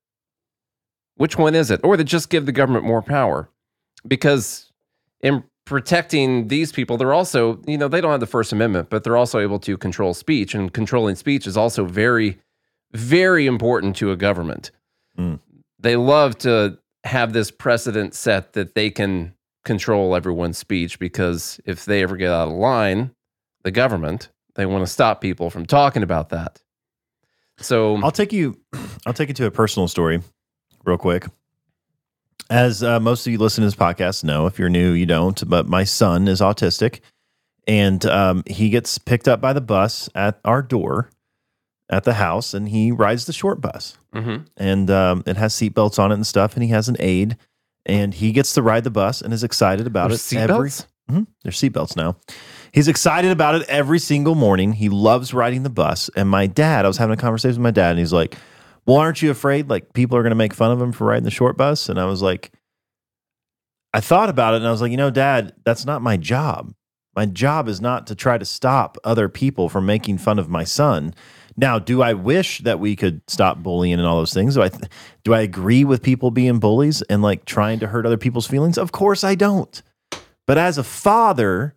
Which 1.17 1.39
one 1.39 1.55
is 1.55 1.71
it? 1.71 1.81
Or 1.85 1.97
to 1.97 2.05
just 2.05 2.31
give 2.31 2.47
the 2.47 2.53
government 2.53 2.85
more 2.85 3.03
power? 3.03 3.49
Because 4.07 4.73
in 5.21 5.45
protecting 5.65 6.49
these 6.49 6.73
people, 6.73 6.97
they're 6.97 7.13
also, 7.13 7.61
you 7.67 7.79
know, 7.79 7.89
they 7.89 8.01
don't 8.01 8.11
have 8.11 8.21
the 8.21 8.27
First 8.27 8.53
Amendment, 8.53 8.91
but 8.91 9.05
they're 9.05 9.17
also 9.17 9.39
able 9.39 9.59
to 9.61 9.77
control 9.77 10.15
speech. 10.15 10.55
And 10.55 10.73
controlling 10.73 11.17
speech 11.17 11.47
is 11.47 11.57
also 11.57 11.85
very, 11.85 12.41
very 12.93 13.47
important 13.47 13.97
to 13.97 14.11
a 14.11 14.17
government. 14.17 14.71
Mm. 15.19 15.39
They 15.79 15.97
love 15.97 16.39
to 16.39 16.79
have 17.05 17.33
this 17.33 17.51
precedent 17.51 18.15
set 18.15 18.53
that 18.55 18.75
they 18.75 18.91
can 18.91 19.35
control 19.65 20.17
everyone's 20.17 20.59
speech 20.59 20.99
because 20.99 21.61
if 21.65 21.85
they 21.85 22.03
ever 22.03 22.17
get 22.17 22.31
out 22.31 22.49
of 22.49 22.55
line, 22.55 23.15
the 23.63 23.71
government, 23.71 24.29
they 24.55 24.67
want 24.67 24.85
to 24.87 24.93
stop 24.93 25.21
people 25.21 25.51
from 25.51 25.67
talking 25.67 26.03
about 26.03 26.31
that. 26.31 26.61
So, 27.59 27.97
I'll 28.03 28.11
take 28.11 28.33
you. 28.33 28.59
I'll 29.07 29.13
take 29.13 29.29
you 29.29 29.35
to 29.35 29.47
a 29.47 29.51
personal 29.51 29.89
story, 29.89 30.21
real 30.85 30.99
quick. 30.99 31.27
As 32.51 32.83
uh, 32.83 33.01
most 33.01 33.27
of 33.27 33.33
you 33.33 33.39
listen 33.39 33.63
to 33.63 33.67
this 33.67 33.75
podcast 33.77 34.25
know, 34.25 34.47
if 34.47 34.59
you're 34.59 34.69
new, 34.69 34.93
you 34.93 35.07
don't. 35.07 35.49
But 35.49 35.67
my 35.69 35.85
son 35.85 36.29
is 36.29 36.41
autistic, 36.41 37.01
and 37.67 38.05
um, 38.07 38.43
he 38.47 38.69
gets 38.69 38.99
picked 38.99 39.29
up 39.29 39.41
by 39.41 39.53
the 39.53 39.61
bus 39.61 40.09
at 40.15 40.39
our 40.45 40.61
door, 40.61 41.09
at 41.89 42.05
the 42.05 42.15
house, 42.15 42.53
and 42.53 42.69
he 42.69 42.91
rides 42.91 43.27
the 43.27 43.33
short 43.33 43.61
bus, 43.61 43.97
Mhm. 44.15 44.47
and 44.57 44.91
um, 44.91 45.23
it 45.27 45.37
has 45.37 45.55
seatbelts 45.55 45.99
on 45.99 46.11
it 46.11 46.17
and 46.17 46.27
stuff, 46.27 46.55
and 46.55 46.63
he 46.63 46.71
has 46.71 46.89
an 46.89 46.97
aide, 46.99 47.37
and 47.87 48.13
he 48.15 48.33
gets 48.33 48.53
to 48.55 48.63
ride 48.63 48.85
the 48.85 48.91
bus 48.91 49.23
and 49.23 49.33
is 49.33 49.45
excited 49.45 49.87
about 49.87 50.09
There's 50.09 50.33
it. 50.33 50.37
every- 50.39 50.69
seatbelts? 50.71 50.87
Mhm. 51.11 51.27
There's 51.43 51.59
seatbelts 51.61 51.97
now. 51.97 52.17
He's 52.73 52.89
excited 52.89 53.31
about 53.31 53.55
it 53.55 53.69
every 53.69 53.99
single 53.99 54.35
morning. 54.35 54.73
He 54.73 54.89
loves 54.89 55.35
riding 55.35 55.63
the 55.63 55.71
bus. 55.71 56.09
And 56.17 56.29
my 56.29 56.47
dad, 56.47 56.85
I 56.85 56.89
was 56.89 56.97
having 56.97 57.15
a 57.15 57.21
conversation 57.21 57.59
with 57.59 57.65
my 57.65 57.71
dad, 57.71 57.91
and 57.91 57.99
he's 57.99 58.13
like, 58.13 58.37
well, 58.87 58.97
aren't 58.97 59.23
you 59.23 59.31
afraid 59.31 59.69
like 59.71 59.93
people 59.93 60.17
are 60.17 60.23
going 60.23 60.31
to 60.31 60.37
make 60.37 60.55
fun 60.55 60.73
of 60.73 60.81
him 60.81 60.93
for 60.93 61.07
riding 61.07 61.25
the 61.25 61.31
short 61.31 61.57
bus? 61.57 61.89
And 61.89 62.01
I 62.01 62.07
was 62.07 62.23
like, 62.23 62.53
I 63.95 64.01
thought 64.01 64.29
about 64.29 64.55
it 64.55 64.59
and 64.59 64.67
I 64.67 64.71
was 64.71 64.81
like, 64.81 64.91
you 64.91 64.97
know, 64.97 65.11
dad, 65.11 65.53
that's 65.65 65.85
not 65.85 66.03
my 66.03 66.17
job. 66.17 66.75
My 67.15 67.27
job 67.27 67.69
is 67.69 67.81
not 67.81 68.07
to 68.07 68.15
try 68.15 68.39
to 68.39 68.45
stop 68.45 68.97
other 69.05 69.29
people 69.29 69.69
from 69.69 69.85
making 69.85 70.19
fun 70.19 70.39
of 70.39 70.49
my 70.49 70.65
son. 70.65 71.15
Now, 71.59 71.79
do 71.79 72.01
I 72.01 72.15
wish 72.15 72.61
that 72.61 72.81
we 72.81 72.97
could 72.97 73.21
stop 73.29 73.59
bullying 73.59 73.99
and 73.99 74.07
all 74.07 74.17
those 74.17 74.33
things? 74.33 74.55
Do 74.55 74.63
I 74.63 74.71
do 75.23 75.35
I 75.35 75.43
agree 75.43 75.85
with 75.85 76.03
people 76.03 76.31
being 76.31 76.59
bullies 76.59 77.03
and 77.03 77.21
like 77.21 77.45
trying 77.45 77.81
to 77.81 77.87
hurt 77.87 78.07
other 78.07 78.17
people's 78.17 78.47
feelings? 78.47 78.79
Of 78.79 78.93
course 78.93 79.23
I 79.23 79.35
don't. 79.35 79.83
But 80.47 80.57
as 80.57 80.79
a 80.79 80.83
father, 80.83 81.75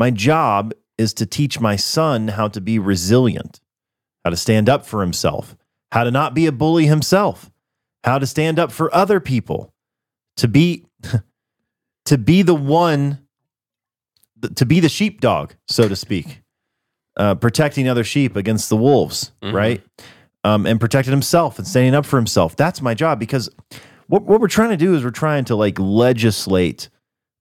my 0.00 0.10
job 0.10 0.72
is 0.98 1.14
to 1.14 1.26
teach 1.26 1.60
my 1.60 1.76
son 1.76 2.28
how 2.28 2.48
to 2.48 2.60
be 2.60 2.78
resilient, 2.78 3.60
how 4.24 4.30
to 4.30 4.36
stand 4.36 4.68
up 4.68 4.84
for 4.84 5.02
himself, 5.02 5.54
how 5.92 6.02
to 6.04 6.10
not 6.10 6.34
be 6.34 6.46
a 6.46 6.52
bully 6.52 6.86
himself, 6.86 7.50
how 8.04 8.18
to 8.18 8.26
stand 8.26 8.58
up 8.58 8.72
for 8.72 8.92
other 8.94 9.20
people, 9.20 9.72
to 10.38 10.48
be 10.48 10.86
to 12.06 12.18
be 12.18 12.42
the 12.42 12.54
one 12.54 13.20
to 14.56 14.64
be 14.64 14.80
the 14.80 14.88
sheepdog, 14.88 15.52
so 15.68 15.86
to 15.86 15.94
speak, 15.94 16.42
uh, 17.18 17.34
protecting 17.34 17.86
other 17.88 18.02
sheep 18.04 18.36
against 18.36 18.70
the 18.70 18.76
wolves, 18.76 19.32
Mhm. 19.42 19.52
right? 19.52 19.82
Um, 20.44 20.64
and 20.64 20.80
protecting 20.80 21.12
himself 21.12 21.58
and 21.58 21.68
standing 21.68 21.94
up 21.94 22.06
for 22.06 22.16
himself. 22.16 22.56
That's 22.56 22.80
my 22.80 22.94
job 22.94 23.18
because 23.20 23.50
what, 24.06 24.22
what 24.22 24.40
we're 24.40 24.48
trying 24.48 24.70
to 24.70 24.78
do 24.78 24.94
is 24.94 25.04
we're 25.04 25.10
trying 25.10 25.44
to 25.44 25.56
like 25.56 25.78
legislate 25.78 26.88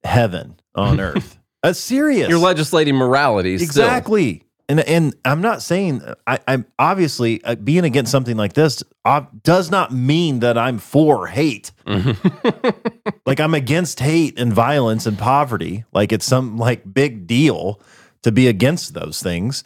heaven 0.04 0.60
on 0.76 1.00
earth. 1.10 1.39
That's 1.64 1.80
serious. 1.80 2.30
You're 2.30 2.40
legislating 2.40 2.96
morality. 2.96 3.58
still. 3.58 3.68
Exactly. 3.68 4.44
And 4.68 4.82
and 4.82 5.16
I'm 5.26 5.42
not 5.42 5.64
saying 5.64 6.04
I, 6.28 6.40
I'm 6.48 6.66
obviously 6.78 7.44
uh, 7.44 7.56
being 7.56 7.86
against 7.86 8.12
something 8.12 8.38
like 8.38 8.54
this 8.54 8.84
uh, 9.04 9.22
does 9.44 9.72
not 9.72 9.92
mean 9.92 10.40
that 10.40 10.58
I'm 10.60 10.78
for 10.78 11.26
hate. 11.26 11.72
like 13.26 13.40
I'm 13.40 13.56
against 13.56 14.00
hate 14.00 14.40
and 14.40 14.54
violence 14.54 15.08
and 15.08 15.18
poverty. 15.18 15.86
Like 15.92 16.12
it's 16.12 16.26
some 16.26 16.58
like 16.58 16.94
big 16.94 17.26
deal 17.26 17.82
to 18.22 18.32
be 18.32 18.48
against 18.48 18.94
those 18.94 19.24
things. 19.24 19.64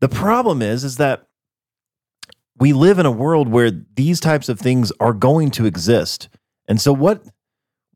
The 0.00 0.08
problem 0.08 0.60
is 0.60 0.84
is 0.84 0.96
that 0.98 1.26
we 2.58 2.74
live 2.74 2.98
in 2.98 3.06
a 3.06 3.10
world 3.10 3.48
where 3.48 3.70
these 3.70 4.20
types 4.20 4.50
of 4.50 4.60
things 4.60 4.92
are 5.00 5.14
going 5.14 5.50
to 5.52 5.64
exist. 5.64 6.28
And 6.68 6.78
so 6.78 6.92
what 6.92 7.24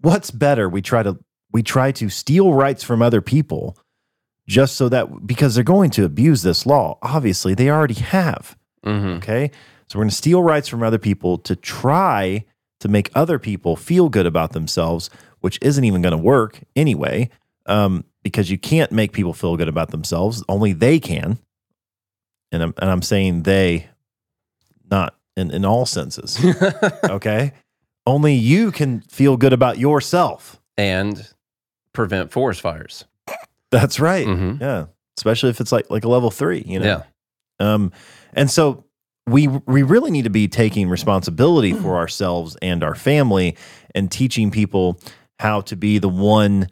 what's 0.00 0.30
better? 0.30 0.68
We 0.70 0.80
try 0.80 1.02
to 1.02 1.18
we 1.56 1.62
try 1.62 1.90
to 1.92 2.08
steal 2.10 2.52
rights 2.52 2.82
from 2.84 3.00
other 3.00 3.22
people 3.22 3.78
just 4.46 4.76
so 4.76 4.88
that 4.90 5.26
because 5.26 5.54
they're 5.54 5.64
going 5.76 5.90
to 5.90 6.04
abuse 6.04 6.42
this 6.42 6.66
law. 6.66 6.98
Obviously, 7.00 7.54
they 7.54 7.70
already 7.70 7.94
have. 8.18 8.56
Mhm. 8.84 9.16
Okay. 9.16 9.50
So 9.88 9.98
we're 9.98 10.04
going 10.04 10.10
to 10.10 10.22
steal 10.24 10.42
rights 10.42 10.68
from 10.68 10.82
other 10.82 10.98
people 10.98 11.38
to 11.38 11.56
try 11.56 12.44
to 12.80 12.88
make 12.88 13.10
other 13.14 13.38
people 13.38 13.74
feel 13.74 14.08
good 14.10 14.26
about 14.26 14.52
themselves, 14.52 15.08
which 15.40 15.58
isn't 15.62 15.84
even 15.84 16.02
going 16.02 16.12
to 16.18 16.22
work 16.36 16.60
anyway, 16.74 17.30
um, 17.64 18.04
because 18.22 18.50
you 18.50 18.58
can't 18.58 18.92
make 18.92 19.12
people 19.12 19.32
feel 19.32 19.56
good 19.56 19.68
about 19.68 19.90
themselves. 19.92 20.44
Only 20.48 20.74
they 20.74 21.00
can. 21.00 21.38
And 22.52 22.62
I'm, 22.62 22.74
and 22.82 22.90
I'm 22.90 23.02
saying 23.02 23.44
they, 23.44 23.86
not 24.90 25.14
in, 25.38 25.50
in 25.50 25.64
all 25.64 25.86
senses. 25.86 26.38
okay. 27.04 27.52
Only 28.06 28.34
you 28.34 28.70
can 28.72 29.00
feel 29.08 29.36
good 29.38 29.52
about 29.54 29.78
yourself. 29.78 30.60
and 30.76 31.26
prevent 31.96 32.30
forest 32.30 32.60
fires. 32.60 33.04
That's 33.72 33.98
right. 33.98 34.26
Mhm. 34.26 34.60
Yeah. 34.60 34.86
Especially 35.18 35.50
if 35.50 35.60
it's 35.60 35.72
like 35.72 35.90
like 35.90 36.04
a 36.04 36.08
level 36.08 36.30
three, 36.30 36.62
you 36.66 36.78
know. 36.78 36.86
Yeah. 36.86 37.02
Um, 37.74 37.90
and 38.34 38.50
so 38.50 38.84
we 39.26 39.48
we 39.48 39.82
really 39.82 40.10
need 40.10 40.24
to 40.24 40.30
be 40.30 40.46
taking 40.46 40.88
responsibility 40.88 41.72
for 41.72 41.96
ourselves 42.02 42.56
and 42.62 42.84
our 42.84 42.94
family 42.94 43.56
and 43.94 44.10
teaching 44.10 44.50
people 44.50 45.00
how 45.40 45.62
to 45.62 45.74
be 45.76 45.98
the 45.98 46.08
one 46.08 46.68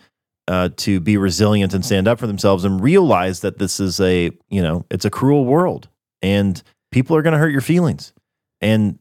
uh, 0.46 0.68
to 0.76 1.00
be 1.00 1.16
resilient 1.16 1.72
and 1.74 1.84
stand 1.84 2.06
up 2.06 2.18
for 2.18 2.26
themselves 2.26 2.64
and 2.64 2.82
realize 2.82 3.40
that 3.40 3.58
this 3.58 3.80
is 3.80 3.98
a 4.00 4.30
you 4.50 4.62
know 4.62 4.84
it's 4.90 5.06
a 5.06 5.10
cruel 5.10 5.46
world 5.46 5.88
and 6.22 6.62
people 6.92 7.16
are 7.16 7.22
going 7.22 7.32
to 7.32 7.38
hurt 7.38 7.50
your 7.50 7.60
feelings 7.62 8.12
and 8.60 8.98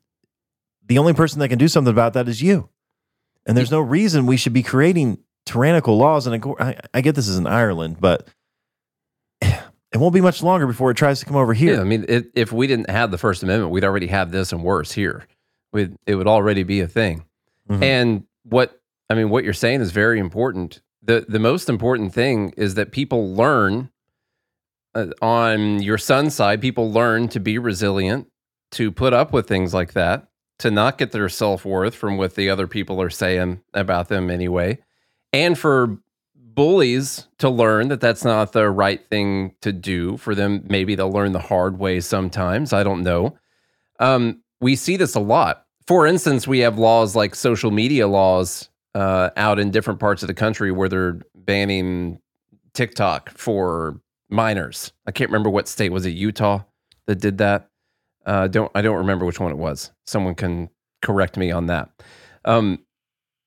the 0.88 0.98
only 0.98 1.14
person 1.14 1.40
that 1.40 1.50
can 1.50 1.58
do 1.60 1.68
something 1.68 1.92
about 1.92 2.14
that 2.14 2.28
is 2.30 2.42
you 2.42 2.70
and 3.46 3.58
there's 3.58 3.72
no 3.72 3.82
reason 3.82 4.26
we 4.26 4.38
should 4.38 4.54
be 4.54 4.64
creating 4.64 5.18
tyrannical 5.46 5.98
laws 5.98 6.28
and 6.28 6.44
I, 6.60 6.80
I 6.94 7.02
get 7.02 7.16
this 7.16 7.28
is 7.28 7.38
in 7.38 7.48
Ireland 7.48 7.98
but 8.00 8.28
it 9.41 9.98
won't 9.98 10.14
be 10.14 10.22
much 10.22 10.41
longer 10.41 10.66
before 10.66 10.91
it 10.91 10.98
tries 10.98 11.20
to 11.20 11.26
come 11.26 11.36
over 11.36 11.54
here 11.54 11.76
Yeah, 11.76 11.82
I 11.82 11.84
mean, 11.84 12.06
it, 12.08 12.32
if 12.34 12.52
we 12.52 12.66
didn't 12.68 12.89
have 12.89 13.12
the 13.12 13.18
First 13.18 13.44
Amendment, 13.44 13.72
we'd 13.72 13.84
already 13.84 14.08
have 14.08 14.32
this 14.32 14.52
and 14.52 14.64
worse 14.64 14.91
here. 14.91 15.28
We'd, 15.72 15.96
it 16.08 16.16
would 16.16 16.28
already 16.28 16.64
be 16.64 16.80
a 16.82 16.88
thing. 16.88 17.26
Mhm. 17.70 17.84
And 17.84 18.24
what 18.44 18.80
I 19.10 19.16
mean, 19.16 19.30
what 19.30 19.44
you're 19.44 19.54
saying 19.54 19.82
is 19.82 19.91
very 19.91 20.20
important. 20.20 20.82
the 21.02 21.26
The 21.28 21.39
most 21.39 21.70
important 21.70 22.14
thing 22.14 22.54
is 22.58 22.76
that 22.76 22.91
people 22.91 23.36
learn 23.36 23.89
uh, 24.96 25.08
on 25.22 25.82
your 25.82 25.98
son's 25.98 26.34
side. 26.36 26.62
People 26.62 26.91
learn 26.91 27.28
to 27.30 27.39
be 27.39 27.58
resilient, 27.58 28.28
to 28.72 28.91
put 28.91 29.14
up 29.14 29.34
with 29.34 29.48
things 29.48 29.74
like 29.74 29.94
that, 29.94 30.28
to 30.60 30.72
not 30.72 30.98
get 30.98 31.12
their 31.12 31.30
self 31.30 31.66
worth 31.66 31.96
from 31.96 32.18
what 32.18 32.36
the 32.36 32.50
other 32.50 32.68
people 32.68 33.02
are 33.02 33.10
saying 33.10 33.62
about 33.74 34.08
them 34.10 34.30
anyway, 34.30 34.80
and 35.34 35.58
for 35.58 35.98
bullies 36.36 37.28
to 37.40 37.50
learn 37.50 37.88
that 37.90 38.00
that's 38.00 38.24
not 38.24 38.54
the 38.54 38.70
right 38.70 39.10
thing 39.10 39.54
to 39.62 39.74
do 39.74 40.16
for 40.18 40.36
them 40.36 40.64
maybe 40.70 40.94
they'll 40.94 41.12
learn 41.12 41.32
the 41.32 41.40
hard 41.40 41.80
way 41.80 42.00
sometimes 42.00 42.72
i 42.74 42.84
don't 42.84 43.02
know. 43.04 43.36
Um, 44.00 44.42
we 44.60 44.76
see 44.76 44.98
this 44.98 45.16
a 45.16 45.20
lot. 45.20 45.66
For 45.88 46.06
instance 46.08 46.48
we 46.48 46.60
have 46.60 46.78
laws 46.78 47.16
like 47.16 47.36
social 47.36 47.72
media 47.72 48.08
laws 48.08 48.70
uh, 48.96 49.32
out 49.36 49.60
in 49.60 49.72
different 49.72 50.00
parts 50.00 50.24
of 50.24 50.28
the 50.28 50.34
country 50.34 50.72
where 50.72 50.90
they're 50.90 51.20
banning 51.36 52.20
tiktok 52.74 53.30
for 53.32 54.00
minors. 54.30 54.94
I 55.06 55.12
can't 55.12 55.30
remember 55.30 55.50
what 55.50 55.68
state. 55.68 55.92
Was 55.92 56.06
it 56.06 56.12
utah 56.12 56.62
that 57.08 57.20
did 57.20 57.38
that? 57.40 57.70
Uh, 58.26 58.48
don't 58.48 58.72
i 58.74 58.82
don't 58.82 58.98
remember 58.98 59.26
which 59.26 59.40
one 59.40 59.52
it 59.52 59.58
was. 59.58 59.92
Someone 60.06 60.36
can 60.36 60.70
correct 61.02 61.36
me 61.38 61.52
on 61.52 61.68
that. 61.68 61.90
Um, 62.46 62.80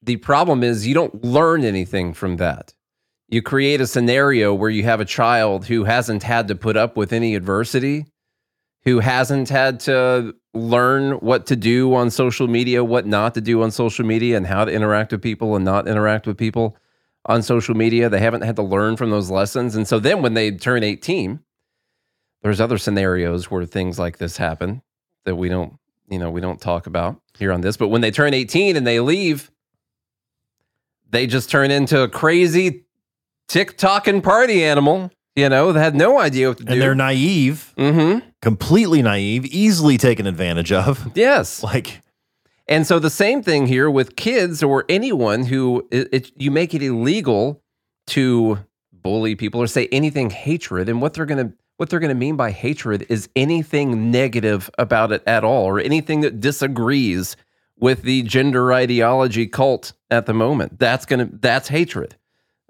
the 0.06 0.16
problem 0.16 0.64
is 0.64 0.86
you 0.86 0.94
don't 0.94 1.22
learn 1.22 1.64
anything 1.64 2.14
from 2.14 2.36
that 2.36 2.72
you 3.28 3.42
create 3.42 3.80
a 3.80 3.86
scenario 3.86 4.54
where 4.54 4.70
you 4.70 4.84
have 4.84 5.00
a 5.00 5.04
child 5.04 5.66
who 5.66 5.84
hasn't 5.84 6.22
had 6.22 6.48
to 6.48 6.54
put 6.54 6.76
up 6.76 6.96
with 6.96 7.12
any 7.12 7.34
adversity, 7.34 8.06
who 8.84 9.00
hasn't 9.00 9.48
had 9.48 9.80
to 9.80 10.34
learn 10.54 11.12
what 11.14 11.46
to 11.46 11.56
do 11.56 11.92
on 11.94 12.10
social 12.10 12.46
media, 12.46 12.84
what 12.84 13.06
not 13.06 13.34
to 13.34 13.40
do 13.40 13.62
on 13.62 13.70
social 13.72 14.06
media, 14.06 14.36
and 14.36 14.46
how 14.46 14.64
to 14.64 14.72
interact 14.72 15.10
with 15.10 15.22
people 15.22 15.56
and 15.56 15.64
not 15.64 15.88
interact 15.88 16.26
with 16.26 16.38
people 16.38 16.76
on 17.24 17.42
social 17.42 17.74
media. 17.74 18.08
They 18.08 18.20
haven't 18.20 18.42
had 18.42 18.56
to 18.56 18.62
learn 18.62 18.96
from 18.96 19.10
those 19.10 19.28
lessons. 19.28 19.74
And 19.74 19.88
so 19.88 19.98
then 19.98 20.22
when 20.22 20.34
they 20.34 20.52
turn 20.52 20.84
18, 20.84 21.40
there's 22.42 22.60
other 22.60 22.78
scenarios 22.78 23.50
where 23.50 23.64
things 23.64 23.98
like 23.98 24.18
this 24.18 24.36
happen 24.36 24.82
that 25.24 25.34
we 25.34 25.48
don't, 25.48 25.78
you 26.08 26.20
know, 26.20 26.30
we 26.30 26.40
don't 26.40 26.60
talk 26.60 26.86
about 26.86 27.20
here 27.36 27.50
on 27.50 27.62
this. 27.62 27.76
But 27.76 27.88
when 27.88 28.02
they 28.02 28.12
turn 28.12 28.34
18 28.34 28.76
and 28.76 28.86
they 28.86 29.00
leave, 29.00 29.50
they 31.16 31.26
just 31.26 31.50
turn 31.50 31.70
into 31.70 32.02
a 32.02 32.08
crazy 32.08 32.84
TikTok 33.48 34.06
and 34.06 34.22
party 34.22 34.62
animal, 34.62 35.10
you 35.34 35.48
know, 35.48 35.72
that 35.72 35.80
had 35.80 35.94
no 35.94 36.18
idea 36.18 36.48
what 36.48 36.58
to 36.58 36.64
do. 36.64 36.72
and 36.72 36.82
they're 36.82 36.94
naive 36.94 37.72
mm-hmm. 37.76 38.18
completely 38.42 39.02
naive 39.02 39.46
easily 39.46 39.96
taken 39.96 40.26
advantage 40.26 40.72
of 40.72 41.10
Yes. 41.14 41.62
like 41.62 42.02
And 42.68 42.86
so 42.86 42.98
the 42.98 43.10
same 43.10 43.42
thing 43.42 43.66
here 43.66 43.90
with 43.90 44.16
kids 44.16 44.62
or 44.62 44.84
anyone 44.88 45.44
who 45.44 45.86
it, 45.90 46.08
it, 46.12 46.32
you 46.36 46.50
make 46.50 46.74
it 46.74 46.82
illegal 46.82 47.62
to 48.08 48.58
bully 48.92 49.34
people 49.36 49.60
or 49.62 49.66
say 49.66 49.88
anything 49.92 50.30
hatred 50.30 50.88
and 50.88 51.00
what 51.00 51.14
they're 51.14 51.26
going 51.26 51.48
to 51.48 51.56
what 51.78 51.90
they're 51.90 52.00
going 52.00 52.08
to 52.08 52.14
mean 52.14 52.36
by 52.36 52.50
hatred 52.50 53.06
is 53.08 53.28
anything 53.36 54.10
negative 54.10 54.70
about 54.78 55.12
it 55.12 55.22
at 55.26 55.44
all 55.44 55.64
or 55.64 55.78
anything 55.78 56.22
that 56.22 56.40
disagrees 56.40 57.36
with 57.78 58.02
the 58.02 58.22
gender 58.22 58.72
ideology 58.72 59.46
cult 59.46 59.92
at 60.10 60.26
the 60.26 60.34
moment. 60.34 60.78
That's 60.78 61.06
going 61.06 61.28
to 61.28 61.36
that's 61.36 61.68
hatred. 61.68 62.16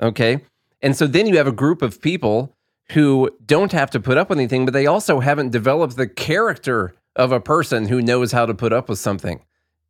Okay? 0.02 0.42
And 0.82 0.96
so 0.96 1.06
then 1.06 1.26
you 1.26 1.36
have 1.36 1.46
a 1.46 1.52
group 1.52 1.82
of 1.82 2.00
people 2.00 2.54
who 2.90 3.30
don't 3.44 3.72
have 3.72 3.90
to 3.90 4.00
put 4.00 4.16
up 4.16 4.28
with 4.28 4.38
anything 4.38 4.64
but 4.64 4.72
they 4.72 4.86
also 4.86 5.20
haven't 5.20 5.50
developed 5.50 5.96
the 5.96 6.06
character 6.06 6.94
of 7.16 7.32
a 7.32 7.40
person 7.40 7.88
who 7.88 8.02
knows 8.02 8.32
how 8.32 8.46
to 8.46 8.54
put 8.54 8.72
up 8.72 8.88
with 8.88 8.98
something 8.98 9.42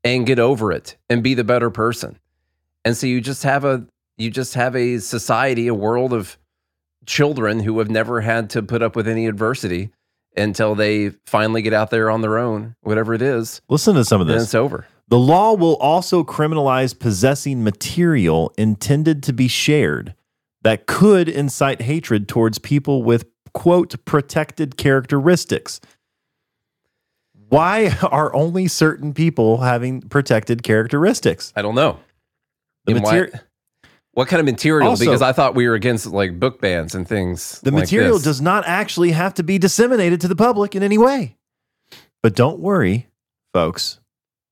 and 0.05 0.27
get 0.27 0.39
over 0.39 0.71
it 0.71 0.97
and 1.11 1.23
be 1.23 1.35
the 1.35 1.45
better 1.45 1.71
person. 1.71 2.19
And 2.85 2.97
so 2.97 3.07
you 3.07 3.21
just 3.21 3.43
have 3.43 3.65
a 3.65 3.87
you 4.17 4.31
just 4.31 4.55
have 4.55 4.75
a 4.75 4.99
society, 4.99 5.67
a 5.67 5.75
world 5.75 6.13
of 6.13 6.39
children 7.05 7.61
who 7.61 7.79
have 7.79 7.91
never 7.91 8.21
had 8.21 8.51
to 8.51 8.63
put 8.63 8.83
up 8.83 8.97
with 8.97 9.07
any 9.07 9.27
adversity 9.27 9.91
until 10.37 10.75
they 10.75 11.11
finally 11.27 11.63
get 11.63 11.73
out 11.73 11.91
there 11.91 12.11
on 12.11 12.21
their 12.21 12.39
own, 12.39 12.77
whatever 12.83 13.15
it 13.15 13.23
is, 13.23 13.61
listen 13.69 13.95
to 13.95 14.05
some 14.05 14.21
of 14.21 14.27
this 14.27 14.45
it's 14.45 14.55
over. 14.55 14.87
The 15.09 15.19
law 15.19 15.55
will 15.55 15.77
also 15.77 16.25
criminalize 16.25 16.99
possessing 16.99 17.63
material 17.63 18.53
intended 18.59 19.23
to 19.25 19.33
be 19.33 19.49
shared 19.49 20.15
that 20.63 20.87
could 20.87 21.29
incite 21.29 21.83
hatred 21.83 22.29
towards 22.29 22.59
people 22.59 23.03
with 23.03 23.27
quote 23.53 24.05
protected 24.05 24.77
characteristics 24.77 25.81
Why 27.49 27.97
are 28.03 28.35
only 28.35 28.67
certain 28.67 29.15
people 29.15 29.59
having 29.59 30.01
protected 30.03 30.63
characteristics? 30.63 31.53
I 31.55 31.63
don't 31.63 31.77
know. 31.77 32.01
The 32.87 32.97
And 32.97 33.05
why- 33.05 33.31
what 34.13 34.29
kind 34.29 34.41
of 34.41 34.47
material? 34.47 34.89
Also- 34.89 35.05
because 35.05 35.23
I 35.23 35.33
thought 35.33 35.55
we 35.55 35.69
were 35.69 35.75
against 35.75 36.07
like 36.07 36.41
book 36.41 36.61
bans 36.61 36.95
and 36.95 37.07
things. 37.07 37.61
The 37.61 37.71
like 37.71 37.83
material 37.83 38.15
this. 38.15 38.25
does 38.25 38.41
not 38.41 38.65
actually 38.67 39.13
have 39.13 39.35
to 39.35 39.43
be 39.43 39.59
disseminated 39.59 40.21
to 40.23 40.29
the 40.29 40.35
public 40.35 40.75
in 40.75 40.83
any 40.83 40.99
way. 40.99 41.37
But 42.23 42.35
don't 42.35 42.59
worry, 42.59 43.09
folks. 43.53 44.01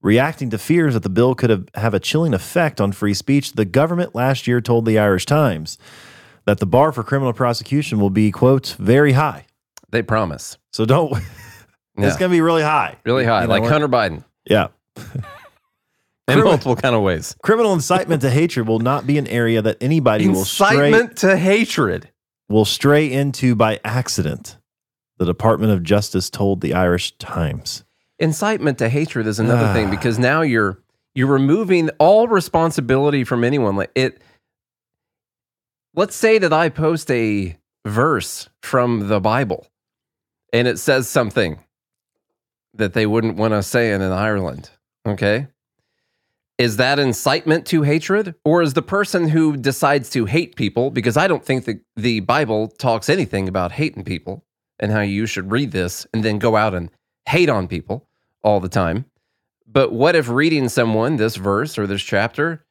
Reacting 0.04 0.50
to 0.50 0.58
fears 0.58 0.92
that 0.92 1.02
the 1.02 1.08
bill 1.08 1.34
could 1.34 1.48
have, 1.48 1.66
have 1.74 1.94
a 1.94 1.98
chilling 1.98 2.34
effect 2.34 2.78
on 2.78 2.92
free 2.92 3.14
speech, 3.14 3.54
the 3.54 3.64
government 3.64 4.14
last 4.14 4.46
year 4.46 4.60
told 4.60 4.84
the 4.84 4.98
Irish 4.98 5.24
Times 5.24 5.78
that 6.44 6.58
the 6.58 6.66
bar 6.66 6.92
for 6.92 7.02
criminal 7.02 7.32
prosecution 7.32 7.98
will 7.98 8.10
be, 8.10 8.30
quote, 8.30 8.76
very 8.78 9.12
high. 9.12 9.46
They 9.90 10.02
promise. 10.02 10.58
So 10.72 10.84
don't, 10.84 11.10
Yeah. 11.96 12.08
it's 12.08 12.16
going 12.18 12.30
to 12.30 12.34
be 12.36 12.42
really 12.42 12.62
high. 12.62 12.96
really 13.06 13.24
high, 13.24 13.42
You 13.42 13.48
know 13.48 13.54
like? 13.54 13.64
Hunter 13.64 13.88
Biden 13.88 14.24
Yeah. 14.44 14.68
in 14.96 15.02
Criminal- 16.26 16.50
multiple 16.50 16.76
kind 16.76 16.94
of 16.94 17.00
ways. 17.00 17.34
Criminal 17.42 17.72
incitement 17.72 18.20
to 18.22 18.30
hatred 18.30 18.68
will 18.68 18.80
not 18.80 19.06
be 19.06 19.16
an 19.16 19.26
area 19.28 19.62
that 19.62 19.78
anybody 19.80 20.28
will 20.28 20.44
stray, 20.44 20.88
Incitement 20.88 21.16
to 21.18 21.36
hatred. 21.38 22.10
will 22.50 22.64
stray 22.66 23.10
into 23.10 23.54
by 23.54 23.80
accident, 23.84 24.58
the 25.16 25.24
Department 25.24 25.72
of 25.72 25.82
Justice 25.82 26.28
told 26.28 26.60
the 26.60 26.74
Irish 26.74 27.16
Times. 27.16 27.84
Incitement 28.18 28.78
to 28.78 28.88
hatred 28.88 29.26
is 29.26 29.38
another 29.40 29.72
thing 29.72 29.88
Ah. 29.88 29.90
because 29.90 30.18
now 30.18 30.42
you're 30.42 30.78
you're 31.14 31.26
removing 31.32 31.90
all 31.98 32.26
responsibility 32.28 33.24
from 33.24 33.44
anyone. 33.44 33.76
Like 33.76 33.90
it. 33.94 34.20
Let's 35.94 36.16
say 36.16 36.38
that 36.38 36.52
I 36.52 36.68
post 36.70 37.10
a 37.10 37.56
verse 37.86 38.48
from 38.62 39.08
the 39.08 39.20
Bible, 39.20 39.66
and 40.52 40.66
it 40.66 40.78
says 40.78 41.08
something 41.08 41.58
that 42.74 42.94
they 42.94 43.06
wouldn't 43.06 43.36
want 43.36 43.54
us 43.54 43.68
saying 43.68 44.00
in 44.02 44.10
Ireland. 44.12 44.70
Okay. 45.06 45.46
Is 46.58 46.76
that 46.78 46.98
incitement 46.98 47.66
to 47.66 47.82
hatred? 47.82 48.34
Or 48.44 48.62
is 48.62 48.74
the 48.74 48.82
person 48.82 49.28
who 49.28 49.56
decides 49.56 50.10
to 50.10 50.24
hate 50.24 50.56
people, 50.56 50.90
because 50.90 51.16
I 51.16 51.28
don't 51.28 51.44
think 51.44 51.64
that 51.66 51.80
the 51.96 52.20
Bible 52.20 52.68
talks 52.68 53.08
anything 53.08 53.48
about 53.48 53.72
hating 53.72 54.04
people 54.04 54.44
and 54.80 54.90
how 54.90 55.00
you 55.00 55.26
should 55.26 55.50
read 55.52 55.70
this 55.72 56.06
and 56.12 56.24
then 56.24 56.38
go 56.38 56.56
out 56.56 56.74
and 56.74 56.90
hate 57.26 57.48
on 57.48 57.68
people 57.68 58.08
all 58.42 58.60
the 58.60 58.68
time. 58.68 59.06
But 59.66 59.92
what 59.92 60.14
if 60.14 60.28
reading 60.28 60.68
someone 60.68 61.16
this 61.16 61.36
verse 61.36 61.78
or 61.78 61.86
this 61.86 62.02
chapter 62.02 62.64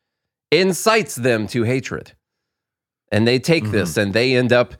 incites 0.51 1.15
them 1.15 1.47
to 1.47 1.63
hatred? 1.63 2.13
And 3.11 3.27
they 3.27 3.39
take 3.39 3.63
mm-hmm. 3.63 3.73
this 3.73 3.97
and 3.97 4.13
they 4.13 4.35
end 4.35 4.53
up 4.53 4.75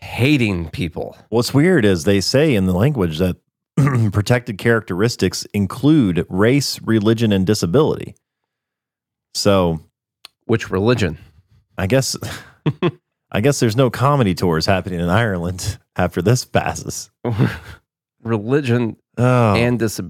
hating 0.00 0.70
people. 0.70 1.16
What's 1.28 1.52
weird 1.54 1.84
is 1.84 2.04
they 2.04 2.20
say 2.20 2.54
in 2.54 2.66
the 2.66 2.72
language 2.72 3.18
that 3.18 3.36
protected 4.12 4.58
characteristics 4.58 5.44
include 5.52 6.26
race, 6.28 6.80
religion, 6.82 7.32
and 7.32 7.46
disability. 7.46 8.14
So 9.34 9.80
Which 10.46 10.70
religion? 10.70 11.18
I 11.76 11.86
guess 11.86 12.16
I 13.32 13.40
guess 13.40 13.60
there's 13.60 13.76
no 13.76 13.90
comedy 13.90 14.34
tours 14.34 14.66
happening 14.66 15.00
in 15.00 15.08
Ireland 15.08 15.78
after 15.96 16.22
this 16.22 16.44
passes. 16.44 17.10
religion 18.22 18.96
Oh, 19.16 19.54
and 19.54 19.78
this. 19.78 20.00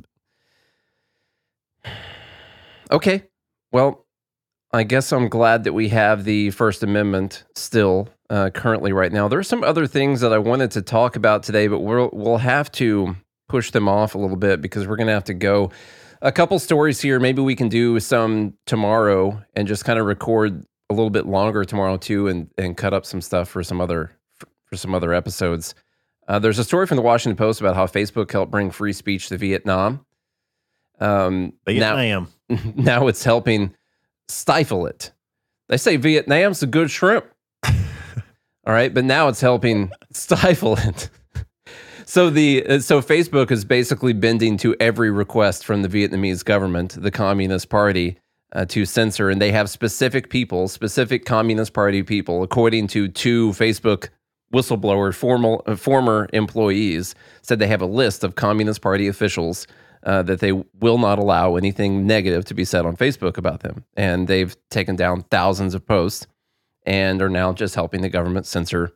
Okay. 2.91 3.25
Well, 3.73 4.07
I 4.73 4.83
guess 4.83 5.13
I'm 5.13 5.29
glad 5.29 5.65
that 5.65 5.73
we 5.73 5.89
have 5.89 6.25
the 6.25 6.51
First 6.51 6.83
Amendment 6.83 7.45
still 7.55 8.09
uh, 8.31 8.51
currently 8.51 8.93
right 8.93 9.13
now. 9.13 9.29
There 9.29 9.39
are 9.39 9.45
some 9.45 9.65
other 9.65 9.87
things 9.87 10.21
that 10.21 10.33
I 10.33 10.39
wanted 10.39 10.71
to 10.73 10.83
talk 10.83 11.17
about 11.17 11.43
today, 11.43 11.69
but 11.69 11.81
we'll 11.81 12.11
we'll 12.13 12.39
have 12.39 12.71
to 12.73 13.17
push 13.49 13.71
them 13.71 13.89
off 13.89 14.15
a 14.15 14.19
little 14.19 14.37
bit 14.37 14.61
because 14.61 14.87
we're 14.87 14.97
going 14.97 15.07
to 15.07 15.13
have 15.13 15.25
to 15.25 15.35
go 15.35 15.71
a 16.23 16.33
couple 16.33 16.59
stories 16.59 17.01
here. 17.01 17.21
Maybe 17.21 17.43
we 17.43 17.55
can 17.55 17.69
do 17.69 18.01
some 18.01 18.55
tomorrow 18.67 19.43
and 19.55 19.69
just 19.69 19.85
kind 19.85 19.99
of 19.99 20.07
record 20.07 20.65
a 20.91 20.95
little 20.95 21.11
bit 21.11 21.27
longer 21.27 21.65
tomorrow 21.65 21.97
too, 21.97 22.29
and 22.29 22.51
and 22.59 22.77
cut 22.77 22.93
up 22.93 23.07
some 23.07 23.21
stuff 23.21 23.49
for 23.49 23.63
some 23.63 23.81
other 23.81 24.11
for 24.65 24.77
some 24.77 24.95
other 24.95 25.13
episodes. 25.13 25.75
Uh, 26.29 26.39
there's 26.39 26.59
a 26.59 26.65
story 26.65 26.87
from 26.87 26.97
the 26.97 27.03
Washington 27.03 27.37
Post 27.37 27.61
about 27.61 27.77
how 27.77 27.87
Facebook 27.87 28.31
helped 28.31 28.51
bring 28.51 28.71
free 28.71 28.93
speech 28.93 29.29
to 29.29 29.37
Vietnam. 29.37 30.05
Um, 31.01 31.53
now, 31.67 31.97
Vietnam. 31.97 32.29
now 32.75 33.07
it's 33.07 33.23
helping 33.23 33.75
stifle 34.29 34.87
it. 34.87 35.13
They 35.69 35.77
say 35.77 35.97
Vietnam's 35.97 36.63
a 36.63 36.67
good 36.67 36.91
shrimp. 36.91 37.27
All 37.65 37.73
right, 38.73 38.93
but 38.93 39.05
now 39.05 39.29
it's 39.29 39.41
helping 39.41 39.93
stifle 40.13 40.77
it. 40.77 41.11
So 42.09 42.31
the 42.31 42.65
uh, 42.65 42.79
so 42.79 43.03
Facebook 43.03 43.51
is 43.51 43.65
basically 43.65 44.13
bending 44.13 44.57
to 44.59 44.77
every 44.79 45.11
request 45.11 45.65
from 45.65 45.83
the 45.83 45.89
Vietnamese 45.89 46.45
government, 46.45 46.97
the 47.03 47.11
Communist 47.11 47.69
Party, 47.69 48.17
uh, 48.53 48.65
to 48.67 48.87
censor, 48.87 49.29
and 49.29 49.43
they 49.43 49.51
have 49.51 49.69
specific 49.69 50.31
people, 50.31 50.69
specific 50.69 51.25
Communist 51.25 51.73
Party 51.73 52.05
people, 52.05 52.45
according 52.45 52.87
to 52.89 53.09
two 53.09 53.51
Facebook 53.51 54.11
whistleblower 54.53 55.15
formal 55.15 55.63
uh, 55.67 55.77
former 55.77 56.29
employees, 56.33 57.15
said 57.43 57.59
they 57.59 57.67
have 57.67 57.83
a 57.83 57.87
list 57.87 58.25
of 58.25 58.35
Communist 58.35 58.81
Party 58.81 59.09
officials 59.09 59.67
uh, 60.05 60.23
that 60.23 60.41
they 60.41 60.53
will 60.53 60.99
not 60.99 61.19
allow 61.19 61.57
anything 61.57 62.07
negative 62.07 62.45
to 62.47 62.55
be 62.55 62.65
said 62.65 62.87
on 62.87 62.97
Facebook 62.97 63.37
about 63.37 63.61
them, 63.61 63.85
and 63.97 64.29
they've 64.29 64.57
taken 64.71 64.95
down 64.97 65.23
thousands 65.31 65.75
of 65.75 65.85
posts 65.85 66.27
and 66.85 67.21
are 67.21 67.29
now 67.29 67.53
just 67.53 67.75
helping 67.75 68.03
the 68.03 68.09
government 68.09 68.47
censor 68.47 68.93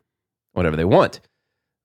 whatever 0.53 0.77
they 0.77 0.85
want. 0.85 1.21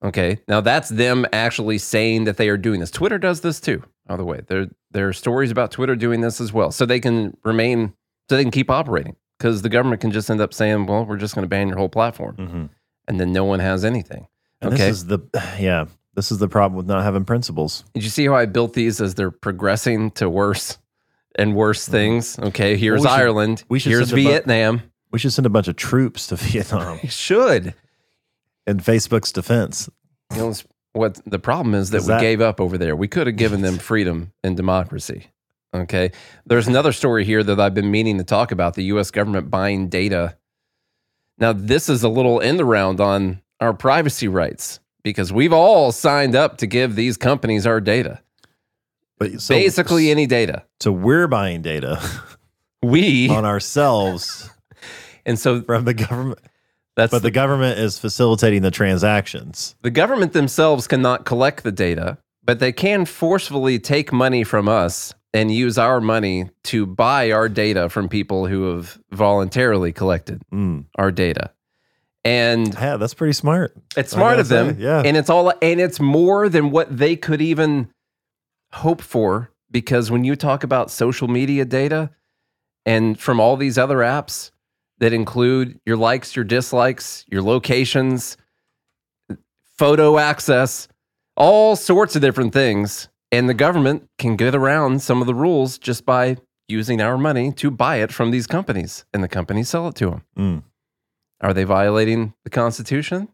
Okay. 0.04 0.38
Now 0.46 0.60
that's 0.60 0.88
them 0.90 1.26
actually 1.32 1.78
saying 1.78 2.24
that 2.24 2.36
they 2.36 2.48
are 2.48 2.56
doing 2.58 2.80
this. 2.80 2.90
Twitter 2.90 3.18
does 3.18 3.40
this 3.40 3.60
too. 3.60 3.82
By 4.06 4.16
the 4.16 4.24
way, 4.24 4.42
there 4.46 4.68
there 4.92 5.08
are 5.08 5.12
stories 5.12 5.50
about 5.50 5.72
Twitter 5.72 5.96
doing 5.96 6.20
this 6.20 6.40
as 6.40 6.52
well, 6.52 6.70
so 6.70 6.86
they 6.86 7.00
can 7.00 7.36
remain, 7.42 7.94
so 8.30 8.36
they 8.36 8.44
can 8.44 8.52
keep 8.52 8.70
operating. 8.70 9.16
Because 9.38 9.62
the 9.62 9.68
government 9.68 10.00
can 10.00 10.12
just 10.12 10.30
end 10.30 10.40
up 10.40 10.54
saying, 10.54 10.86
"Well, 10.86 11.04
we're 11.04 11.16
just 11.16 11.34
going 11.34 11.42
to 11.44 11.48
ban 11.48 11.68
your 11.68 11.76
whole 11.76 11.88
platform," 11.88 12.36
Mhm. 12.36 12.68
And 13.08 13.18
then 13.20 13.32
no 13.32 13.44
one 13.44 13.60
has 13.60 13.84
anything. 13.84 14.26
And 14.60 14.72
okay. 14.74 14.88
this 14.88 14.96
is 14.98 15.06
the 15.06 15.18
yeah, 15.60 15.86
this 16.14 16.30
is 16.32 16.38
the 16.38 16.48
problem 16.48 16.76
with 16.76 16.86
not 16.86 17.02
having 17.02 17.24
principles. 17.24 17.84
Did 17.94 18.04
you 18.04 18.10
see 18.10 18.26
how 18.26 18.34
I 18.34 18.46
built 18.46 18.72
these 18.74 19.00
as 19.00 19.14
they're 19.14 19.30
progressing 19.30 20.10
to 20.12 20.28
worse 20.30 20.78
and 21.36 21.54
worse 21.54 21.86
things? 21.86 22.38
Okay, 22.38 22.76
here's 22.76 23.02
Mm-hmm. 23.02 23.08
we 23.08 23.08
should- 23.16 23.20
Ireland. 23.20 23.64
we 23.68 23.78
should 23.78 23.90
here's 23.92 24.12
a 24.12 24.16
bu- 24.16 24.22
Vietnam. 24.24 24.82
We 25.12 25.18
should 25.18 25.32
send 25.32 25.46
a 25.46 25.50
bunch 25.50 25.68
of 25.68 25.76
troops 25.76 26.26
to 26.28 26.36
Vietnam 26.36 26.98
We 27.02 27.08
should. 27.08 27.74
in 28.66 28.78
Facebook's 28.78 29.32
defense. 29.32 29.88
You 30.32 30.38
know, 30.38 30.54
what 30.92 31.20
the 31.26 31.38
problem 31.38 31.74
is 31.74 31.90
that 31.90 31.98
Is 31.98 32.04
we 32.06 32.14
that- 32.14 32.20
gave 32.20 32.40
up 32.40 32.60
over 32.60 32.78
there. 32.78 32.96
We 32.96 33.08
could 33.08 33.26
have 33.26 33.36
given 33.36 33.60
them 33.60 33.78
freedom 33.90 34.32
and 34.42 34.56
democracy. 34.56 35.26
Okay. 35.74 36.10
There's 36.46 36.66
another 36.68 36.92
story 36.92 37.24
here 37.26 37.42
that 37.42 37.60
I've 37.60 37.74
been 37.74 37.90
meaning 37.90 38.16
to 38.16 38.24
talk 38.24 38.50
about 38.50 38.74
the 38.74 38.84
US 38.84 39.10
government 39.10 39.50
buying 39.50 39.88
data. 39.90 40.36
Now, 41.38 41.52
this 41.52 41.88
is 41.88 42.02
a 42.02 42.08
little 42.08 42.40
in 42.40 42.56
the 42.56 42.64
round 42.64 43.00
on 43.00 43.42
our 43.60 43.72
privacy 43.72 44.28
rights 44.28 44.80
because 45.02 45.32
we've 45.32 45.52
all 45.52 45.92
signed 45.92 46.34
up 46.34 46.58
to 46.58 46.66
give 46.66 46.96
these 46.96 47.16
companies 47.16 47.66
our 47.66 47.80
data. 47.80 48.20
But 49.18 49.40
so, 49.40 49.54
Basically, 49.54 50.10
any 50.10 50.26
data. 50.26 50.64
so 50.80 50.92
we're 50.92 51.26
buying 51.26 51.62
data 51.62 52.00
We, 52.82 53.28
on 53.30 53.44
ourselves 53.44 54.50
and 55.26 55.38
so 55.38 55.62
from 55.62 55.84
the 55.84 55.94
government, 55.94 56.40
that's 56.94 57.10
but 57.10 57.22
the 57.22 57.30
government 57.30 57.78
is 57.78 57.98
facilitating 57.98 58.62
the 58.62 58.70
transactions. 58.70 59.74
The 59.82 59.90
government 59.90 60.32
themselves 60.32 60.86
cannot 60.86 61.24
collect 61.24 61.62
the 61.62 61.72
data, 61.72 62.18
but 62.44 62.58
they 62.58 62.72
can 62.72 63.04
forcefully 63.04 63.78
take 63.78 64.12
money 64.12 64.44
from 64.44 64.68
us 64.68 65.14
and 65.36 65.52
use 65.52 65.76
our 65.76 66.00
money 66.00 66.48
to 66.64 66.86
buy 66.86 67.30
our 67.30 67.48
data 67.48 67.88
from 67.88 68.08
people 68.08 68.46
who 68.46 68.74
have 68.74 68.98
voluntarily 69.10 69.92
collected 69.92 70.40
Mm. 70.52 70.86
our 70.96 71.10
data. 71.12 71.50
And 72.24 72.72
Yeah, 72.74 72.96
that's 72.96 73.14
pretty 73.14 73.34
smart. 73.34 73.76
it's 73.96 74.10
smart 74.12 74.38
of 74.40 74.48
them. 74.48 74.76
say, 74.76 74.82
yeah. 74.82 75.02
And 75.04 75.16
it's 75.16 75.30
all 75.30 75.52
and 75.62 75.80
it's 75.80 76.00
more 76.00 76.48
than 76.48 76.70
what 76.70 76.96
they 76.96 77.14
could 77.16 77.40
even 77.42 77.88
hope 78.72 79.00
for 79.02 79.50
because 79.70 80.10
when 80.10 80.24
you 80.24 80.36
talk 80.36 80.64
about 80.64 80.90
social 80.90 81.28
media 81.28 81.64
data 81.64 82.10
and 82.84 83.18
from 83.18 83.38
all 83.40 83.56
these 83.56 83.76
other 83.78 83.98
apps 83.98 84.50
that 84.98 85.12
include 85.12 85.78
your 85.84 85.96
likes, 85.96 86.34
your 86.34 86.44
dislikes, 86.44 87.24
your 87.28 87.42
locations, 87.42 88.36
photo 89.78 90.18
access, 90.18 90.88
all 91.36 91.76
sorts 91.76 92.16
of 92.16 92.22
different 92.22 92.52
things, 92.52 93.08
and 93.32 93.48
the 93.48 93.54
government 93.54 94.08
can 94.18 94.36
get 94.36 94.54
around 94.54 95.02
some 95.02 95.20
of 95.20 95.26
the 95.26 95.34
rules 95.34 95.78
just 95.78 96.04
by 96.06 96.36
using 96.68 97.00
our 97.00 97.16
money 97.18 97.52
to 97.52 97.70
buy 97.70 97.96
it 97.96 98.12
from 98.12 98.30
these 98.30 98.46
companies 98.46 99.04
and 99.12 99.22
the 99.22 99.28
companies 99.28 99.68
sell 99.68 99.88
it 99.88 99.94
to 99.96 100.10
them. 100.10 100.22
Mm. 100.38 100.62
Are 101.40 101.52
they 101.54 101.64
violating 101.64 102.34
the 102.44 102.50
Constitution? 102.50 103.28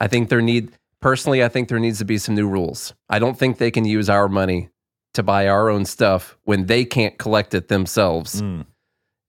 I 0.00 0.08
think 0.08 0.28
there 0.28 0.40
need 0.42 0.72
personally, 1.00 1.42
I 1.44 1.48
think 1.48 1.68
there 1.68 1.78
needs 1.78 1.98
to 1.98 2.04
be 2.04 2.18
some 2.18 2.34
new 2.34 2.48
rules. 2.48 2.94
I 3.08 3.18
don't 3.18 3.38
think 3.38 3.58
they 3.58 3.70
can 3.70 3.84
use 3.84 4.08
our 4.08 4.28
money 4.28 4.70
to 5.14 5.22
buy 5.22 5.46
our 5.46 5.68
own 5.68 5.84
stuff 5.84 6.36
when 6.44 6.66
they 6.66 6.84
can't 6.84 7.18
collect 7.18 7.54
it 7.54 7.68
themselves 7.68 8.40
Mm. 8.40 8.66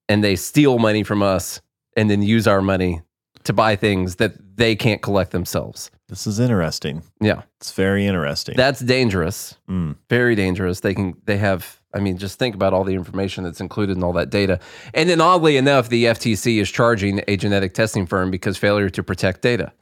and 0.08 0.24
they 0.24 0.36
steal 0.36 0.80
money 0.80 1.04
from 1.04 1.22
us 1.22 1.62
and 1.98 2.10
then 2.10 2.22
use 2.22 2.48
our 2.48 2.62
money 2.62 3.02
to 3.44 3.54
buy 3.54 3.76
things 3.76 4.16
that 4.16 4.34
they 4.58 4.76
can't 4.76 5.02
collect 5.02 5.32
themselves. 5.32 5.92
This 6.08 6.28
is 6.28 6.40
interesting. 6.40 7.04
Yeah. 7.22 7.44
It's 7.60 7.72
very 7.72 8.06
interesting. 8.06 8.56
That's 8.56 8.80
dangerous. 8.80 9.56
Mm. 9.70 9.96
Very 10.10 10.36
dangerous. 10.36 10.82
They 10.82 10.94
can 10.94 11.16
they 11.26 11.38
have 11.38 11.82
I 11.94 12.00
mean 12.00 12.18
just 12.18 12.38
think 12.38 12.56
about 12.56 12.74
all 12.74 12.84
the 12.84 12.94
information 12.94 13.44
that's 13.44 13.62
included 13.62 13.98
in 13.98 14.04
all 14.04 14.14
that 14.14 14.30
data. 14.30 14.60
And 14.94 15.10
then 15.10 15.22
oddly 15.22 15.58
enough 15.58 15.90
the 15.90 16.06
FTC 16.06 16.62
is 16.62 16.70
charging 16.70 17.22
a 17.28 17.38
genetic 17.38 17.74
testing 17.74 18.06
firm 18.06 18.32
because 18.32 18.58
failure 18.58 18.90
to 18.90 19.04
protect 19.04 19.42
data. 19.42 19.74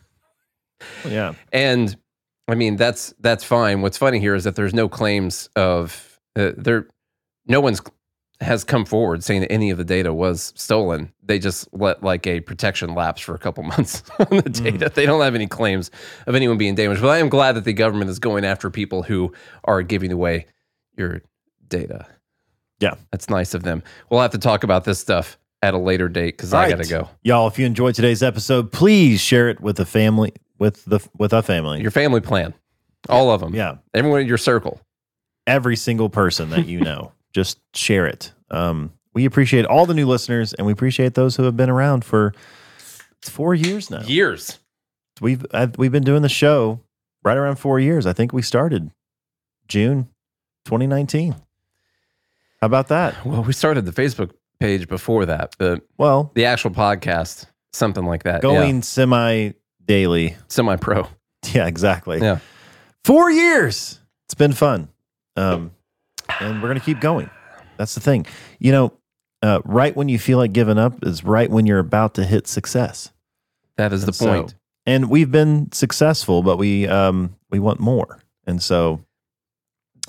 yeah. 1.07 1.33
And 1.51 1.95
I 2.47 2.55
mean 2.55 2.75
that's 2.77 3.13
that's 3.19 3.43
fine. 3.43 3.81
What's 3.81 3.97
funny 3.97 4.19
here 4.19 4.35
is 4.35 4.43
that 4.45 4.55
there's 4.55 4.73
no 4.73 4.87
claims 4.87 5.49
of 5.55 6.19
uh, 6.37 6.51
there 6.57 6.87
no 7.45 7.59
one's 7.59 7.81
has 8.41 8.63
come 8.63 8.85
forward 8.85 9.23
saying 9.23 9.41
that 9.41 9.51
any 9.51 9.69
of 9.69 9.77
the 9.77 9.83
data 9.83 10.13
was 10.13 10.51
stolen. 10.55 11.13
They 11.23 11.39
just 11.39 11.71
let 11.73 12.03
like 12.03 12.25
a 12.25 12.41
protection 12.41 12.95
lapse 12.95 13.21
for 13.21 13.35
a 13.35 13.39
couple 13.39 13.63
months 13.75 14.03
on 14.19 14.27
the 14.29 14.41
hmm. 14.41 14.63
data. 14.63 14.91
They 14.93 15.05
don't 15.05 15.21
have 15.21 15.35
any 15.35 15.47
claims 15.47 15.91
of 16.27 16.35
anyone 16.35 16.57
being 16.57 16.75
damaged. 16.75 17.01
But 17.01 17.09
I 17.09 17.19
am 17.19 17.29
glad 17.29 17.53
that 17.53 17.63
the 17.63 17.73
government 17.73 18.09
is 18.09 18.19
going 18.19 18.43
after 18.43 18.69
people 18.69 19.03
who 19.03 19.31
are 19.65 19.81
giving 19.83 20.11
away 20.11 20.47
your 20.97 21.21
data. 21.67 22.07
Yeah. 22.79 22.95
That's 23.11 23.29
nice 23.29 23.53
of 23.53 23.63
them. 23.63 23.83
We'll 24.09 24.21
have 24.21 24.31
to 24.31 24.39
talk 24.39 24.63
about 24.63 24.85
this 24.85 24.99
stuff 24.99 25.37
at 25.61 25.73
a 25.73 25.77
later 25.77 26.09
date 26.09 26.37
because 26.37 26.53
I 26.53 26.63
All 26.63 26.69
got 26.71 26.83
to 26.83 26.89
go. 26.89 27.09
Y'all, 27.23 27.47
if 27.47 27.59
you 27.59 27.65
enjoyed 27.65 27.95
today's 27.95 28.23
episode, 28.23 28.71
please 28.71 29.21
share 29.21 29.49
it 29.49 29.61
with 29.61 29.77
the 29.77 29.85
family, 29.85 30.33
with 30.57 30.83
the 30.85 30.99
with 31.17 31.33
a 31.33 31.43
family. 31.43 31.81
Your 31.81 31.91
family 31.91 32.21
plan, 32.21 32.53
all 33.09 33.29
of 33.29 33.41
them. 33.41 33.53
yeah. 33.53 33.75
Everyone 33.93 34.21
in 34.21 34.27
your 34.27 34.37
circle. 34.37 34.81
Every 35.47 35.75
single 35.75 36.09
person 36.09 36.49
that 36.51 36.67
you 36.67 36.79
know, 36.81 37.11
just 37.33 37.59
share 37.75 38.05
it. 38.05 38.33
Um, 38.49 38.91
we 39.13 39.25
appreciate 39.25 39.65
all 39.65 39.85
the 39.85 39.93
new 39.93 40.07
listeners, 40.07 40.53
and 40.53 40.65
we 40.65 40.73
appreciate 40.73 41.13
those 41.15 41.35
who 41.35 41.43
have 41.43 41.57
been 41.57 41.69
around 41.69 42.05
for 42.05 42.33
four 43.21 43.53
years 43.55 43.89
now. 43.89 44.01
Years. 44.01 44.59
We've 45.19 45.45
I've, 45.53 45.77
we've 45.77 45.91
been 45.91 46.03
doing 46.03 46.21
the 46.21 46.29
show 46.29 46.79
right 47.23 47.37
around 47.37 47.57
four 47.57 47.79
years. 47.79 48.05
I 48.05 48.13
think 48.13 48.33
we 48.33 48.41
started 48.41 48.91
June 49.67 50.05
2019. 50.65 51.33
How 51.33 52.65
about 52.67 52.87
that? 52.89 53.25
Well, 53.25 53.43
we 53.43 53.53
started 53.53 53.85
the 53.85 53.91
Facebook 53.91 54.31
page 54.59 54.87
before 54.87 55.25
that, 55.25 55.55
but 55.57 55.81
Well, 55.97 56.31
the 56.35 56.45
actual 56.45 56.71
podcast, 56.71 57.45
something 57.73 58.05
like 58.05 58.23
that. 58.23 58.41
going 58.41 58.81
semi 58.83 59.51
daily. 59.85 60.37
semi 60.47 60.75
pro. 60.77 61.07
Yeah, 61.53 61.65
exactly. 61.65 62.19
Yeah. 62.21 62.37
Four 63.03 63.31
years. 63.31 63.99
It's 64.25 64.35
been 64.35 64.53
fun. 64.53 64.89
Um, 65.35 65.71
and 66.41 66.61
we're 66.61 66.67
going 66.69 66.79
to 66.79 66.85
keep 66.85 66.99
going. 66.99 67.29
That's 67.77 67.93
the 67.95 68.01
thing. 68.01 68.25
You 68.59 68.71
know, 68.71 68.93
uh, 69.41 69.61
right 69.65 69.95
when 69.95 70.09
you 70.09 70.19
feel 70.19 70.37
like 70.37 70.53
giving 70.53 70.77
up 70.77 71.03
is 71.05 71.23
right 71.23 71.49
when 71.49 71.65
you're 71.65 71.79
about 71.79 72.13
to 72.15 72.23
hit 72.25 72.47
success. 72.47 73.11
That 73.77 73.93
is 73.93 74.01
the 74.01 74.07
And 74.07 74.15
so- 74.15 74.25
point. 74.27 74.55
and 74.85 75.09
we've 75.09 75.31
been 75.31 75.71
successful, 75.71 76.43
but 76.43 76.57
we 76.57 76.87
um, 76.87 77.35
we 77.49 77.59
want 77.59 77.79
more. 77.79 78.19
And 78.45 78.61
so 78.61 79.01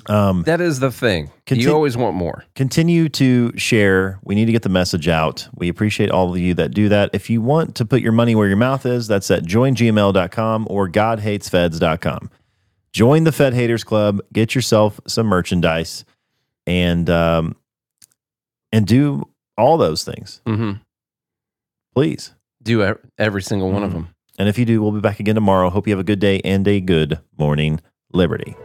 um, 0.07 0.43
That 0.43 0.59
is 0.59 0.79
the 0.81 0.91
thing. 0.91 1.31
Conti- 1.45 1.63
you 1.63 1.73
always 1.73 1.95
want 1.95 2.15
more. 2.15 2.43
continue 2.55 3.07
to 3.09 3.57
share. 3.57 4.19
We 4.23 4.35
need 4.35 4.45
to 4.45 4.51
get 4.51 4.63
the 4.63 4.69
message 4.69 5.07
out. 5.07 5.47
We 5.55 5.69
appreciate 5.69 6.11
all 6.11 6.31
of 6.33 6.37
you 6.39 6.53
that 6.55 6.71
do 6.73 6.89
that. 6.89 7.09
If 7.13 7.29
you 7.29 7.41
want 7.41 7.75
to 7.75 7.85
put 7.85 8.01
your 8.01 8.11
money 8.11 8.35
where 8.35 8.47
your 8.47 8.57
mouth 8.57 8.85
is, 8.85 9.07
that's 9.07 9.31
at 9.31 9.43
joingml.com 9.43 10.67
or 10.69 10.89
godhatesfeds.com. 10.89 12.29
Join 12.91 13.23
the 13.23 13.31
Fed 13.31 13.53
Haters 13.53 13.83
Club, 13.83 14.19
get 14.33 14.53
yourself 14.53 14.99
some 15.07 15.25
merchandise, 15.27 16.05
and 16.67 17.09
um, 17.09 17.55
and 18.71 18.85
do 18.87 19.23
all 19.57 19.77
those 19.77 20.03
things, 20.03 20.41
hmm 20.47 20.73
please. 21.93 22.33
Do 22.63 22.95
every 23.19 23.41
single 23.41 23.71
one 23.71 23.83
of 23.83 23.91
Mhm. 23.91 23.93
them. 23.93 24.07
And 24.39 24.49
if 24.49 24.57
you 24.57 24.65
do, 24.65 24.81
we'll 24.81 24.91
be 24.93 24.99
back 25.01 25.19
again 25.19 25.35
tomorrow. 25.35 25.69
Hope 25.69 25.85
you 25.87 25.91
have 25.91 25.99
a 25.99 26.03
good 26.03 26.19
day 26.19 26.39
and 26.43 26.67
a 26.67 26.79
good 26.79 27.19
morning, 27.37 27.79
Liberty. 28.13 28.55